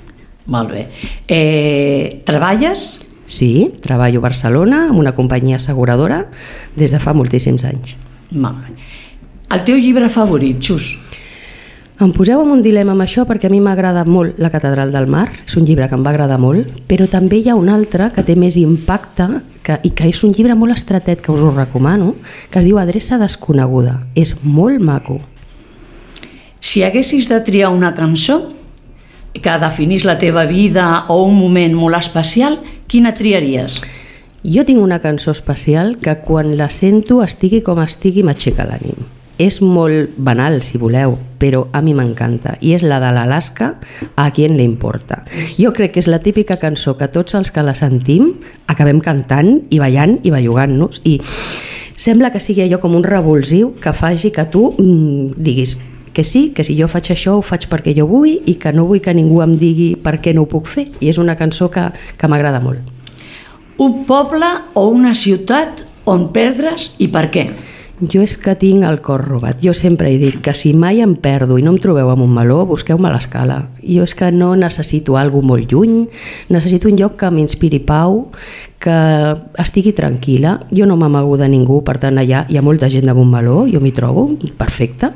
Molt 0.46 0.70
bé. 0.70 0.84
Eh, 1.26 2.22
treballes? 2.26 3.00
Sí, 3.26 3.72
treballo 3.82 4.22
a 4.22 4.26
Barcelona 4.28 4.84
amb 4.92 5.00
una 5.02 5.14
companyia 5.16 5.58
asseguradora 5.58 6.20
des 6.78 6.94
de 6.94 7.00
fa 7.02 7.16
moltíssims 7.18 7.66
anys. 7.66 7.96
Molt 8.30 8.62
bé. 8.62 8.76
El 9.52 9.64
teu 9.66 9.82
llibre 9.82 10.06
favorit, 10.08 10.62
Xus? 10.62 10.92
Em 12.00 12.10
poseu 12.10 12.40
en 12.40 12.48
un 12.50 12.62
dilema 12.64 12.94
amb 12.94 13.04
això 13.04 13.26
perquè 13.28 13.50
a 13.50 13.52
mi 13.52 13.60
m'agrada 13.60 14.06
molt 14.08 14.38
La 14.40 14.48
Catedral 14.50 14.94
del 14.94 15.06
Mar, 15.12 15.26
és 15.44 15.56
un 15.60 15.66
llibre 15.68 15.86
que 15.90 15.94
em 15.98 16.04
va 16.04 16.10
agradar 16.14 16.38
molt, 16.40 16.80
però 16.88 17.04
també 17.10 17.42
hi 17.42 17.50
ha 17.52 17.58
un 17.58 17.68
altre 17.68 18.08
que 18.14 18.24
té 18.24 18.34
més 18.34 18.56
impacte 18.56 19.28
que, 19.62 19.76
i 19.84 19.92
que 19.92 20.08
és 20.08 20.22
un 20.24 20.32
llibre 20.32 20.56
molt 20.58 20.72
estretet 20.74 21.20
que 21.20 21.30
us 21.34 21.44
ho 21.44 21.52
recomano, 21.52 22.14
que 22.50 22.62
es 22.62 22.66
diu 22.66 22.80
Adreça 22.80 23.20
desconeguda. 23.20 24.00
És 24.16 24.34
molt 24.42 24.80
maco. 24.80 25.20
Si 26.62 26.82
haguessis 26.82 27.28
de 27.28 27.40
triar 27.44 27.70
una 27.74 27.92
cançó 27.94 28.40
que 29.34 29.58
definís 29.60 30.06
la 30.08 30.18
teva 30.18 30.46
vida 30.48 31.04
o 31.12 31.22
un 31.28 31.36
moment 31.36 31.76
molt 31.76 32.00
especial, 32.00 32.60
quina 32.88 33.14
triaries? 33.14 33.82
Jo 34.42 34.64
tinc 34.66 34.80
una 34.82 34.98
cançó 34.98 35.30
especial 35.30 35.98
que 36.02 36.16
quan 36.24 36.56
la 36.56 36.70
sento, 36.70 37.22
estigui 37.22 37.62
com 37.62 37.78
estigui, 37.84 38.24
m'aixeca 38.26 38.66
l'ànim. 38.66 39.21
És 39.40 39.60
molt 39.64 40.12
banal, 40.16 40.60
si 40.62 40.78
voleu, 40.78 41.16
però 41.40 41.66
a 41.72 41.80
mi 41.82 41.94
m'encanta. 41.96 42.56
I 42.60 42.74
és 42.76 42.84
la 42.84 43.00
de 43.02 43.10
l'Alaska, 43.14 43.74
a 44.16 44.26
qui 44.30 44.48
le 44.48 44.62
importa. 44.62 45.22
Jo 45.58 45.72
crec 45.72 45.94
que 45.94 46.02
és 46.02 46.10
la 46.10 46.20
típica 46.20 46.58
cançó 46.60 46.96
que 46.98 47.08
tots 47.08 47.34
els 47.34 47.50
que 47.50 47.64
la 47.64 47.74
sentim 47.74 48.34
acabem 48.66 49.00
cantant 49.00 49.62
i 49.70 49.80
ballant 49.80 50.18
i 50.22 50.30
bellugant-nos 50.30 51.02
i 51.04 51.18
sembla 51.96 52.32
que 52.34 52.42
sigui 52.42 52.64
allò 52.64 52.80
com 52.82 52.94
un 52.98 53.06
revulsiu 53.06 53.74
que 53.80 53.92
faci 53.94 54.32
que 54.34 54.44
tu 54.50 54.72
mm, 54.76 55.38
diguis 55.38 55.78
que 56.12 56.24
sí, 56.24 56.50
que 56.54 56.64
si 56.64 56.76
jo 56.76 56.88
faig 56.92 57.08
això 57.14 57.38
ho 57.38 57.42
faig 57.42 57.66
perquè 57.70 57.94
jo 57.96 58.04
vull 58.06 58.42
i 58.44 58.58
que 58.60 58.72
no 58.76 58.84
vull 58.84 59.00
que 59.00 59.14
ningú 59.16 59.40
em 59.42 59.56
digui 59.58 59.94
per 59.96 60.18
què 60.20 60.34
no 60.36 60.44
ho 60.44 60.50
puc 60.50 60.68
fer. 60.68 60.86
I 61.00 61.08
és 61.08 61.18
una 61.18 61.38
cançó 61.40 61.70
que, 61.72 61.88
que 62.18 62.28
m'agrada 62.28 62.60
molt. 62.60 62.84
Un 63.80 64.02
poble 64.04 64.46
o 64.74 64.86
una 64.92 65.14
ciutat 65.16 65.86
on 66.04 66.28
perdre's 66.34 66.92
i 67.00 67.08
per 67.08 67.30
què? 67.32 67.46
Jo 68.02 68.24
és 68.24 68.32
que 68.34 68.56
tinc 68.58 68.82
el 68.82 68.98
cor 68.98 69.22
robat. 69.22 69.60
Jo 69.62 69.70
sempre 69.78 70.08
he 70.10 70.16
dit 70.18 70.40
que 70.42 70.56
si 70.58 70.72
mai 70.74 70.98
em 71.04 71.12
perdo 71.14 71.54
i 71.60 71.62
no 71.62 71.70
em 71.70 71.78
trobeu 71.78 72.10
amb 72.10 72.24
un 72.24 72.32
meló, 72.34 72.64
busqueu-me 72.66 73.06
a 73.06 73.12
l'escala. 73.14 73.60
Jo 73.78 74.02
és 74.02 74.16
que 74.18 74.32
no 74.34 74.56
necessito 74.58 75.14
alguna 75.16 75.52
molt 75.52 75.70
lluny, 75.70 76.08
necessito 76.50 76.90
un 76.90 76.98
lloc 76.98 77.14
que 77.20 77.30
m'inspiri 77.30 77.78
pau, 77.86 78.32
que 78.82 78.98
estigui 79.62 79.94
tranquil·la. 79.94 80.58
Jo 80.74 80.88
no 80.90 80.98
m'amago 80.98 81.38
de 81.38 81.46
ningú, 81.52 81.84
per 81.86 82.00
tant 82.02 82.18
allà 82.18 82.42
hi 82.50 82.58
ha 82.58 82.66
molta 82.66 82.90
gent 82.90 83.06
de 83.06 83.14
Montmeló, 83.14 83.68
jo 83.70 83.78
m'hi 83.78 83.94
trobo, 83.94 84.32
perfecte 84.58 85.12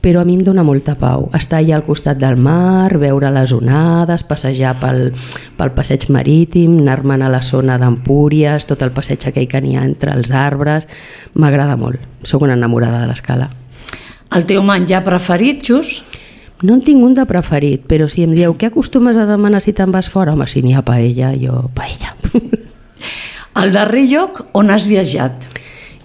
però 0.00 0.22
a 0.22 0.24
mi 0.24 0.36
em 0.38 0.44
dona 0.46 0.62
molta 0.62 0.94
pau. 0.98 1.28
Estar 1.34 1.58
allà 1.58 1.76
al 1.78 1.84
costat 1.86 2.18
del 2.20 2.36
mar, 2.38 2.98
veure 3.00 3.30
les 3.34 3.52
onades, 3.52 4.24
passejar 4.28 4.76
pel, 4.80 5.08
pel 5.58 5.72
passeig 5.76 6.08
marítim, 6.14 6.78
anar-me'n 6.82 7.24
a 7.26 7.32
la 7.32 7.42
zona 7.42 7.78
d'Empúries, 7.80 8.68
tot 8.68 8.84
el 8.86 8.94
passeig 8.94 9.26
aquell 9.28 9.48
que 9.50 9.62
n'hi 9.64 9.76
ha 9.76 9.86
entre 9.86 10.14
els 10.14 10.30
arbres, 10.30 10.88
m'agrada 11.34 11.76
molt. 11.76 12.04
Sóc 12.22 12.46
una 12.46 12.56
enamorada 12.58 13.02
de 13.02 13.10
l'escala. 13.10 13.50
El 14.34 14.46
teu 14.46 14.62
menjar 14.62 15.02
preferit, 15.06 15.64
Xus? 15.64 16.02
No 16.62 16.74
en 16.74 16.82
tinc 16.82 17.04
un 17.04 17.14
de 17.14 17.22
preferit, 17.26 17.84
però 17.86 18.08
si 18.10 18.24
em 18.26 18.32
dieu 18.34 18.56
què 18.58 18.72
acostumes 18.72 19.16
a 19.16 19.28
demanar 19.28 19.60
si 19.62 19.72
te'n 19.72 19.92
vas 19.94 20.08
fora? 20.10 20.34
Home, 20.34 20.48
si 20.50 20.62
n'hi 20.64 20.74
ha 20.74 20.82
paella, 20.82 21.30
jo 21.38 21.68
paella. 21.74 22.16
El 23.62 23.72
darrer 23.74 24.04
lloc 24.10 24.42
on 24.58 24.70
has 24.74 24.88
viatjat? 24.90 25.46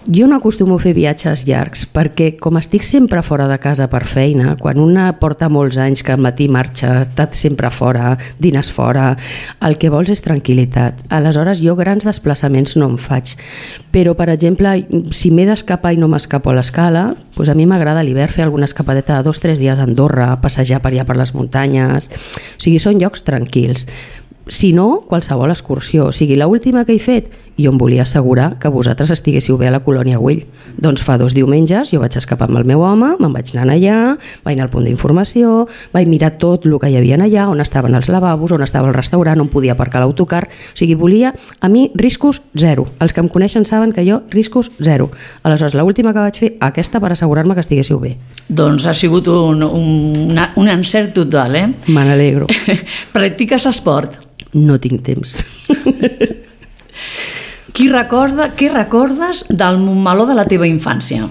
Jo 0.06 0.26
no 0.26 0.36
acostumo 0.36 0.74
a 0.76 0.82
fer 0.82 0.90
viatges 0.92 1.46
llargs 1.48 1.86
perquè 1.88 2.34
com 2.36 2.58
estic 2.60 2.82
sempre 2.84 3.22
fora 3.24 3.46
de 3.48 3.56
casa 3.56 3.86
per 3.88 4.02
feina, 4.04 4.52
quan 4.60 4.76
una 4.76 5.06
porta 5.16 5.48
molts 5.48 5.78
anys 5.80 6.02
que 6.04 6.12
al 6.12 6.20
matí 6.20 6.44
marxa, 6.44 6.98
està 7.06 7.24
sempre 7.32 7.70
fora, 7.72 8.10
dines 8.36 8.68
fora, 8.68 9.14
el 9.64 9.78
que 9.80 9.88
vols 9.88 10.12
és 10.12 10.20
tranquil·litat. 10.26 11.06
Aleshores 11.08 11.62
jo 11.64 11.72
grans 11.78 12.04
desplaçaments 12.04 12.76
no 12.76 12.90
en 12.92 12.98
faig. 13.00 13.32
Però, 13.94 14.12
per 14.18 14.28
exemple, 14.34 14.74
si 15.08 15.30
m'he 15.32 15.46
d'escapar 15.48 15.94
i 15.94 16.02
no 16.02 16.10
m'escapo 16.12 16.52
a 16.52 16.58
l'escala, 16.58 17.06
doncs 17.38 17.48
a 17.48 17.56
mi 17.56 17.64
m'agrada 17.64 18.02
a 18.02 18.04
l'hivern 18.04 18.34
fer 18.34 18.44
alguna 18.44 18.68
escapadeta 18.68 19.16
de 19.16 19.24
dos 19.24 19.40
o 19.40 19.46
tres 19.46 19.62
dies 19.62 19.78
a 19.78 19.88
Andorra, 19.88 20.34
passejar 20.44 20.82
per 20.84 20.92
allà 20.92 21.08
per 21.08 21.16
les 21.16 21.32
muntanyes... 21.32 22.10
O 22.54 22.60
sigui, 22.64 22.76
són 22.80 23.00
llocs 23.00 23.24
tranquils 23.24 23.88
si 24.48 24.72
no, 24.72 25.04
qualsevol 25.08 25.50
excursió. 25.50 26.10
O 26.10 26.12
sigui, 26.12 26.36
l'última 26.36 26.84
que 26.84 26.94
he 26.96 27.00
fet, 27.00 27.30
jo 27.58 27.70
em 27.70 27.78
volia 27.78 28.02
assegurar 28.02 28.58
que 28.58 28.68
vosaltres 28.68 29.10
estiguéssiu 29.14 29.56
bé 29.58 29.68
a 29.68 29.74
la 29.74 29.80
colònia 29.84 30.18
Güell. 30.18 30.44
Doncs 30.80 31.04
fa 31.06 31.16
dos 31.18 31.34
diumenges 31.34 31.92
jo 31.92 32.00
vaig 32.02 32.16
escapar 32.18 32.48
amb 32.48 32.58
el 32.58 32.66
meu 32.68 32.82
home, 32.82 33.14
me'n 33.20 33.34
vaig 33.34 33.52
anar 33.54 33.76
allà, 33.76 33.98
vaig 34.44 34.56
anar 34.56 34.66
al 34.66 34.72
punt 34.72 34.88
d'informació, 34.88 35.66
vaig 35.94 36.10
mirar 36.10 36.34
tot 36.42 36.66
el 36.66 36.76
que 36.82 36.90
hi 36.90 36.98
havia 36.98 37.18
allà, 37.20 37.46
on 37.50 37.62
estaven 37.62 37.94
els 37.94 38.10
lavabos, 38.10 38.52
on 38.52 38.64
estava 38.66 38.88
el 38.90 38.94
restaurant, 38.94 39.40
on 39.40 39.50
podia 39.52 39.76
aparcar 39.76 40.02
l'autocar. 40.02 40.48
O 40.50 40.76
sigui, 40.78 40.94
volia, 40.98 41.34
a 41.60 41.68
mi, 41.68 41.90
riscos 41.94 42.42
zero. 42.58 42.88
Els 43.00 43.14
que 43.14 43.22
em 43.22 43.30
coneixen 43.30 43.64
saben 43.64 43.92
que 43.94 44.04
jo, 44.06 44.22
riscos 44.30 44.72
zero. 44.82 45.10
Aleshores, 45.42 45.76
l'última 45.78 46.12
que 46.12 46.24
vaig 46.24 46.40
fer, 46.40 46.52
aquesta 46.60 47.00
per 47.00 47.12
assegurar-me 47.14 47.54
que 47.54 47.62
estiguéssiu 47.62 48.00
bé. 48.02 48.16
Doncs 48.48 48.86
ha 48.86 48.94
sigut 48.94 49.28
un, 49.30 49.62
un, 49.62 50.40
un 50.56 50.68
encert 50.68 51.14
total, 51.14 51.56
eh? 51.56 51.66
Me 51.86 52.04
n'alegro. 52.04 52.50
Practiques 53.16 53.68
l'esport? 53.68 54.18
No 54.54 54.78
tinc 54.82 55.02
temps. 55.06 55.38
Qui 57.74 57.88
recorda, 57.90 58.52
què 58.54 58.68
recordes 58.70 59.40
del 59.50 59.80
Montmeló 59.82 60.28
de 60.28 60.36
la 60.38 60.44
teva 60.46 60.68
infància? 60.70 61.26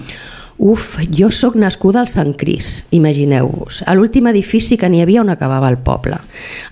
Uf, 0.56 1.00
jo 1.10 1.32
sóc 1.34 1.56
nascuda 1.58 1.98
al 1.98 2.06
Sant 2.06 2.36
Cris, 2.38 2.84
imagineu-vos, 2.94 3.80
a 3.90 3.94
l'últim 3.98 4.28
edifici 4.30 4.76
que 4.78 4.86
n'hi 4.86 5.00
havia 5.02 5.24
on 5.24 5.32
acabava 5.32 5.66
el 5.66 5.80
poble. 5.82 6.20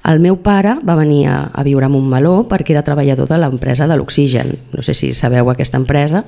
El 0.06 0.20
meu 0.22 0.36
pare 0.38 0.76
va 0.86 0.94
venir 0.94 1.24
a, 1.26 1.38
a 1.50 1.64
viure 1.66 1.88
a 1.88 1.90
Montmeló 1.90 2.44
perquè 2.46 2.76
era 2.76 2.84
treballador 2.86 3.26
de 3.26 3.40
l'empresa 3.42 3.88
de 3.90 3.96
l'Oxigen. 3.98 4.52
No 4.70 4.84
sé 4.86 4.94
si 4.94 5.10
sabeu 5.18 5.50
aquesta 5.50 5.80
empresa. 5.82 6.22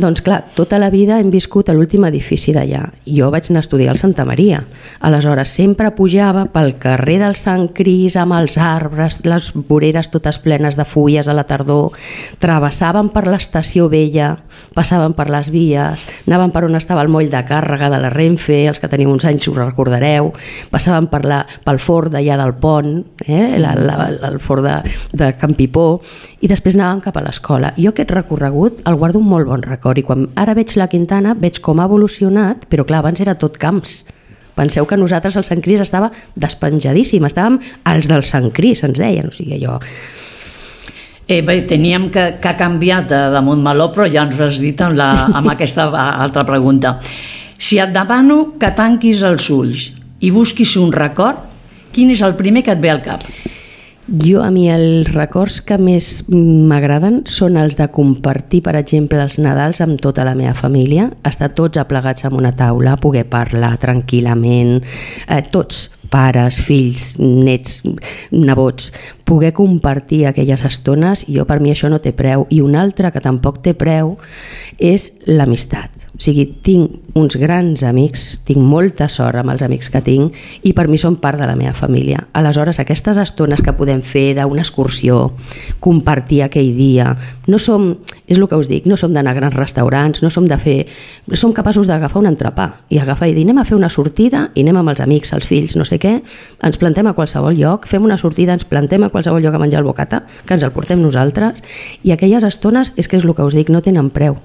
Doncs 0.00 0.24
clar, 0.24 0.40
tota 0.56 0.78
la 0.80 0.88
vida 0.88 1.18
hem 1.20 1.28
viscut 1.28 1.68
a 1.68 1.74
l'últim 1.76 2.06
edifici 2.08 2.54
d'allà. 2.56 2.86
Jo 3.04 3.28
vaig 3.36 3.50
anar 3.52 3.60
a 3.60 3.66
estudiar 3.66 3.92
al 3.92 4.00
Santa 4.00 4.24
Maria. 4.24 4.62
Aleshores, 5.04 5.52
sempre 5.52 5.92
pujava 5.92 6.46
pel 6.54 6.78
carrer 6.80 7.18
del 7.20 7.36
Sant 7.36 7.68
Cris 7.76 8.16
amb 8.16 8.38
els 8.38 8.56
arbres, 8.56 9.20
les 9.28 9.50
voreres 9.68 10.08
totes 10.08 10.40
plenes 10.40 10.80
de 10.80 10.88
fulles 10.88 11.28
a 11.28 11.36
la 11.36 11.44
tardor, 11.44 11.92
travessaven 12.40 13.12
per 13.12 13.26
l'estació 13.28 13.90
vella, 13.92 14.38
passaven 14.72 15.12
per 15.12 15.28
les 15.28 15.52
vies, 15.52 16.08
anaven 16.24 16.54
per 16.54 16.64
on 16.64 16.77
estava 16.78 17.02
el 17.04 17.10
moll 17.12 17.30
de 17.30 17.40
càrrega 17.46 17.90
de 17.92 18.00
la 18.02 18.10
Renfe, 18.12 18.60
els 18.70 18.80
que 18.80 18.90
teniu 18.90 19.10
uns 19.12 19.26
anys 19.28 19.48
ho 19.48 19.54
recordareu, 19.56 20.32
passaven 20.72 21.08
per 21.12 21.22
la, 21.26 21.42
pel 21.64 21.80
fort 21.82 22.12
d'allà 22.14 22.38
del 22.40 22.54
pont, 22.60 22.92
eh? 23.26 23.58
la, 23.60 23.74
la, 23.78 23.98
el 24.30 24.38
fort 24.42 24.64
de, 24.66 24.76
de 25.18 25.32
Campipó, 25.40 25.88
i 26.40 26.50
després 26.50 26.78
anàvem 26.78 27.02
cap 27.08 27.18
a 27.18 27.24
l'escola. 27.24 27.72
Jo 27.78 27.92
aquest 27.94 28.14
recorregut 28.14 28.84
el 28.88 28.98
guardo 29.00 29.22
un 29.22 29.28
molt 29.30 29.50
bon 29.50 29.64
record 29.66 29.98
i 29.98 30.06
quan 30.06 30.28
ara 30.38 30.54
veig 30.58 30.76
la 30.78 30.88
Quintana 30.90 31.34
veig 31.38 31.60
com 31.64 31.80
ha 31.82 31.88
evolucionat, 31.90 32.68
però 32.70 32.86
clar, 32.86 33.02
abans 33.02 33.20
era 33.24 33.36
tot 33.38 33.58
camps. 33.58 34.04
Penseu 34.58 34.88
que 34.90 34.96
nosaltres 34.98 35.36
al 35.38 35.46
Sant 35.46 35.60
Cris 35.62 35.82
estava 35.84 36.10
despenjadíssim, 36.34 37.22
estàvem 37.28 37.60
als 37.86 38.08
del 38.10 38.24
Sant 38.26 38.50
Cris, 38.54 38.82
ens 38.86 38.98
deien, 38.98 39.30
o 39.30 39.34
sigui, 39.34 39.54
allò 39.60 39.78
Eh, 41.28 41.42
bé, 41.44 41.60
teníem 41.68 42.08
que, 42.08 42.38
que 42.40 42.48
ha 42.48 42.56
canviat 42.56 43.10
de, 43.10 43.18
de 43.34 43.40
Montmeló, 43.44 43.90
però 43.92 44.06
ja 44.08 44.22
ens 44.24 44.38
ho 44.38 44.46
has 44.46 44.62
dit 44.64 44.80
amb, 44.80 44.96
la, 44.96 45.10
amb 45.36 45.50
aquesta 45.54 45.90
altra 45.92 46.46
pregunta. 46.48 46.96
Si 47.58 47.76
et 47.82 47.92
demano 47.92 48.54
que 48.56 48.72
tanquis 48.72 49.20
els 49.26 49.50
ulls 49.52 49.90
i 50.24 50.32
busquis 50.32 50.72
un 50.80 50.88
record, 50.94 51.44
quin 51.92 52.14
és 52.14 52.24
el 52.24 52.32
primer 52.38 52.64
que 52.64 52.72
et 52.72 52.80
ve 52.80 52.88
al 52.88 53.04
cap? 53.04 53.28
Jo, 54.08 54.40
a 54.40 54.48
mi, 54.48 54.70
els 54.72 55.10
records 55.12 55.58
que 55.60 55.76
més 55.76 56.22
m'agraden 56.32 57.26
són 57.28 57.58
els 57.60 57.76
de 57.76 57.90
compartir, 57.92 58.62
per 58.64 58.72
exemple, 58.80 59.20
els 59.20 59.36
Nadals 59.36 59.82
amb 59.84 60.00
tota 60.00 60.24
la 60.24 60.32
meva 60.38 60.54
família, 60.56 61.10
estar 61.28 61.50
tots 61.52 61.76
aplegats 61.76 62.24
en 62.24 62.32
una 62.38 62.54
taula, 62.56 62.96
poder 62.96 63.26
parlar 63.28 63.74
tranquil·lament, 63.82 64.78
eh, 65.28 65.42
tots, 65.52 65.90
pares, 66.08 66.62
fills, 66.64 67.18
nets, 67.20 67.82
nebots, 68.32 68.94
poder 69.28 69.52
compartir 69.52 70.24
aquelles 70.24 70.64
estones, 70.64 71.26
jo 71.28 71.44
per 71.44 71.60
mi 71.60 71.68
això 71.68 71.90
no 71.92 72.00
té 72.00 72.14
preu. 72.16 72.46
I 72.48 72.62
un 72.64 72.78
altre 72.80 73.12
que 73.12 73.20
tampoc 73.20 73.60
té 73.60 73.74
preu 73.76 74.14
és 74.80 75.10
l'amistat. 75.28 76.08
O 76.18 76.22
sigui, 76.22 76.46
tinc 76.64 77.12
uns 77.14 77.36
grans 77.38 77.84
amics, 77.86 78.40
tinc 78.48 78.58
molta 78.58 79.06
sort 79.12 79.38
amb 79.38 79.52
els 79.52 79.62
amics 79.62 79.90
que 79.92 80.00
tinc 80.02 80.34
i 80.66 80.72
per 80.74 80.88
mi 80.90 80.98
són 80.98 81.18
part 81.20 81.38
de 81.38 81.46
la 81.46 81.54
meva 81.58 81.74
família. 81.76 82.24
Aleshores, 82.34 82.80
aquestes 82.80 83.20
estones 83.20 83.60
que 83.62 83.74
podem 83.76 84.00
fer 84.02 84.32
d'una 84.38 84.64
excursió, 84.64 85.34
compartir 85.84 86.40
aquell 86.46 86.72
dia, 86.74 87.12
no 87.46 87.60
som, 87.62 87.92
és 88.26 88.40
el 88.40 88.48
que 88.48 88.58
us 88.58 88.70
dic, 88.70 88.88
no 88.88 88.96
som 88.98 89.12
d'anar 89.14 89.36
a 89.36 89.38
grans 89.38 89.54
restaurants, 89.54 90.24
no 90.24 90.32
som 90.32 90.48
de 90.48 90.58
fer, 90.58 90.78
som 91.38 91.54
capaços 91.54 91.86
d'agafar 91.86 92.24
un 92.24 92.32
entrepà 92.32 92.70
i 92.90 92.98
agafar 92.98 93.28
i 93.30 93.36
dir 93.36 93.44
anem 93.46 93.60
a 93.62 93.66
fer 93.68 93.76
una 93.78 93.92
sortida 93.92 94.48
i 94.54 94.64
anem 94.64 94.80
amb 94.80 94.94
els 94.94 95.04
amics, 95.04 95.34
els 95.36 95.46
fills, 95.46 95.76
no 95.78 95.86
sé 95.86 96.00
què, 96.02 96.16
ens 96.64 96.80
plantem 96.82 97.06
a 97.06 97.14
qualsevol 97.14 97.54
lloc, 97.60 97.86
fem 97.86 98.02
una 98.02 98.18
sortida, 98.18 98.56
ens 98.58 98.66
plantem 98.66 99.04
a 99.04 99.12
qualsevol 99.12 99.17
lloc 99.26 99.54
a 99.54 99.58
menjar 99.58 99.80
el 99.80 99.88
bocata, 99.88 100.24
que 100.46 100.54
ens 100.54 100.64
el 100.64 100.72
portem 100.72 101.02
nosaltres, 101.02 101.62
i 102.02 102.12
aquelles 102.12 102.44
estones, 102.44 102.92
és 102.96 103.08
que 103.08 103.18
és 103.18 103.24
el 103.24 103.34
que 103.34 103.44
us 103.44 103.54
dic, 103.54 103.70
no 103.70 103.82
tenen 103.82 104.10
preu. 104.10 104.38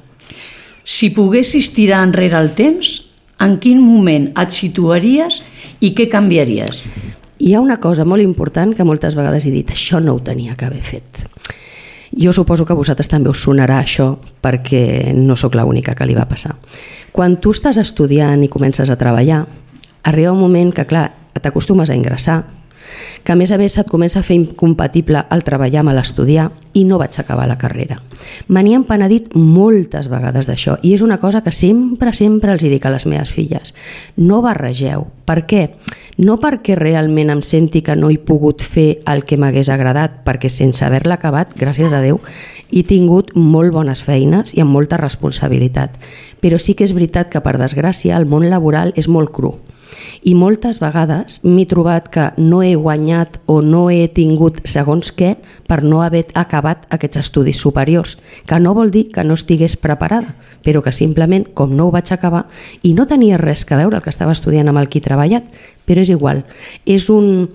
Si 0.84 1.12
poguessis 1.14 1.72
tirar 1.74 2.04
enrere 2.04 2.40
el 2.40 2.54
temps, 2.58 3.04
en 3.40 3.60
quin 3.60 3.80
moment 3.82 4.32
et 4.40 4.52
situaries 4.52 5.42
i 5.84 5.94
què 5.94 6.10
canviaries? 6.10 6.84
hi 7.44 7.54
ha 7.54 7.60
una 7.60 7.80
cosa 7.84 8.06
molt 8.06 8.24
important 8.24 8.72
que 8.72 8.86
moltes 8.88 9.18
vegades 9.20 9.44
he 9.46 9.52
dit, 9.52 9.68
això 9.68 10.00
no 10.00 10.16
ho 10.16 10.22
tenia 10.24 10.56
que 10.56 10.64
haver 10.64 10.82
fet. 10.82 11.26
Jo 12.16 12.32
suposo 12.32 12.64
que 12.64 12.72
a 12.72 12.78
vosaltres 12.78 13.10
també 13.12 13.32
us 13.34 13.42
sonarà 13.44 13.82
això 13.82 14.14
perquè 14.42 15.12
no 15.18 15.36
sóc 15.36 15.58
l'única 15.60 15.96
que 15.98 16.08
li 16.08 16.16
va 16.16 16.28
passar. 16.30 16.56
Quan 17.12 17.36
tu 17.44 17.52
estàs 17.52 17.82
estudiant 17.82 18.46
i 18.46 18.52
comences 18.54 18.90
a 18.90 18.96
treballar, 18.96 19.42
arriba 20.04 20.32
un 20.32 20.40
moment 20.40 20.72
que, 20.72 20.86
clar, 20.88 21.10
t'acostumes 21.36 21.90
a 21.90 21.98
ingressar, 22.00 22.44
que 23.24 23.32
a 23.32 23.36
més 23.40 23.52
a 23.52 23.58
més 23.58 23.74
se't 23.76 23.90
comença 23.90 24.20
a 24.20 24.26
fer 24.26 24.36
incompatible 24.38 25.26
el 25.32 25.44
treballar 25.48 25.84
amb 25.84 25.94
l'estudiar 25.96 26.50
i 26.74 26.84
no 26.86 26.98
vaig 27.00 27.16
acabar 27.20 27.48
la 27.48 27.58
carrera. 27.62 28.00
Me 28.48 28.64
n'hi 28.64 28.74
han 28.76 28.86
penedit 28.88 29.34
moltes 29.36 30.10
vegades 30.12 30.48
d'això 30.50 30.78
i 30.82 30.94
és 30.96 31.04
una 31.06 31.20
cosa 31.22 31.44
que 31.44 31.52
sempre, 31.52 32.14
sempre 32.14 32.54
els 32.54 32.64
dic 32.64 32.86
a 32.86 32.94
les 32.94 33.06
meves 33.06 33.32
filles. 33.32 33.74
No 34.18 34.42
barregeu. 34.42 35.08
Per 35.24 35.46
què? 35.48 35.64
No 36.18 36.38
perquè 36.42 36.76
realment 36.78 37.32
em 37.32 37.42
senti 37.42 37.82
que 37.82 37.96
no 37.96 38.10
he 38.12 38.20
pogut 38.20 38.62
fer 38.62 39.04
el 39.10 39.24
que 39.26 39.38
m'hagués 39.40 39.70
agradat, 39.72 40.22
perquè 40.26 40.50
sense 40.52 40.84
haver-la 40.86 41.18
acabat, 41.20 41.56
gràcies 41.58 41.94
a 41.94 42.02
Déu, 42.04 42.20
he 42.72 42.84
tingut 42.84 43.32
molt 43.36 43.74
bones 43.74 44.04
feines 44.04 44.54
i 44.58 44.62
amb 44.62 44.74
molta 44.74 45.00
responsabilitat. 45.00 45.96
Però 46.42 46.60
sí 46.60 46.76
que 46.76 46.84
és 46.84 46.94
veritat 46.94 47.32
que, 47.32 47.42
per 47.42 47.56
desgràcia, 47.62 48.18
el 48.18 48.28
món 48.28 48.50
laboral 48.50 48.94
és 49.00 49.08
molt 49.08 49.32
cru 49.32 49.56
i 50.24 50.34
moltes 50.38 50.80
vegades 50.82 51.42
m'he 51.46 51.66
trobat 51.70 52.10
que 52.14 52.30
no 52.38 52.62
he 52.64 52.74
guanyat 52.76 53.40
o 53.46 53.62
no 53.62 53.88
he 53.92 54.08
tingut 54.08 54.62
segons 54.70 55.12
què 55.16 55.36
per 55.68 55.82
no 55.84 56.02
haver 56.04 56.26
acabat 56.40 56.88
aquests 56.94 57.22
estudis 57.24 57.62
superiors, 57.62 58.18
que 58.48 58.60
no 58.60 58.76
vol 58.78 58.92
dir 58.92 59.08
que 59.14 59.24
no 59.24 59.38
estigués 59.38 59.78
preparada, 59.78 60.36
però 60.64 60.84
que 60.84 60.92
simplement, 60.96 61.48
com 61.54 61.76
no 61.76 61.88
ho 61.88 61.94
vaig 61.94 62.12
acabar, 62.14 62.46
i 62.82 62.94
no 62.94 63.08
tenia 63.08 63.40
res 63.42 63.66
que 63.66 63.80
veure 63.80 63.98
el 63.98 64.04
que 64.04 64.14
estava 64.14 64.36
estudiant 64.36 64.70
amb 64.70 64.82
el 64.82 64.90
qui 64.90 65.02
he 65.02 65.08
treballat, 65.08 65.48
però 65.86 66.04
és 66.04 66.12
igual, 66.14 66.44
és 66.86 67.10
un, 67.14 67.50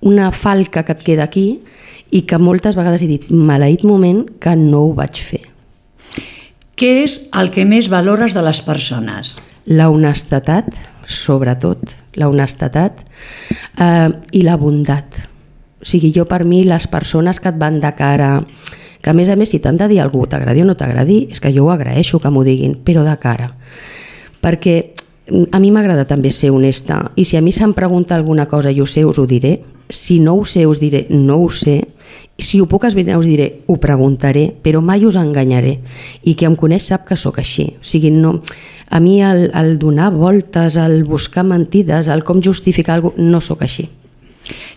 una 0.00 0.30
falca 0.32 0.84
que 0.84 0.96
et 0.96 1.04
queda 1.04 1.28
aquí 1.28 1.60
i 2.10 2.24
que 2.26 2.40
moltes 2.42 2.76
vegades 2.76 3.04
he 3.04 3.10
dit, 3.10 3.30
maleït 3.30 3.84
moment 3.86 4.24
que 4.42 4.56
no 4.58 4.86
ho 4.88 4.92
vaig 4.96 5.20
fer. 5.22 5.44
Què 6.80 7.02
és 7.04 7.18
el 7.36 7.50
que 7.52 7.66
més 7.68 7.90
valores 7.92 8.32
de 8.32 8.40
les 8.40 8.62
persones? 8.64 9.34
La 9.68 9.90
honestedat, 9.92 10.70
sobretot, 11.10 11.96
la 12.14 12.28
honestedat 12.30 13.02
eh, 13.80 14.08
i 14.32 14.44
la 14.46 14.56
bondat. 14.60 15.24
O 15.80 15.88
sigui, 15.88 16.12
jo 16.14 16.26
per 16.28 16.44
mi 16.44 16.62
les 16.68 16.86
persones 16.92 17.40
que 17.40 17.50
et 17.50 17.58
van 17.58 17.80
de 17.82 17.90
cara, 17.98 18.38
que 19.00 19.10
a 19.10 19.16
més 19.16 19.30
a 19.32 19.36
més 19.36 19.50
si 19.50 19.60
t'han 19.60 19.80
de 19.80 19.88
dir 19.90 20.00
algú, 20.04 20.26
t'agradi 20.28 20.62
o 20.62 20.68
no 20.68 20.76
t'agradi, 20.78 21.24
és 21.32 21.40
que 21.40 21.52
jo 21.54 21.66
ho 21.66 21.74
agraeixo 21.74 22.20
que 22.20 22.30
m'ho 22.30 22.44
diguin, 22.46 22.78
però 22.84 23.02
de 23.06 23.16
cara. 23.20 23.50
Perquè 24.40 24.76
a 25.52 25.60
mi 25.62 25.70
m'agrada 25.70 26.06
també 26.08 26.32
ser 26.34 26.50
honesta 26.50 27.00
i 27.16 27.24
si 27.24 27.38
a 27.38 27.42
mi 27.42 27.52
se'm 27.54 27.72
pregunta 27.74 28.16
alguna 28.16 28.46
cosa 28.48 28.70
i 28.70 28.80
ho 28.80 28.86
sé, 28.86 29.04
us 29.04 29.18
ho 29.18 29.26
diré. 29.26 29.60
Si 29.90 30.20
no 30.20 30.36
ho 30.38 30.44
sé, 30.44 30.66
us 30.66 30.80
diré 30.80 31.06
no 31.10 31.40
ho 31.42 31.50
sé. 31.50 31.80
Si 32.40 32.60
ho 32.60 32.66
puc 32.66 32.86
esbrinar, 32.88 33.18
us 33.20 33.28
diré 33.28 33.62
ho 33.68 33.76
preguntaré, 33.80 34.48
però 34.62 34.80
mai 34.80 35.04
us 35.06 35.18
enganyaré. 35.20 35.78
I 36.24 36.34
qui 36.34 36.48
em 36.48 36.56
coneix 36.56 36.88
sap 36.88 37.06
que 37.08 37.18
sóc 37.20 37.38
així. 37.42 37.70
O 37.78 37.86
sigui, 37.86 38.10
no, 38.10 38.38
a 38.90 39.00
mi 39.00 39.20
el, 39.22 39.50
el 39.54 39.78
donar 39.78 40.10
voltes, 40.12 40.76
el 40.80 41.04
buscar 41.04 41.44
mentides, 41.44 42.08
el 42.08 42.24
com 42.24 42.42
justificar 42.42 42.98
alguna 42.98 43.16
cosa, 43.16 43.30
no 43.30 43.40
sóc 43.44 43.64
així. 43.66 43.88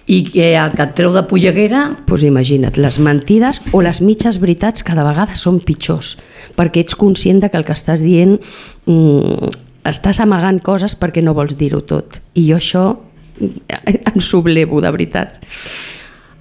I 0.06 0.20
que 0.28 0.50
el 0.60 0.74
que 0.76 0.84
et 0.84 0.96
treu 0.98 1.14
de 1.16 1.24
polleguera... 1.30 1.86
Doncs 1.94 2.08
pues 2.10 2.26
imagina't, 2.28 2.78
les 2.84 3.00
mentides 3.00 3.62
o 3.72 3.82
les 3.82 4.02
mitges 4.04 4.38
veritats 4.44 4.84
cada 4.84 5.06
vegada 5.08 5.38
són 5.40 5.62
pitjors, 5.64 6.18
perquè 6.60 6.84
ets 6.84 7.00
conscient 7.00 7.40
de 7.42 7.50
que 7.50 7.58
el 7.58 7.66
que 7.66 7.76
estàs 7.76 8.04
dient 8.04 8.36
mm, 8.86 9.54
estàs 9.88 10.20
amagant 10.24 10.60
coses 10.64 10.98
perquè 11.00 11.24
no 11.24 11.34
vols 11.38 11.56
dir-ho 11.58 11.82
tot. 11.88 12.20
I 12.36 12.46
jo 12.52 12.60
això 12.60 12.86
em 13.40 14.22
sublevo, 14.22 14.82
de 14.84 14.92
veritat. 14.92 15.40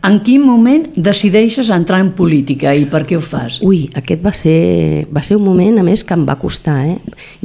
En 0.02 0.16
quin 0.26 0.42
moment 0.42 0.88
decideixes 0.98 1.68
entrar 1.70 2.00
en 2.02 2.08
política 2.18 2.72
i 2.74 2.88
per 2.90 3.04
què 3.06 3.14
ho 3.14 3.22
fas? 3.22 3.60
Ui, 3.62 3.84
aquest 3.94 4.22
va 4.24 4.32
ser, 4.34 5.06
va 5.14 5.22
ser 5.22 5.36
un 5.38 5.44
moment, 5.46 5.76
a 5.78 5.84
més, 5.86 6.02
que 6.02 6.16
em 6.18 6.24
va 6.26 6.34
costar. 6.40 6.74
Eh? 6.90 6.96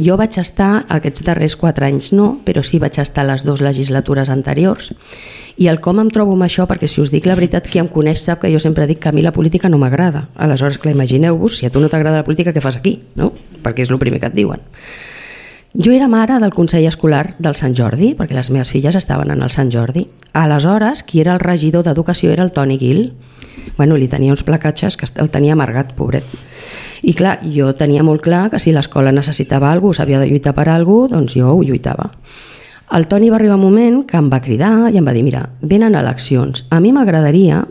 Jo 0.02 0.16
vaig 0.18 0.40
estar 0.42 0.72
aquests 0.96 1.22
darrers 1.28 1.54
quatre 1.62 1.86
anys 1.86 2.10
no, 2.18 2.32
però 2.48 2.64
sí 2.66 2.80
vaig 2.82 2.98
estar 3.04 3.28
les 3.30 3.46
dues 3.46 3.62
legislatures 3.62 4.32
anteriors. 4.34 4.90
I 5.62 5.70
el 5.70 5.78
com 5.86 6.02
em 6.02 6.10
trobo 6.10 6.34
amb 6.34 6.48
això, 6.48 6.66
perquè 6.66 6.90
si 6.90 6.98
us 7.04 7.14
dic 7.14 7.30
la 7.30 7.38
veritat, 7.38 7.70
qui 7.70 7.78
em 7.78 7.92
coneix 7.94 8.24
sap 8.26 8.42
que 8.42 8.50
jo 8.50 8.62
sempre 8.64 8.90
dic 8.90 9.04
que 9.04 9.12
a 9.12 9.14
mi 9.14 9.22
la 9.22 9.36
política 9.36 9.70
no 9.70 9.78
m'agrada. 9.78 10.26
Aleshores, 10.34 10.82
clar, 10.82 10.96
imagineu-vos, 10.98 11.60
si 11.60 11.70
a 11.70 11.74
tu 11.74 11.84
no 11.84 11.94
t'agrada 11.94 12.24
la 12.24 12.26
política, 12.26 12.56
què 12.58 12.66
fas 12.66 12.82
aquí? 12.82 12.98
No? 13.22 13.36
Perquè 13.62 13.86
és 13.86 13.94
el 13.94 14.02
primer 14.02 14.24
que 14.24 14.32
et 14.34 14.38
diuen. 14.38 14.66
Jo 15.80 15.92
era 15.92 16.08
mare 16.08 16.40
del 16.40 16.54
Consell 16.56 16.88
Escolar 16.90 17.36
del 17.38 17.54
Sant 17.54 17.76
Jordi, 17.78 18.16
perquè 18.18 18.34
les 18.34 18.48
meves 18.50 18.72
filles 18.74 18.96
estaven 18.98 19.30
en 19.30 19.44
el 19.46 19.52
Sant 19.54 19.70
Jordi. 19.70 20.08
Aleshores, 20.34 21.04
qui 21.06 21.22
era 21.22 21.36
el 21.36 21.40
regidor 21.40 21.84
d'Educació 21.86 22.32
era 22.34 22.42
el 22.42 22.50
Toni 22.52 22.80
Gil. 22.82 23.12
Bueno, 23.78 23.94
li 23.94 24.08
tenia 24.10 24.34
uns 24.34 24.42
placatges 24.42 24.98
que 24.98 25.06
el 25.22 25.30
tenia 25.30 25.54
amargat, 25.54 25.92
pobret. 25.94 26.26
I 27.06 27.14
clar, 27.14 27.36
jo 27.46 27.70
tenia 27.78 28.02
molt 28.02 28.26
clar 28.26 28.48
que 28.50 28.58
si 28.58 28.74
l'escola 28.74 29.14
necessitava 29.14 29.70
alguna 29.70 29.94
cosa, 29.94 30.02
s'havia 30.02 30.24
de 30.24 30.32
lluitar 30.32 30.56
per 30.58 30.66
alguna 30.66 31.12
cosa, 31.12 31.14
doncs 31.14 31.38
jo 31.38 31.54
ho 31.54 31.62
lluitava. 31.62 32.10
El 32.98 33.06
Toni 33.06 33.30
va 33.30 33.38
arribar 33.38 33.60
un 33.62 33.68
moment 33.68 34.02
que 34.10 34.18
em 34.18 34.32
va 34.34 34.42
cridar 34.42 34.90
i 34.90 34.98
em 34.98 35.06
va 35.06 35.14
dir, 35.14 35.22
mira, 35.22 35.44
venen 35.62 35.94
eleccions. 35.94 36.66
A 36.72 36.82
mi 36.82 36.90
m'agradaria 36.96 37.68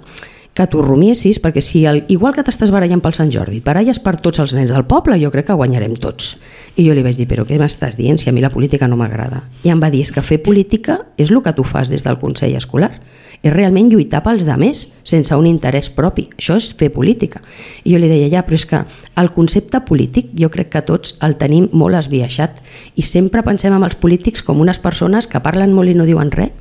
que 0.57 0.67
t'ho 0.71 0.81
rumiessis, 0.81 1.39
perquè 1.43 1.61
si 1.61 1.85
el, 1.85 2.05
igual 2.13 2.33
que 2.37 2.45
t'estàs 2.47 2.73
barallant 2.73 3.03
pel 3.05 3.15
Sant 3.17 3.33
Jordi, 3.33 3.61
baralles 3.65 4.01
per 4.01 4.17
tots 4.25 4.41
els 4.41 4.55
nens 4.57 4.73
del 4.73 4.87
poble, 4.89 5.19
jo 5.21 5.31
crec 5.35 5.51
que 5.51 5.59
guanyarem 5.59 5.99
tots. 6.01 6.37
I 6.77 6.87
jo 6.89 6.97
li 6.97 7.05
vaig 7.05 7.19
dir, 7.21 7.29
però 7.29 7.45
què 7.49 7.61
m'estàs 7.61 7.99
dient 8.01 8.19
si 8.21 8.31
a 8.31 8.35
mi 8.35 8.45
la 8.45 8.53
política 8.53 8.89
no 8.89 8.97
m'agrada? 8.97 9.43
I 9.65 9.73
em 9.75 9.83
va 9.83 9.93
dir, 9.93 10.03
és 10.07 10.13
que 10.13 10.25
fer 10.25 10.41
política 10.45 11.03
és 11.21 11.31
el 11.31 11.43
que 11.45 11.53
tu 11.57 11.65
fas 11.65 11.93
des 11.93 12.05
del 12.07 12.19
Consell 12.23 12.57
Escolar 12.57 12.95
és 13.43 13.53
realment 13.53 13.89
lluitar 13.91 14.23
pels 14.25 14.47
demés 14.47 14.87
sense 15.07 15.35
un 15.37 15.47
interès 15.49 15.89
propi. 15.93 16.27
Això 16.39 16.57
és 16.59 16.69
fer 16.79 16.91
política. 16.95 17.43
I 17.85 17.95
jo 17.95 18.01
li 18.01 18.11
deia, 18.11 18.29
ja, 18.33 18.45
però 18.47 18.59
és 18.59 18.67
que 18.67 18.83
el 19.17 19.31
concepte 19.35 19.81
polític 19.87 20.33
jo 20.39 20.51
crec 20.53 20.73
que 20.73 20.85
tots 20.87 21.17
el 21.27 21.37
tenim 21.41 21.69
molt 21.73 21.99
esbiaixat 21.99 22.61
i 22.97 23.07
sempre 23.07 23.45
pensem 23.47 23.75
en 23.77 23.87
els 23.87 23.97
polítics 24.01 24.43
com 24.47 24.61
unes 24.61 24.81
persones 24.83 25.29
que 25.31 25.43
parlen 25.45 25.75
molt 25.77 25.93
i 25.93 25.97
no 25.97 26.09
diuen 26.09 26.33
res, 26.35 26.53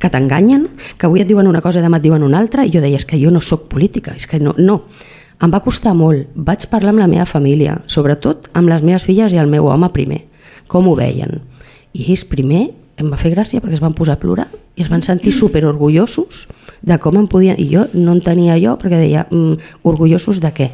que 0.00 0.10
t'enganyen, 0.10 0.68
que 0.98 1.08
avui 1.08 1.22
et 1.24 1.28
diuen 1.28 1.48
una 1.50 1.62
cosa 1.64 1.82
demà 1.84 2.00
et 2.00 2.08
diuen 2.08 2.24
una 2.26 2.38
altra, 2.40 2.64
i 2.64 2.72
jo 2.72 2.82
deia, 2.82 2.98
és 3.00 3.06
que 3.06 3.20
jo 3.20 3.30
no 3.30 3.42
sóc 3.44 3.68
política, 3.68 4.14
és 4.16 4.26
que 4.26 4.40
no, 4.40 4.54
no. 4.58 4.82
Em 5.40 5.52
va 5.52 5.62
costar 5.64 5.94
molt. 5.96 6.28
Vaig 6.36 6.66
parlar 6.68 6.92
amb 6.92 7.00
la 7.00 7.08
meva 7.08 7.24
família, 7.24 7.78
sobretot 7.88 8.50
amb 8.52 8.68
les 8.68 8.82
meves 8.84 9.06
filles 9.08 9.32
i 9.32 9.40
el 9.40 9.48
meu 9.48 9.70
home 9.72 9.88
primer, 9.94 10.26
com 10.68 10.88
ho 10.88 10.96
veien. 10.98 11.40
I 11.96 12.10
ells 12.12 12.26
primer 12.28 12.68
em 13.00 13.08
va 13.10 13.18
fer 13.20 13.32
gràcia 13.34 13.62
perquè 13.62 13.78
es 13.78 13.82
van 13.82 13.96
posar 13.96 14.18
a 14.18 14.20
plorar 14.20 14.46
i 14.76 14.84
es 14.84 14.90
van 14.92 15.02
sentir 15.02 15.32
super 15.32 15.64
orgullosos 15.68 16.46
de 16.82 16.98
com 16.98 17.16
em 17.20 17.26
podien... 17.28 17.58
I 17.60 17.68
jo 17.72 17.86
no 17.94 18.14
en 18.16 18.22
tenia 18.24 18.58
jo 18.60 18.76
perquè 18.80 19.00
deia, 19.00 19.26
mm, 19.30 19.74
orgullosos 19.88 20.40
de 20.40 20.52
què? 20.56 20.70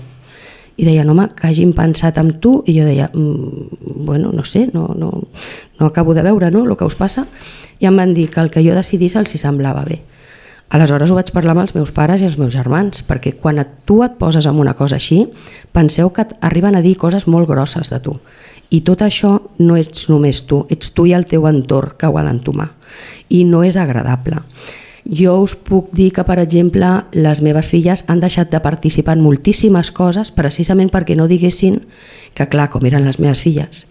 I 0.77 0.85
deia, 0.85 1.07
home, 1.09 1.31
que 1.39 1.49
hagin 1.49 1.73
pensat 1.73 2.19
en 2.21 2.35
tu 2.43 2.59
i 2.69 2.77
jo 2.77 2.85
deia, 2.85 3.09
mm, 3.13 4.03
bueno, 4.05 4.33
no 4.33 4.45
sé, 4.45 4.67
no, 4.75 4.91
no, 4.95 5.23
no 5.81 5.87
acabo 5.87 6.15
de 6.15 6.27
veure 6.27 6.51
no, 6.51 6.67
el 6.67 6.77
que 6.77 6.85
us 6.85 6.99
passa 6.99 7.27
i 7.81 7.89
em 7.89 7.97
van 7.97 8.15
dir 8.15 8.29
que 8.31 8.41
el 8.41 8.51
que 8.51 8.65
jo 8.65 8.77
decidís 8.77 9.17
els 9.17 9.35
hi 9.35 9.41
semblava 9.41 9.85
bé. 9.89 10.03
Aleshores 10.69 11.13
ho 11.13 11.15
vaig 11.15 11.29
parlar 11.31 11.53
amb 11.55 11.63
els 11.63 11.77
meus 11.77 11.93
pares 11.95 12.23
i 12.23 12.27
els 12.27 12.39
meus 12.41 12.51
germans, 12.57 13.05
perquè 13.07 13.37
quan 13.39 13.61
tu 13.87 14.01
et 14.03 14.17
poses 14.19 14.49
en 14.51 14.59
una 14.59 14.75
cosa 14.75 14.97
així, 14.99 15.29
penseu 15.73 16.11
que 16.11 16.27
arriben 16.43 16.75
a 16.75 16.83
dir 16.83 16.97
coses 16.99 17.29
molt 17.31 17.47
grosses 17.47 17.93
de 17.93 18.01
tu. 18.03 18.17
I 18.71 18.83
tot 18.83 19.03
això 19.07 19.37
no 19.59 19.77
ets 19.79 20.09
només 20.11 20.43
tu, 20.47 20.65
ets 20.71 20.91
tu 20.95 21.07
i 21.07 21.15
el 21.15 21.27
teu 21.31 21.47
entorn 21.47 21.95
que 21.99 22.09
ho 22.11 22.19
ha 22.19 22.25
d'entomar. 22.27 22.73
I 23.29 23.45
no 23.45 23.63
és 23.65 23.77
agradable. 23.79 24.43
Jo 25.07 25.37
us 25.39 25.55
puc 25.55 25.93
dir 25.95 26.11
que, 26.13 26.25
per 26.27 26.41
exemple, 26.43 26.89
les 27.15 27.41
meves 27.43 27.69
filles 27.71 28.03
han 28.11 28.21
deixat 28.21 28.51
de 28.51 28.61
participar 28.61 29.15
en 29.15 29.23
moltíssimes 29.23 29.93
coses 29.95 30.33
precisament 30.35 30.91
perquè 30.91 31.15
no 31.15 31.29
diguessin 31.31 31.85
que, 32.35 32.49
clar, 32.51 32.73
com 32.73 32.87
eren 32.87 33.07
les 33.07 33.21
meves 33.23 33.43
filles. 33.45 33.87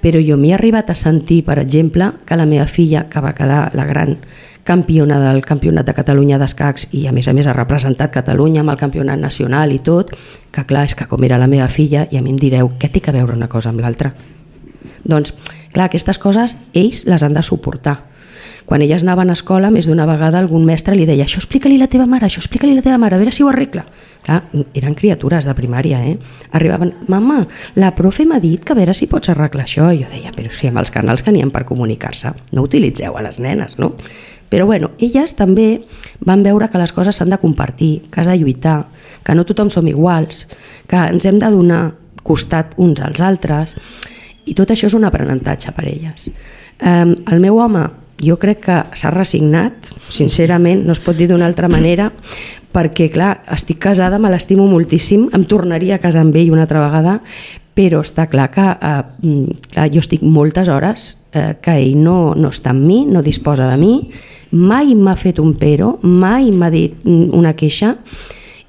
Però 0.00 0.20
jo 0.24 0.38
m'he 0.40 0.54
arribat 0.56 0.88
a 0.90 0.96
sentir, 0.96 1.42
per 1.44 1.58
exemple, 1.60 2.12
que 2.24 2.40
la 2.40 2.48
meva 2.48 2.66
filla, 2.66 3.04
que 3.10 3.20
va 3.20 3.34
quedar 3.36 3.70
la 3.76 3.84
gran 3.84 4.16
campiona 4.66 5.20
del 5.22 5.44
Campionat 5.46 5.86
de 5.86 5.94
Catalunya 5.94 6.40
d'escacs 6.42 6.88
i 6.98 7.04
a 7.06 7.12
més 7.14 7.28
a 7.30 7.34
més 7.36 7.46
ha 7.46 7.54
representat 7.54 8.10
Catalunya 8.10 8.64
amb 8.64 8.74
el 8.74 8.80
campionat 8.80 9.20
nacional 9.22 9.70
i 9.72 9.78
tot, 9.78 10.10
que 10.50 10.64
clar, 10.66 10.88
és 10.90 10.96
que 10.98 11.06
com 11.06 11.22
era 11.22 11.38
la 11.38 11.46
meva 11.46 11.68
filla 11.70 12.08
i 12.10 12.18
a 12.18 12.22
mi 12.24 12.34
em 12.34 12.40
direu, 12.40 12.72
què 12.80 12.90
té 12.90 13.00
que 13.00 13.14
veure 13.14 13.38
una 13.38 13.48
cosa 13.48 13.70
amb 13.70 13.80
l'altra? 13.84 14.10
Doncs, 15.06 15.36
clar, 15.70 15.86
aquestes 15.86 16.18
coses 16.18 16.56
ells 16.74 17.06
les 17.06 17.22
han 17.22 17.38
de 17.38 17.46
suportar. 17.46 18.00
Quan 18.66 18.82
elles 18.82 19.04
anaven 19.04 19.30
a 19.30 19.36
escola, 19.38 19.70
més 19.70 19.86
d'una 19.86 20.08
vegada 20.10 20.40
algun 20.42 20.64
mestre 20.66 20.96
li 20.98 21.06
deia 21.06 21.22
això 21.28 21.38
explica-li 21.38 21.76
la 21.78 21.86
teva 21.86 22.08
mare, 22.10 22.26
això 22.26 22.42
explica-li 22.42 22.74
la 22.74 22.82
teva 22.82 22.98
mare, 22.98 23.14
a 23.14 23.22
veure 23.22 23.30
si 23.30 23.46
ho 23.46 23.50
arregla. 23.52 23.84
Clar, 24.26 24.40
eren 24.74 24.96
criatures 24.98 25.46
de 25.46 25.54
primària, 25.54 26.00
eh? 26.02 26.16
Arribaven, 26.58 26.90
mama, 27.06 27.44
la 27.78 27.92
profe 27.94 28.26
m'ha 28.26 28.40
dit 28.42 28.64
que 28.66 28.74
a 28.74 28.80
veure 28.80 28.94
si 28.98 29.06
pots 29.06 29.30
arreglar 29.30 29.68
això. 29.68 29.92
I 29.94 30.02
jo 30.02 30.10
deia, 30.10 30.34
però 30.34 30.50
si 30.50 30.66
amb 30.66 30.82
els 30.82 30.90
canals 30.90 31.22
que 31.22 31.30
n'hi 31.30 31.46
per 31.54 31.62
comunicar-se, 31.68 32.34
no 32.58 32.66
utilitzeu 32.66 33.14
a 33.14 33.22
les 33.22 33.38
nenes, 33.38 33.78
no? 33.78 33.94
Però 34.48 34.66
bueno, 34.66 34.92
elles 35.02 35.34
també 35.34 35.82
van 36.20 36.42
veure 36.46 36.70
que 36.70 36.78
les 36.78 36.92
coses 36.94 37.16
s'han 37.16 37.32
de 37.32 37.40
compartir, 37.42 38.06
que 38.10 38.20
has 38.20 38.30
de 38.30 38.36
lluitar, 38.38 38.86
que 39.24 39.34
no 39.34 39.44
tothom 39.44 39.70
som 39.70 39.86
iguals, 39.90 40.46
que 40.86 40.96
ens 40.96 41.26
hem 41.26 41.40
de 41.42 41.50
donar 41.50 41.84
costat 42.26 42.74
uns 42.76 43.00
als 43.02 43.20
altres 43.22 43.76
i 44.46 44.54
tot 44.54 44.70
això 44.70 44.86
és 44.90 44.94
un 44.94 45.06
aprenentatge 45.06 45.74
per 45.74 45.86
elles. 45.90 46.30
El 46.78 47.40
meu 47.42 47.58
home 47.58 47.86
Jo 48.16 48.38
crec 48.40 48.62
que 48.64 48.76
s'ha 48.96 49.10
resignat, 49.12 49.90
sincerament, 50.08 50.86
no 50.86 50.94
es 50.96 51.02
pot 51.04 51.18
dir 51.18 51.26
d'una 51.28 51.44
altra 51.44 51.68
manera, 51.68 52.08
perquè, 52.72 53.10
clar, 53.12 53.42
estic 53.52 53.76
casada, 53.82 54.16
me 54.16 54.30
l'estimo 54.32 54.64
moltíssim, 54.70 55.26
em 55.36 55.44
tornaria 55.44 55.98
a 55.98 56.00
casar 56.00 56.22
amb 56.24 56.36
ell 56.40 56.54
una 56.54 56.64
altra 56.64 56.80
vegada, 56.80 57.18
però 57.76 58.00
està 58.00 58.26
clar 58.32 58.48
que 58.54 58.64
eh, 58.64 59.02
mm, 59.22 59.58
clar, 59.74 59.90
jo 59.92 60.00
estic 60.00 60.24
moltes 60.24 60.70
hores 60.72 61.10
eh, 61.32 61.54
que 61.60 61.76
ell 61.76 61.98
no, 62.00 62.32
no 62.38 62.50
està 62.54 62.72
amb 62.72 62.86
mi, 62.88 63.02
no 63.04 63.22
disposa 63.22 63.68
de 63.68 63.76
mi, 63.80 63.92
mai 64.56 64.94
m'ha 64.96 65.16
fet 65.20 65.42
un 65.42 65.52
pero, 65.60 65.98
mai 66.02 66.50
m'ha 66.52 66.72
dit 66.72 67.04
mm, 67.04 67.36
una 67.36 67.52
queixa, 67.58 67.96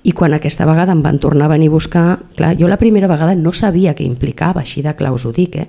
i 0.07 0.13
quan 0.15 0.35
aquesta 0.35 0.67
vegada 0.67 0.93
em 0.95 1.01
van 1.03 1.17
tornar 1.19 1.47
a 1.47 1.53
venir 1.55 1.67
a 1.67 1.73
buscar, 1.73 2.05
clar, 2.37 2.53
jo 2.59 2.67
la 2.67 2.79
primera 2.79 3.09
vegada 3.11 3.35
no 3.35 3.51
sabia 3.51 3.95
què 3.95 4.05
implicava, 4.07 4.61
així 4.61 4.83
de 4.83 4.93
claus 4.95 5.25
ho 5.27 5.33
dic, 5.35 5.57
eh? 5.59 5.67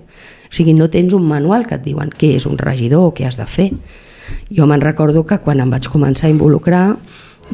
O 0.49 0.55
sigui, 0.55 0.75
no 0.79 0.87
tens 0.91 1.15
un 1.17 1.25
manual 1.27 1.67
que 1.67 1.75
et 1.75 1.83
diuen 1.83 2.13
què 2.15 2.37
és 2.37 2.47
un 2.47 2.59
regidor 2.59 3.09
o 3.09 3.15
què 3.15 3.27
has 3.27 3.39
de 3.39 3.47
fer. 3.51 3.73
Jo 4.55 4.69
me'n 4.71 4.85
recordo 4.85 5.25
que 5.27 5.41
quan 5.43 5.61
em 5.61 5.71
vaig 5.73 5.89
començar 5.91 6.29
a 6.29 6.33
involucrar, 6.33 6.85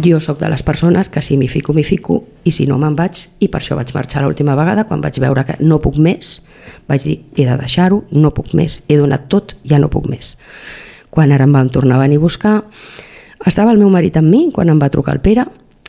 jo 0.03 0.21
sóc 0.21 0.41
de 0.41 0.49
les 0.49 0.63
persones 0.63 1.09
que 1.09 1.23
si 1.23 1.37
m'hi 1.37 1.49
fico, 1.49 1.73
m'hi 1.73 1.85
fico, 1.85 2.25
i 2.45 2.53
si 2.53 2.67
no 2.67 2.79
me'n 2.79 2.97
vaig, 2.99 3.21
i 3.41 3.49
per 3.49 3.61
això 3.61 3.77
vaig 3.79 3.93
marxar 3.95 4.25
l'última 4.25 4.57
vegada, 4.59 4.87
quan 4.89 5.03
vaig 5.03 5.19
veure 5.23 5.45
que 5.47 5.57
no 5.61 5.81
puc 5.83 5.99
més, 6.03 6.41
vaig 6.89 7.05
dir, 7.07 7.19
he 7.37 7.47
de 7.47 7.57
deixar-ho, 7.61 8.03
no 8.11 8.33
puc 8.35 8.55
més, 8.59 8.83
he 8.89 8.99
donat 8.99 9.29
tot, 9.31 9.57
ja 9.65 9.79
no 9.79 9.91
puc 9.93 10.09
més. 10.11 10.35
Quan 11.15 11.33
ara 11.33 11.47
em 11.47 11.55
van 11.55 11.71
tornar 11.71 12.01
a 12.01 12.05
venir 12.05 12.19
a 12.19 12.25
buscar, 12.25 12.57
estava 13.47 13.71
el 13.71 13.79
meu 13.79 13.91
marit 13.91 14.17
amb 14.19 14.31
mi, 14.31 14.49
quan 14.53 14.73
em 14.73 14.83
va 14.83 14.91
trucar 14.91 15.15
el 15.15 15.23
Pere, 15.23 15.47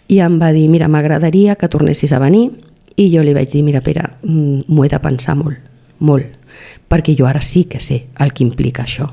i 0.08 0.22
em 0.22 0.38
va 0.42 0.52
dir, 0.54 0.68
mira, 0.70 0.88
m'agradaria 0.88 1.58
que 1.58 1.70
tornessis 1.72 2.14
a 2.14 2.22
venir, 2.22 2.52
i 2.96 3.10
jo 3.12 3.26
li 3.26 3.34
vaig 3.34 3.50
dir, 3.52 3.64
mira, 3.66 3.82
Pere, 3.82 4.06
mm, 4.22 4.68
m'ho 4.70 4.86
he 4.86 4.92
de 4.92 5.02
pensar 5.02 5.36
molt, 5.36 5.58
molt, 6.00 6.38
perquè 6.88 7.18
jo 7.18 7.26
ara 7.26 7.42
sí 7.42 7.66
que 7.66 7.82
sé 7.82 8.06
el 8.20 8.34
que 8.34 8.46
implica 8.46 8.86
això. 8.86 9.10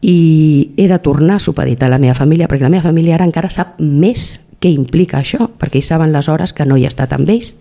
I 0.00 0.74
he 0.76 0.88
de 0.88 0.98
tornar 1.02 1.36
a 1.36 1.42
supeditar 1.42 1.90
la 1.90 1.98
meva 1.98 2.14
família, 2.14 2.48
perquè 2.48 2.66
la 2.66 2.72
meva 2.72 2.86
família 2.86 3.16
ara 3.16 3.26
encara 3.26 3.50
sap 3.50 3.78
més 3.78 4.38
què 4.62 4.70
implica 4.70 5.18
això, 5.18 5.50
perquè 5.58 5.80
ells 5.80 5.90
saben 5.90 6.12
les 6.12 6.28
hores 6.28 6.52
que 6.52 6.66
no 6.66 6.76
hi 6.76 6.86
he 6.86 6.90
estat 6.90 7.12
amb 7.14 7.30
ells. 7.30 7.54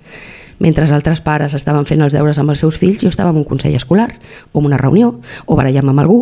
Mentre 0.59 0.87
altres 0.89 1.21
pares 1.21 1.53
estaven 1.53 1.85
fent 1.85 2.01
els 2.01 2.13
deures 2.13 2.37
amb 2.41 2.49
els 2.49 2.61
seus 2.63 2.77
fills, 2.81 3.01
jo 3.01 3.09
estava 3.09 3.29
en 3.29 3.37
un 3.37 3.45
consell 3.45 3.75
escolar, 3.77 4.09
o 4.51 4.59
en 4.59 4.69
una 4.69 4.77
reunió, 4.77 5.19
o 5.45 5.55
barallant 5.55 5.89
amb 5.89 6.01
algú. 6.01 6.21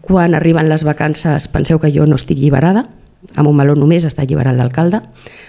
Quan 0.00 0.34
arriben 0.34 0.68
les 0.68 0.84
vacances, 0.84 1.48
penseu 1.48 1.80
que 1.82 1.90
jo 1.90 2.06
no 2.06 2.18
estic 2.20 2.38
lliberada, 2.38 2.86
amb 3.34 3.48
un 3.48 3.56
meló 3.56 3.74
només 3.74 4.04
està 4.06 4.22
alliberat 4.22 4.56
l'alcalde. 4.56 5.00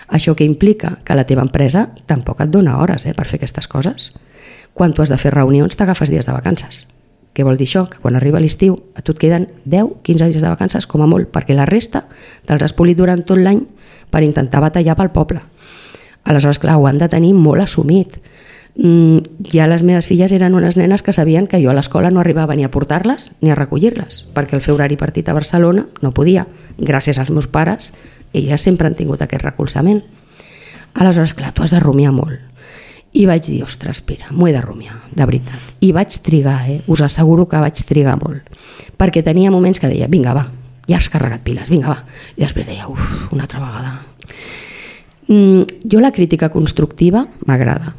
Això 0.08 0.36
que 0.36 0.48
implica 0.48 0.98
que 1.04 1.18
la 1.18 1.26
teva 1.28 1.44
empresa 1.46 1.90
tampoc 2.08 2.42
et 2.42 2.50
dona 2.54 2.80
hores 2.82 3.06
eh, 3.06 3.14
per 3.14 3.28
fer 3.28 3.42
aquestes 3.42 3.68
coses. 3.68 4.14
Quan 4.74 4.94
tu 4.94 5.04
has 5.04 5.12
de 5.12 5.20
fer 5.22 5.34
reunions 5.34 5.76
t'agafes 5.76 6.10
dies 6.10 6.26
de 6.26 6.34
vacances. 6.34 6.86
Què 7.36 7.44
vol 7.44 7.58
dir 7.60 7.68
això? 7.68 7.84
Que 7.92 8.00
quan 8.00 8.16
arriba 8.16 8.40
l'estiu 8.40 8.78
a 8.96 9.04
tu 9.04 9.12
et 9.12 9.20
queden 9.20 9.50
10-15 9.68 10.32
dies 10.32 10.44
de 10.44 10.48
vacances 10.48 10.88
com 10.88 11.04
a 11.04 11.10
molt, 11.10 11.28
perquè 11.36 11.56
la 11.58 11.68
resta 11.68 12.06
te'ls 12.48 12.64
has 12.64 12.74
polit 12.74 12.96
durant 12.96 13.26
tot 13.28 13.42
l'any 13.42 13.60
per 14.10 14.24
intentar 14.24 14.64
batallar 14.64 14.96
pel 14.96 15.12
poble. 15.12 15.42
Aleshores, 16.24 16.62
clar, 16.64 16.78
ho 16.80 16.88
han 16.88 16.98
de 16.98 17.10
tenir 17.12 17.34
molt 17.36 17.66
assumit. 17.66 18.16
Mm, 18.76 19.20
ja 19.52 19.68
les 19.68 19.84
meves 19.84 20.08
filles 20.08 20.32
eren 20.36 20.56
unes 20.56 20.76
nenes 20.80 21.04
que 21.04 21.14
sabien 21.16 21.48
que 21.48 21.60
jo 21.64 21.72
a 21.72 21.76
l'escola 21.76 22.10
no 22.12 22.24
arribava 22.24 22.56
ni 22.56 22.64
a 22.64 22.72
portar-les 22.72 23.30
ni 23.42 23.52
a 23.52 23.60
recollir-les, 23.60 24.26
perquè 24.36 24.56
el 24.56 24.64
fer 24.64 24.74
horari 24.74 24.96
partit 24.96 25.28
a 25.28 25.36
Barcelona 25.36 25.86
no 26.02 26.16
podia. 26.16 26.48
Gràcies 26.80 27.20
als 27.20 27.32
meus 27.36 27.48
pares, 27.48 27.94
elles 28.34 28.64
sempre 28.64 28.88
han 28.88 28.96
tingut 28.96 29.22
aquest 29.22 29.44
recolzament. 29.44 30.04
Aleshores, 30.96 31.36
clar, 31.36 31.52
tu 31.52 31.64
has 31.64 31.76
de 31.76 31.84
rumiar 31.84 32.16
molt. 32.16 32.40
I 33.16 33.24
vaig 33.30 33.48
dir, 33.48 33.62
ostres, 33.64 34.02
espera, 34.02 34.28
m'ho 34.36 34.50
he 34.50 34.54
de 34.54 34.62
rumiar, 34.62 34.98
de 35.16 35.26
veritat. 35.28 35.70
I 35.86 35.94
vaig 35.96 36.18
trigar, 36.26 36.60
eh? 36.68 36.82
us 36.92 37.02
asseguro 37.06 37.48
que 37.48 37.62
vaig 37.64 37.80
trigar 37.88 38.18
molt. 38.20 38.50
Perquè 39.00 39.24
tenia 39.24 39.54
moments 39.54 39.80
que 39.80 39.88
deia, 39.92 40.10
vinga, 40.12 40.34
va, 40.36 40.50
ja 40.90 41.00
has 41.00 41.08
carregat 41.10 41.46
piles, 41.46 41.72
vinga, 41.72 41.94
va. 41.94 42.26
I 42.36 42.44
després 42.44 42.68
deia, 42.68 42.90
uf, 42.92 43.32
una 43.32 43.48
altra 43.48 43.62
vegada. 43.64 43.94
Mm, 45.28 45.88
jo 45.92 46.02
la 46.04 46.12
crítica 46.12 46.52
constructiva 46.52 47.26
m'agrada. 47.48 47.96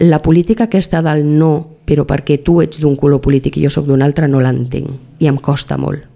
La 0.00 0.22
política 0.22 0.66
aquesta 0.66 1.02
del 1.04 1.26
no, 1.26 1.82
però 1.86 2.06
perquè 2.08 2.38
tu 2.42 2.60
ets 2.62 2.80
d'un 2.82 2.96
color 2.98 3.20
polític 3.22 3.58
i 3.58 3.66
jo 3.66 3.70
sóc 3.70 3.86
d'un 3.86 4.02
altre, 4.02 4.28
no 4.30 4.40
l'entenc. 4.42 5.18
I 5.18 5.28
em 5.30 5.38
costa 5.42 5.76
molt. 5.78 6.06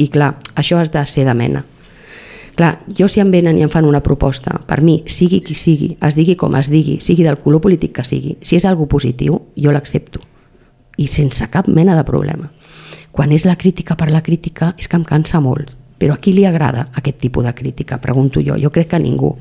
I 0.00 0.08
clar, 0.10 0.34
això 0.58 0.78
has 0.80 0.92
de 0.92 1.02
ser 1.06 1.24
de 1.26 1.34
mena. 1.34 1.64
Clar, 2.60 2.82
jo 2.92 3.06
si 3.08 3.22
em 3.22 3.30
venen 3.32 3.56
i 3.56 3.62
em 3.64 3.70
fan 3.72 3.86
una 3.88 4.02
proposta, 4.04 4.58
per 4.68 4.82
mi, 4.84 4.98
sigui 5.08 5.38
qui 5.40 5.54
sigui, 5.56 5.94
es 6.04 6.12
digui 6.12 6.34
com 6.36 6.52
es 6.58 6.68
digui, 6.68 6.98
sigui 7.00 7.24
del 7.24 7.38
color 7.40 7.62
polític 7.64 7.94
que 7.96 8.02
sigui, 8.04 8.34
si 8.44 8.58
és 8.58 8.66
algo 8.68 8.84
positiu, 8.84 9.38
jo 9.56 9.72
l'accepto. 9.72 10.20
I 11.00 11.06
sense 11.08 11.48
cap 11.48 11.70
mena 11.72 11.94
de 11.96 12.04
problema. 12.04 12.50
Quan 13.16 13.32
és 13.32 13.46
la 13.48 13.56
crítica 13.56 13.96
per 13.96 14.10
la 14.12 14.20
crítica, 14.20 14.74
és 14.76 14.92
que 14.92 15.00
em 15.00 15.08
cansa 15.08 15.40
molt. 15.40 15.72
Però 15.96 16.18
a 16.18 16.20
qui 16.20 16.34
li 16.36 16.44
agrada 16.44 16.90
aquest 17.00 17.22
tipus 17.24 17.48
de 17.48 17.54
crítica? 17.56 17.96
Pregunto 17.96 18.44
jo. 18.44 18.60
Jo 18.60 18.68
crec 18.68 18.90
que 18.92 19.00
a 19.00 19.00
ningú. 19.00 19.32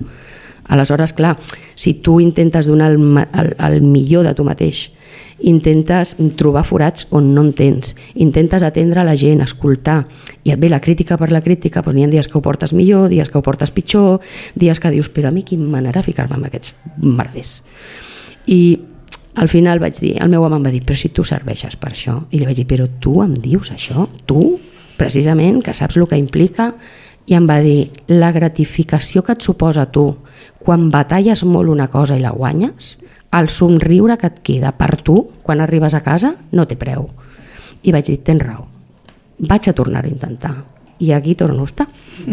Aleshores, 0.69 1.13
clar, 1.17 1.37
si 1.75 1.95
tu 1.95 2.19
intentes 2.21 2.69
donar 2.69 2.91
el, 2.93 3.01
el, 3.33 3.55
el 3.57 3.81
millor 3.81 4.23
de 4.25 4.33
tu 4.37 4.45
mateix, 4.45 4.91
intentes 5.39 6.15
trobar 6.37 6.65
forats 6.67 7.07
on 7.15 7.31
no 7.33 7.43
en 7.47 7.53
tens, 7.55 7.95
intentes 8.19 8.63
atendre 8.63 9.03
la 9.07 9.15
gent, 9.17 9.41
escoltar, 9.41 10.03
i 10.43 10.53
et 10.53 10.59
ve 10.59 10.69
la 10.69 10.81
crítica 10.83 11.17
per 11.17 11.31
la 11.31 11.41
crítica, 11.45 11.81
doncs 11.81 11.95
n'hi 11.95 12.05
ha 12.05 12.11
dies 12.11 12.27
que 12.27 12.37
ho 12.37 12.43
portes 12.43 12.73
millor, 12.75 13.07
dies 13.09 13.29
que 13.29 13.39
ho 13.39 13.45
portes 13.45 13.71
pitjor, 13.71 14.19
dies 14.55 14.79
que 14.79 14.91
dius, 14.91 15.09
però 15.09 15.29
a 15.29 15.35
mi 15.35 15.43
quin 15.47 15.63
manera 15.71 16.03
ficar-me 16.03 16.37
amb 16.37 16.49
aquests 16.49 16.75
merders. 17.01 17.59
I 18.47 18.61
al 19.39 19.47
final 19.47 19.79
vaig 19.79 19.99
dir, 20.01 20.17
el 20.21 20.31
meu 20.31 20.43
home 20.43 20.57
em 20.59 20.65
va 20.67 20.73
dir, 20.73 20.81
però 20.83 20.97
si 20.99 21.13
tu 21.15 21.23
serveixes 21.23 21.77
per 21.79 21.93
això. 21.93 22.17
I 22.31 22.41
li 22.41 22.47
vaig 22.47 22.57
dir, 22.59 22.67
però 22.67 22.89
tu 22.99 23.19
em 23.23 23.35
dius 23.39 23.71
això? 23.71 24.07
Tu, 24.27 24.41
precisament, 24.99 25.61
que 25.63 25.75
saps 25.77 25.97
el 25.97 26.09
que 26.09 26.19
implica? 26.19 26.73
I 27.29 27.37
em 27.37 27.45
va 27.45 27.59
dir, 27.61 27.91
la 28.09 28.31
gratificació 28.33 29.21
que 29.21 29.35
et 29.37 29.45
suposa 29.45 29.85
tu 29.93 30.07
quan 30.59 30.89
batalles 30.89 31.43
molt 31.45 31.69
una 31.69 31.87
cosa 31.93 32.17
i 32.17 32.23
la 32.23 32.33
guanyes, 32.33 32.97
el 33.37 33.49
somriure 33.53 34.17
que 34.17 34.31
et 34.31 34.39
queda 34.45 34.73
per 34.77 34.95
tu 35.05 35.21
quan 35.45 35.61
arribes 35.61 35.93
a 35.93 36.01
casa 36.01 36.33
no 36.51 36.65
té 36.65 36.77
preu. 36.79 37.05
I 37.85 37.93
vaig 37.93 38.09
dir, 38.09 38.17
tens 38.25 38.41
raó, 38.43 38.65
vaig 39.39 39.69
a 39.69 39.75
tornar-ho 39.77 40.09
a 40.09 40.13
intentar. 40.13 40.55
I 40.99 41.13
aquí 41.15 41.35
torno 41.35 41.63
a 41.63 41.69
estar. 41.69 41.87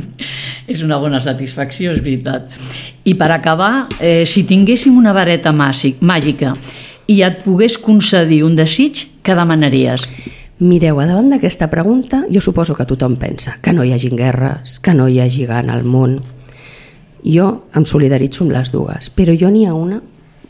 És 0.73 0.81
una 0.83 0.97
bona 0.99 1.21
satisfacció, 1.23 1.93
és 1.93 2.01
veritat. 2.03 2.49
I 3.07 3.15
per 3.15 3.31
acabar, 3.31 3.87
eh, 4.01 4.25
si 4.27 4.43
tinguéssim 4.49 4.97
una 4.99 5.13
vareta 5.15 5.53
màgic, 5.55 6.01
màgica 6.03 6.57
i 7.07 7.21
et 7.23 7.45
pogués 7.45 7.77
concedir 7.79 8.41
un 8.43 8.57
desig, 8.59 9.05
què 9.23 9.37
demanaries? 9.39 10.03
Mireu, 10.59 10.97
davant 11.05 11.29
d'aquesta 11.29 11.67
pregunta, 11.69 12.23
jo 12.33 12.41
suposo 12.41 12.73
que 12.73 12.87
tothom 12.89 13.19
pensa 13.21 13.59
que 13.61 13.75
no 13.77 13.85
hi 13.85 13.93
hagi 13.93 14.09
guerres, 14.09 14.79
que 14.81 14.95
no 14.97 15.05
hi 15.09 15.21
hagi 15.21 15.45
gana 15.45 15.75
al 15.77 15.85
món. 15.85 16.23
Jo 17.21 17.67
em 17.77 17.85
solidaritzo 17.85 18.47
amb 18.47 18.55
les 18.55 18.71
dues, 18.73 19.11
però 19.13 19.35
jo 19.37 19.51
n'hi 19.53 19.67
ha 19.69 19.75
una, 19.77 20.01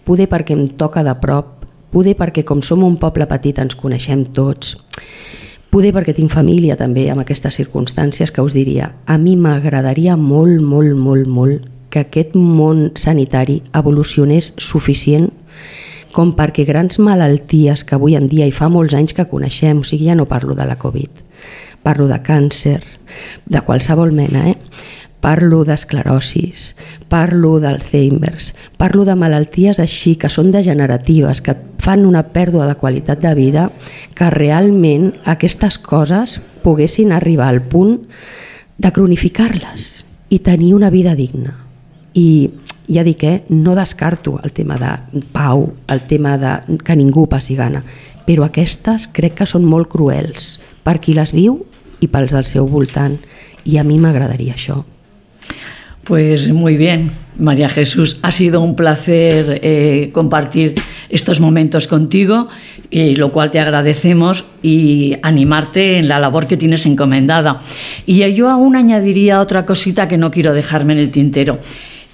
poder 0.06 0.28
perquè 0.30 0.54
em 0.54 0.68
toca 0.78 1.02
de 1.02 1.16
prop, 1.18 1.64
poder 1.90 2.14
perquè 2.14 2.44
com 2.46 2.62
som 2.62 2.84
un 2.86 3.00
poble 3.02 3.26
petit 3.26 3.58
ens 3.58 3.74
coneixem 3.74 4.28
tots, 4.30 4.76
poder 5.74 5.90
perquè 5.96 6.14
tinc 6.14 6.30
família 6.30 6.76
també 6.78 7.08
amb 7.10 7.24
aquestes 7.24 7.58
circumstàncies 7.58 8.30
que 8.30 8.46
us 8.46 8.54
diria, 8.54 8.92
a 9.10 9.18
mi 9.18 9.34
m'agradaria 9.34 10.14
molt, 10.14 10.62
molt, 10.62 10.94
molt, 10.94 11.26
molt 11.26 11.66
que 11.90 12.04
aquest 12.06 12.38
món 12.38 12.92
sanitari 12.94 13.58
evolucionés 13.74 14.54
suficient 14.62 15.32
com 16.16 16.32
perquè 16.32 16.64
grans 16.64 16.96
malalties 16.96 17.82
que 17.84 17.96
avui 17.98 18.14
en 18.16 18.30
dia 18.30 18.46
i 18.48 18.54
fa 18.54 18.70
molts 18.72 18.94
anys 18.96 19.12
que 19.12 19.26
coneixem, 19.28 19.82
o 19.82 19.84
sigui, 19.84 20.08
ja 20.08 20.16
no 20.16 20.24
parlo 20.30 20.54
de 20.56 20.64
la 20.64 20.78
Covid, 20.80 21.20
parlo 21.84 22.06
de 22.08 22.16
càncer, 22.24 22.80
de 23.44 23.60
qualsevol 23.60 24.14
mena, 24.16 24.46
eh? 24.48 24.56
parlo 25.20 25.64
d'esclerosis, 25.66 26.70
parlo 27.12 27.56
d'Alzheimer's, 27.60 28.54
parlo 28.80 29.04
de 29.04 29.16
malalties 29.18 29.80
així 29.82 30.14
que 30.16 30.30
són 30.32 30.52
degeneratives, 30.54 31.42
que 31.44 31.56
fan 31.82 32.06
una 32.08 32.24
pèrdua 32.32 32.68
de 32.70 32.78
qualitat 32.80 33.20
de 33.20 33.34
vida, 33.36 33.68
que 34.14 34.30
realment 34.32 35.10
aquestes 35.28 35.76
coses 35.82 36.38
poguessin 36.64 37.12
arribar 37.12 37.50
al 37.50 37.60
punt 37.60 37.98
de 38.78 38.92
cronificar-les 38.92 40.06
i 40.30 40.40
tenir 40.40 40.72
una 40.78 40.88
vida 40.94 41.14
digna. 41.18 41.58
I 42.14 42.48
ja 42.88 43.04
dic, 43.04 43.22
eh, 43.24 43.44
no 43.48 43.74
descarto 43.74 44.40
el 44.42 44.52
tema 44.52 44.76
de 44.76 45.22
pau, 45.32 45.74
el 45.88 46.02
tema 46.02 46.36
de 46.38 46.78
que 46.84 46.96
ningú 46.96 47.26
passi 47.28 47.56
gana, 47.56 47.82
però 48.26 48.46
aquestes 48.46 49.08
crec 49.12 49.38
que 49.40 49.46
són 49.46 49.64
molt 49.66 49.90
cruels 49.90 50.56
per 50.84 50.98
qui 51.00 51.14
les 51.14 51.32
viu 51.34 51.60
i 52.00 52.08
pels 52.10 52.34
del 52.34 52.44
seu 52.44 52.66
voltant, 52.68 53.16
i 53.64 53.78
a 53.78 53.84
mi 53.84 53.98
m'agradaria 53.98 54.54
això. 54.54 54.84
Pues 56.06 56.52
muy 56.52 56.76
bien, 56.76 57.10
María 57.36 57.68
Jesús, 57.68 58.18
ha 58.22 58.30
sido 58.30 58.60
un 58.60 58.76
placer 58.76 59.58
eh, 59.64 60.10
compartir 60.12 60.76
estos 61.08 61.40
momentos 61.40 61.88
contigo, 61.88 62.46
y 62.90 63.16
lo 63.16 63.32
cual 63.32 63.50
te 63.50 63.58
agradecemos 63.58 64.44
y 64.62 65.16
animarte 65.22 65.98
en 65.98 66.06
la 66.06 66.20
labor 66.20 66.46
que 66.46 66.56
tienes 66.56 66.86
encomendada. 66.86 67.60
Y 68.06 68.32
yo 68.34 68.48
aún 68.48 68.76
añadiría 68.76 69.40
otra 69.40 69.66
cosita 69.66 70.06
que 70.06 70.16
no 70.16 70.30
quiero 70.30 70.54
dejarme 70.54 70.92
en 70.92 71.00
el 71.00 71.10
tintero. 71.10 71.58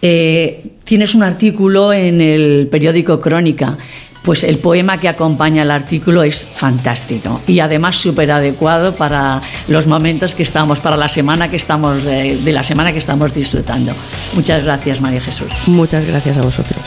Eh, 0.03 0.65
tienes 0.85 1.15
un 1.15 1.23
artículo 1.23 1.93
en 1.93 2.21
el 2.21 2.69
periódico 2.71 3.21
Crónica 3.21 3.79
pues 4.23 4.45
el 4.45 4.59
poema 4.59 4.99
que 4.99 5.09
acompaña 5.09 5.63
el 5.63 5.71
artículo 5.71 6.23
es 6.23 6.47
fantástico 6.55 7.41
y 7.47 7.61
además 7.61 7.97
súper 7.97 8.31
adecuado 8.31 8.95
para 8.95 9.43
los 9.69 9.87
momentos 9.87 10.35
que 10.35 10.45
estamos, 10.45 10.81
para 10.81 10.97
la 10.97 11.09
semana 11.09 11.49
que 11.49 11.57
estamos, 11.57 12.05
de, 12.05 12.37
de 12.37 12.53
la 12.53 12.65
semana 12.65 12.93
que 12.93 12.99
estamos 12.99 13.35
disfrutando. 13.35 13.93
Muchas 14.35 14.63
gracias, 14.63 15.01
María 15.01 15.21
Jesús. 15.21 15.49
Muchas 15.67 16.07
gracias 16.07 16.37
a 16.37 16.43
vosotros. 16.43 16.81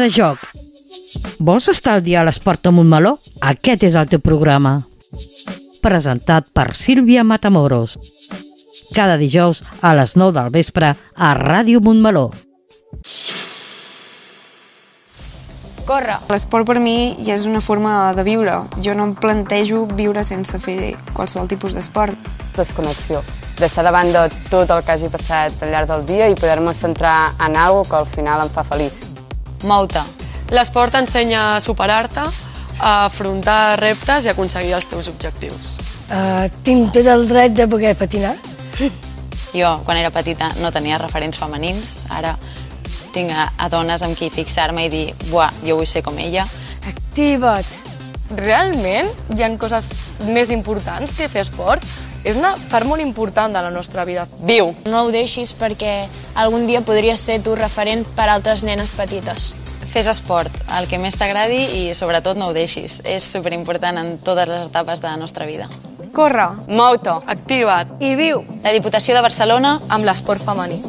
De 0.00 0.10
joc. 0.10 0.42
Vols 1.38 1.68
estar 1.72 1.94
al 1.96 2.04
dia 2.04 2.20
a 2.20 2.26
l'esport 2.26 2.66
a 2.66 2.72
Montmeló? 2.74 3.16
Aquest 3.52 3.84
és 3.88 3.96
el 3.96 4.08
teu 4.10 4.22
programa. 4.24 4.80
Presentat 5.80 6.50
per 6.52 6.72
Sílvia 6.76 7.24
Matamoros. 7.24 7.96
Cada 8.94 9.16
dijous 9.20 9.62
a 9.80 9.94
les 9.94 10.16
9 10.16 10.34
del 10.36 10.50
vespre 10.54 10.94
a 11.14 11.34
Ràdio 11.38 11.80
Montmeló. 11.84 12.30
Corre. 15.90 16.16
L'esport 16.30 16.68
per 16.68 16.78
mi 16.78 17.16
ja 17.26 17.34
és 17.34 17.46
una 17.50 17.60
forma 17.60 18.12
de 18.14 18.22
viure. 18.22 18.60
Jo 18.78 18.94
no 18.94 19.08
em 19.08 19.14
plantejo 19.18 19.86
viure 19.98 20.22
sense 20.22 20.60
fer 20.62 20.94
qualsevol 21.16 21.50
tipus 21.50 21.74
d'esport. 21.74 22.28
Desconnexió. 22.54 23.24
Deixar 23.58 23.82
de 23.84 23.94
banda 23.94 24.28
tot 24.52 24.70
el 24.70 24.84
que 24.84 24.94
hagi 24.94 25.10
passat 25.10 25.64
al 25.64 25.74
llarg 25.74 25.90
del 25.90 26.06
dia 26.06 26.30
i 26.30 26.38
poder-me 26.38 26.76
centrar 26.78 27.32
en 27.38 27.56
alguna 27.56 27.88
que 27.90 27.98
al 27.98 28.06
final 28.06 28.46
em 28.46 28.54
fa 28.54 28.66
feliç. 28.66 29.19
Mou-te. 29.68 30.02
L'esport 30.54 30.94
t'ensenya 30.94 31.42
a 31.54 31.60
superar-te, 31.60 32.22
a 32.80 32.92
afrontar 33.04 33.78
reptes 33.80 34.24
i 34.24 34.32
aconseguir 34.32 34.72
els 34.78 34.88
teus 34.88 35.10
objectius. 35.12 35.74
Uh, 36.10 36.48
tinc 36.64 36.94
tot 36.94 37.06
el 37.06 37.26
dret 37.28 37.54
de 37.54 37.68
poder 37.70 37.94
patinar. 37.98 38.34
Jo, 39.52 39.74
quan 39.84 39.98
era 39.98 40.12
petita, 40.14 40.48
no 40.62 40.70
tenia 40.70 40.98
referents 40.98 41.38
femenins. 41.38 41.94
Ara 42.14 42.36
tinc 43.14 43.34
a, 43.34 43.50
a 43.58 43.68
dones 43.70 44.02
amb 44.06 44.16
qui 44.18 44.30
fixar-me 44.30 44.86
i 44.86 44.90
dir 44.92 45.06
buah, 45.28 45.50
jo 45.66 45.78
vull 45.80 45.88
ser 45.90 46.02
com 46.06 46.18
ella. 46.18 46.46
Activa't. 46.88 47.70
Realment 48.38 49.10
hi 49.34 49.42
han 49.42 49.58
coses 49.58 49.90
més 50.30 50.52
importants 50.54 51.16
que 51.18 51.28
fer 51.28 51.42
esport? 51.42 51.84
És 52.24 52.36
una 52.36 52.52
part 52.70 52.84
molt 52.86 53.00
important 53.00 53.52
de 53.52 53.62
la 53.64 53.70
nostra 53.72 54.04
vida. 54.04 54.26
Viu! 54.44 54.74
No 54.90 55.04
ho 55.06 55.12
deixis 55.14 55.54
perquè 55.56 56.04
algun 56.34 56.66
dia 56.68 56.82
podries 56.84 57.20
ser 57.20 57.40
tu 57.44 57.54
referent 57.56 58.04
per 58.16 58.28
a 58.28 58.34
altres 58.36 58.64
nenes 58.68 58.92
petites. 58.96 59.52
Fes 59.90 60.06
esport, 60.06 60.54
el 60.78 60.86
que 60.86 61.00
més 61.02 61.16
t'agradi 61.18 61.62
i 61.80 61.84
sobretot 61.98 62.38
no 62.38 62.50
ho 62.50 62.54
deixis. 62.54 63.00
És 63.08 63.26
superimportant 63.26 63.98
en 63.98 64.18
totes 64.22 64.50
les 64.52 64.68
etapes 64.68 65.00
de 65.02 65.08
la 65.08 65.16
nostra 65.18 65.48
vida. 65.48 65.70
Corre. 66.12 66.50
Mou-te. 66.68 67.16
Activa't. 67.26 67.96
I 68.02 68.14
viu. 68.18 68.44
La 68.62 68.74
Diputació 68.76 69.16
de 69.16 69.24
Barcelona 69.24 69.78
amb 69.88 70.06
l'esport 70.06 70.44
femení. 70.44 70.82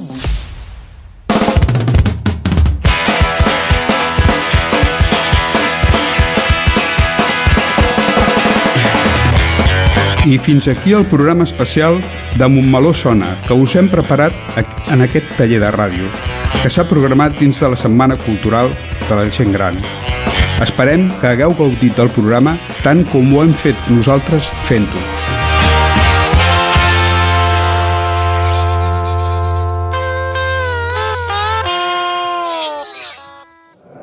I 10.23 10.37
fins 10.37 10.67
aquí 10.67 10.91
el 10.93 11.07
programa 11.07 11.43
especial 11.43 11.99
de 12.37 12.47
Montmeló 12.47 12.93
Sona, 12.93 13.41
que 13.47 13.55
us 13.57 13.73
hem 13.75 13.87
preparat 13.89 14.35
en 14.93 15.01
aquest 15.01 15.25
taller 15.33 15.57
de 15.63 15.71
ràdio, 15.73 16.11
que 16.61 16.69
s'ha 16.69 16.85
programat 16.85 17.39
dins 17.39 17.57
de 17.57 17.71
la 17.73 17.79
Setmana 17.79 18.15
Cultural 18.21 18.69
de 19.07 19.17
la 19.17 19.25
Gent 19.33 19.49
Gran. 19.57 19.81
Esperem 20.61 21.07
que 21.17 21.31
hagueu 21.31 21.55
gaudit 21.57 21.97
del 21.97 22.13
programa 22.13 22.53
tant 22.85 23.01
com 23.09 23.33
ho 23.33 23.41
hem 23.41 23.55
fet 23.63 23.89
nosaltres 23.89 24.53
fent-ho. 24.69 25.01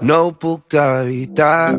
No 0.03 0.23
ho 0.27 0.35
puc 0.35 0.75
evitar 0.83 1.79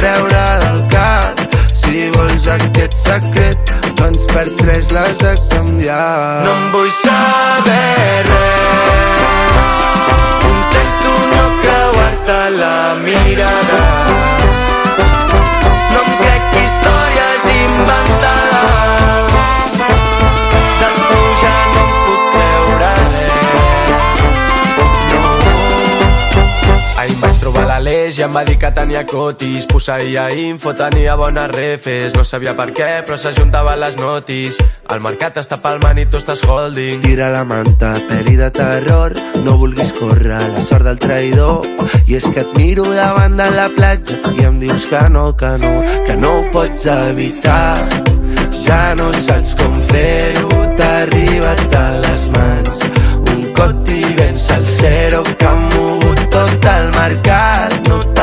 treure 0.00 0.44
del 0.62 0.78
cap. 0.92 1.40
Si 1.76 2.08
vols 2.14 2.46
aquest 2.54 2.96
secret, 3.02 3.72
doncs 4.00 4.24
per 4.32 4.46
tres 4.62 4.92
l'has 4.96 5.18
de 5.20 5.34
canviar. 5.52 6.44
No 6.46 6.54
em 6.56 6.68
vull 6.74 6.92
saber 7.00 8.24
res. 8.30 9.58
Intento 10.52 11.16
no 11.34 11.44
creuar-te 11.64 12.40
la 12.56 12.78
mirada. 13.04 14.09
l'Aleix 28.10 28.18
i 28.18 28.24
em 28.24 28.32
va 28.34 28.42
dir 28.44 28.56
que 28.58 28.70
tenia 28.74 29.04
cotis. 29.06 29.66
Posseïa 29.70 30.30
info, 30.34 30.72
tenia 30.74 31.14
bones 31.16 31.50
refes. 31.52 32.14
No 32.16 32.24
sabia 32.24 32.56
per 32.58 32.72
què, 32.74 33.04
però 33.06 33.16
s'ajuntaven 33.16 33.78
les 33.78 33.96
notis. 34.00 34.58
El 34.90 35.00
mercat 35.00 35.36
està 35.38 35.60
palmant 35.62 35.98
i 35.98 36.06
tu 36.10 36.18
estàs 36.18 36.42
holding. 36.42 37.00
Tira 37.04 37.28
la 37.30 37.44
manta, 37.44 37.92
pel·li 38.08 38.34
de 38.36 38.50
terror. 38.50 39.14
No 39.44 39.56
vulguis 39.60 39.92
córrer 39.94 40.40
la 40.50 40.62
sort 40.62 40.88
del 40.88 40.98
traïdor. 40.98 41.66
I 42.08 42.16
és 42.18 42.26
que 42.34 42.42
et 42.42 42.56
miro 42.58 42.88
davant 42.90 43.36
de 43.38 43.46
la 43.54 43.68
platja 43.70 44.16
I 44.34 44.46
em 44.48 44.58
dius 44.58 44.86
que 44.90 45.00
no, 45.10 45.30
que 45.36 45.50
no 45.62 45.70
Que 46.06 46.16
no 46.18 46.40
ho 46.40 46.44
pots 46.50 46.86
evitar. 46.90 47.78
Ja 48.64 48.96
no 48.98 49.12
saps 49.14 49.54
com 49.54 49.76
fer-ho. 49.92 50.48
T'ha 50.74 50.90
arribat 51.04 51.76
a 51.76 51.86
les 52.06 52.26
mans 52.34 52.82
Un 53.30 53.46
coti 53.58 54.02
ben 54.16 54.38
salsero 54.38 55.22
Que 55.36 55.50
ha 55.50 55.54
mogut 55.68 56.26
tot 56.32 56.72
el 56.72 56.90
mercat 56.96 57.79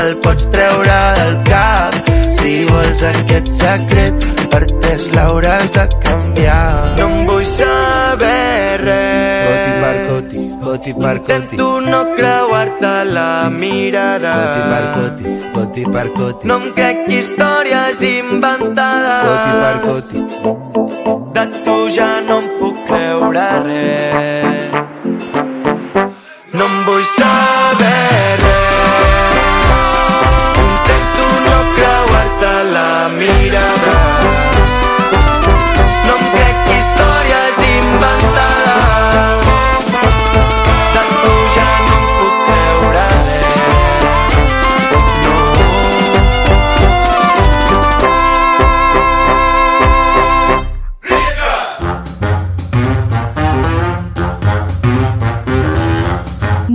te'l 0.08 0.20
pots 0.24 0.47
treure 0.53 0.99
del 1.20 1.36
cap. 1.47 1.95
Si 2.38 2.51
vols 2.70 3.01
aquest 3.12 3.49
secret 3.51 4.28
Per 4.51 4.64
tres 4.80 5.08
l'hauràs 5.16 5.74
de 5.76 5.84
canviar. 6.03 6.95
No 6.99 7.08
em 7.08 7.16
vull 7.28 7.45
saber 7.49 8.80
res. 8.84 9.47
Coti 9.47 9.74
per 9.84 9.97
coti, 10.08 10.45
coti 10.64 10.91
per 11.01 11.18
coti 11.26 11.34
Intento 11.41 11.68
no 11.84 12.01
creuar-te 12.16 12.93
la 13.12 13.49
mirada. 13.51 14.34
Coti 14.39 14.62
per 14.72 14.86
coti, 14.95 15.26
coti 15.58 15.84
per 15.97 16.08
coti 16.16 16.51
No 16.51 16.60
em 16.62 16.72
crec 16.80 17.03
històries 17.18 18.01
inventades. 18.14 19.24
Coti 19.28 19.51
per 19.64 19.78
coti 19.86 20.20
De 21.36 21.45
tu 21.68 21.78
ja 21.99 22.12
no 22.30 22.41
em 22.45 22.49
puc 22.62 22.76
creure 22.88 23.47
res. 23.68 24.72
No 26.55 26.66
em 26.66 26.84
vull 26.88 27.05
saber 27.18 27.57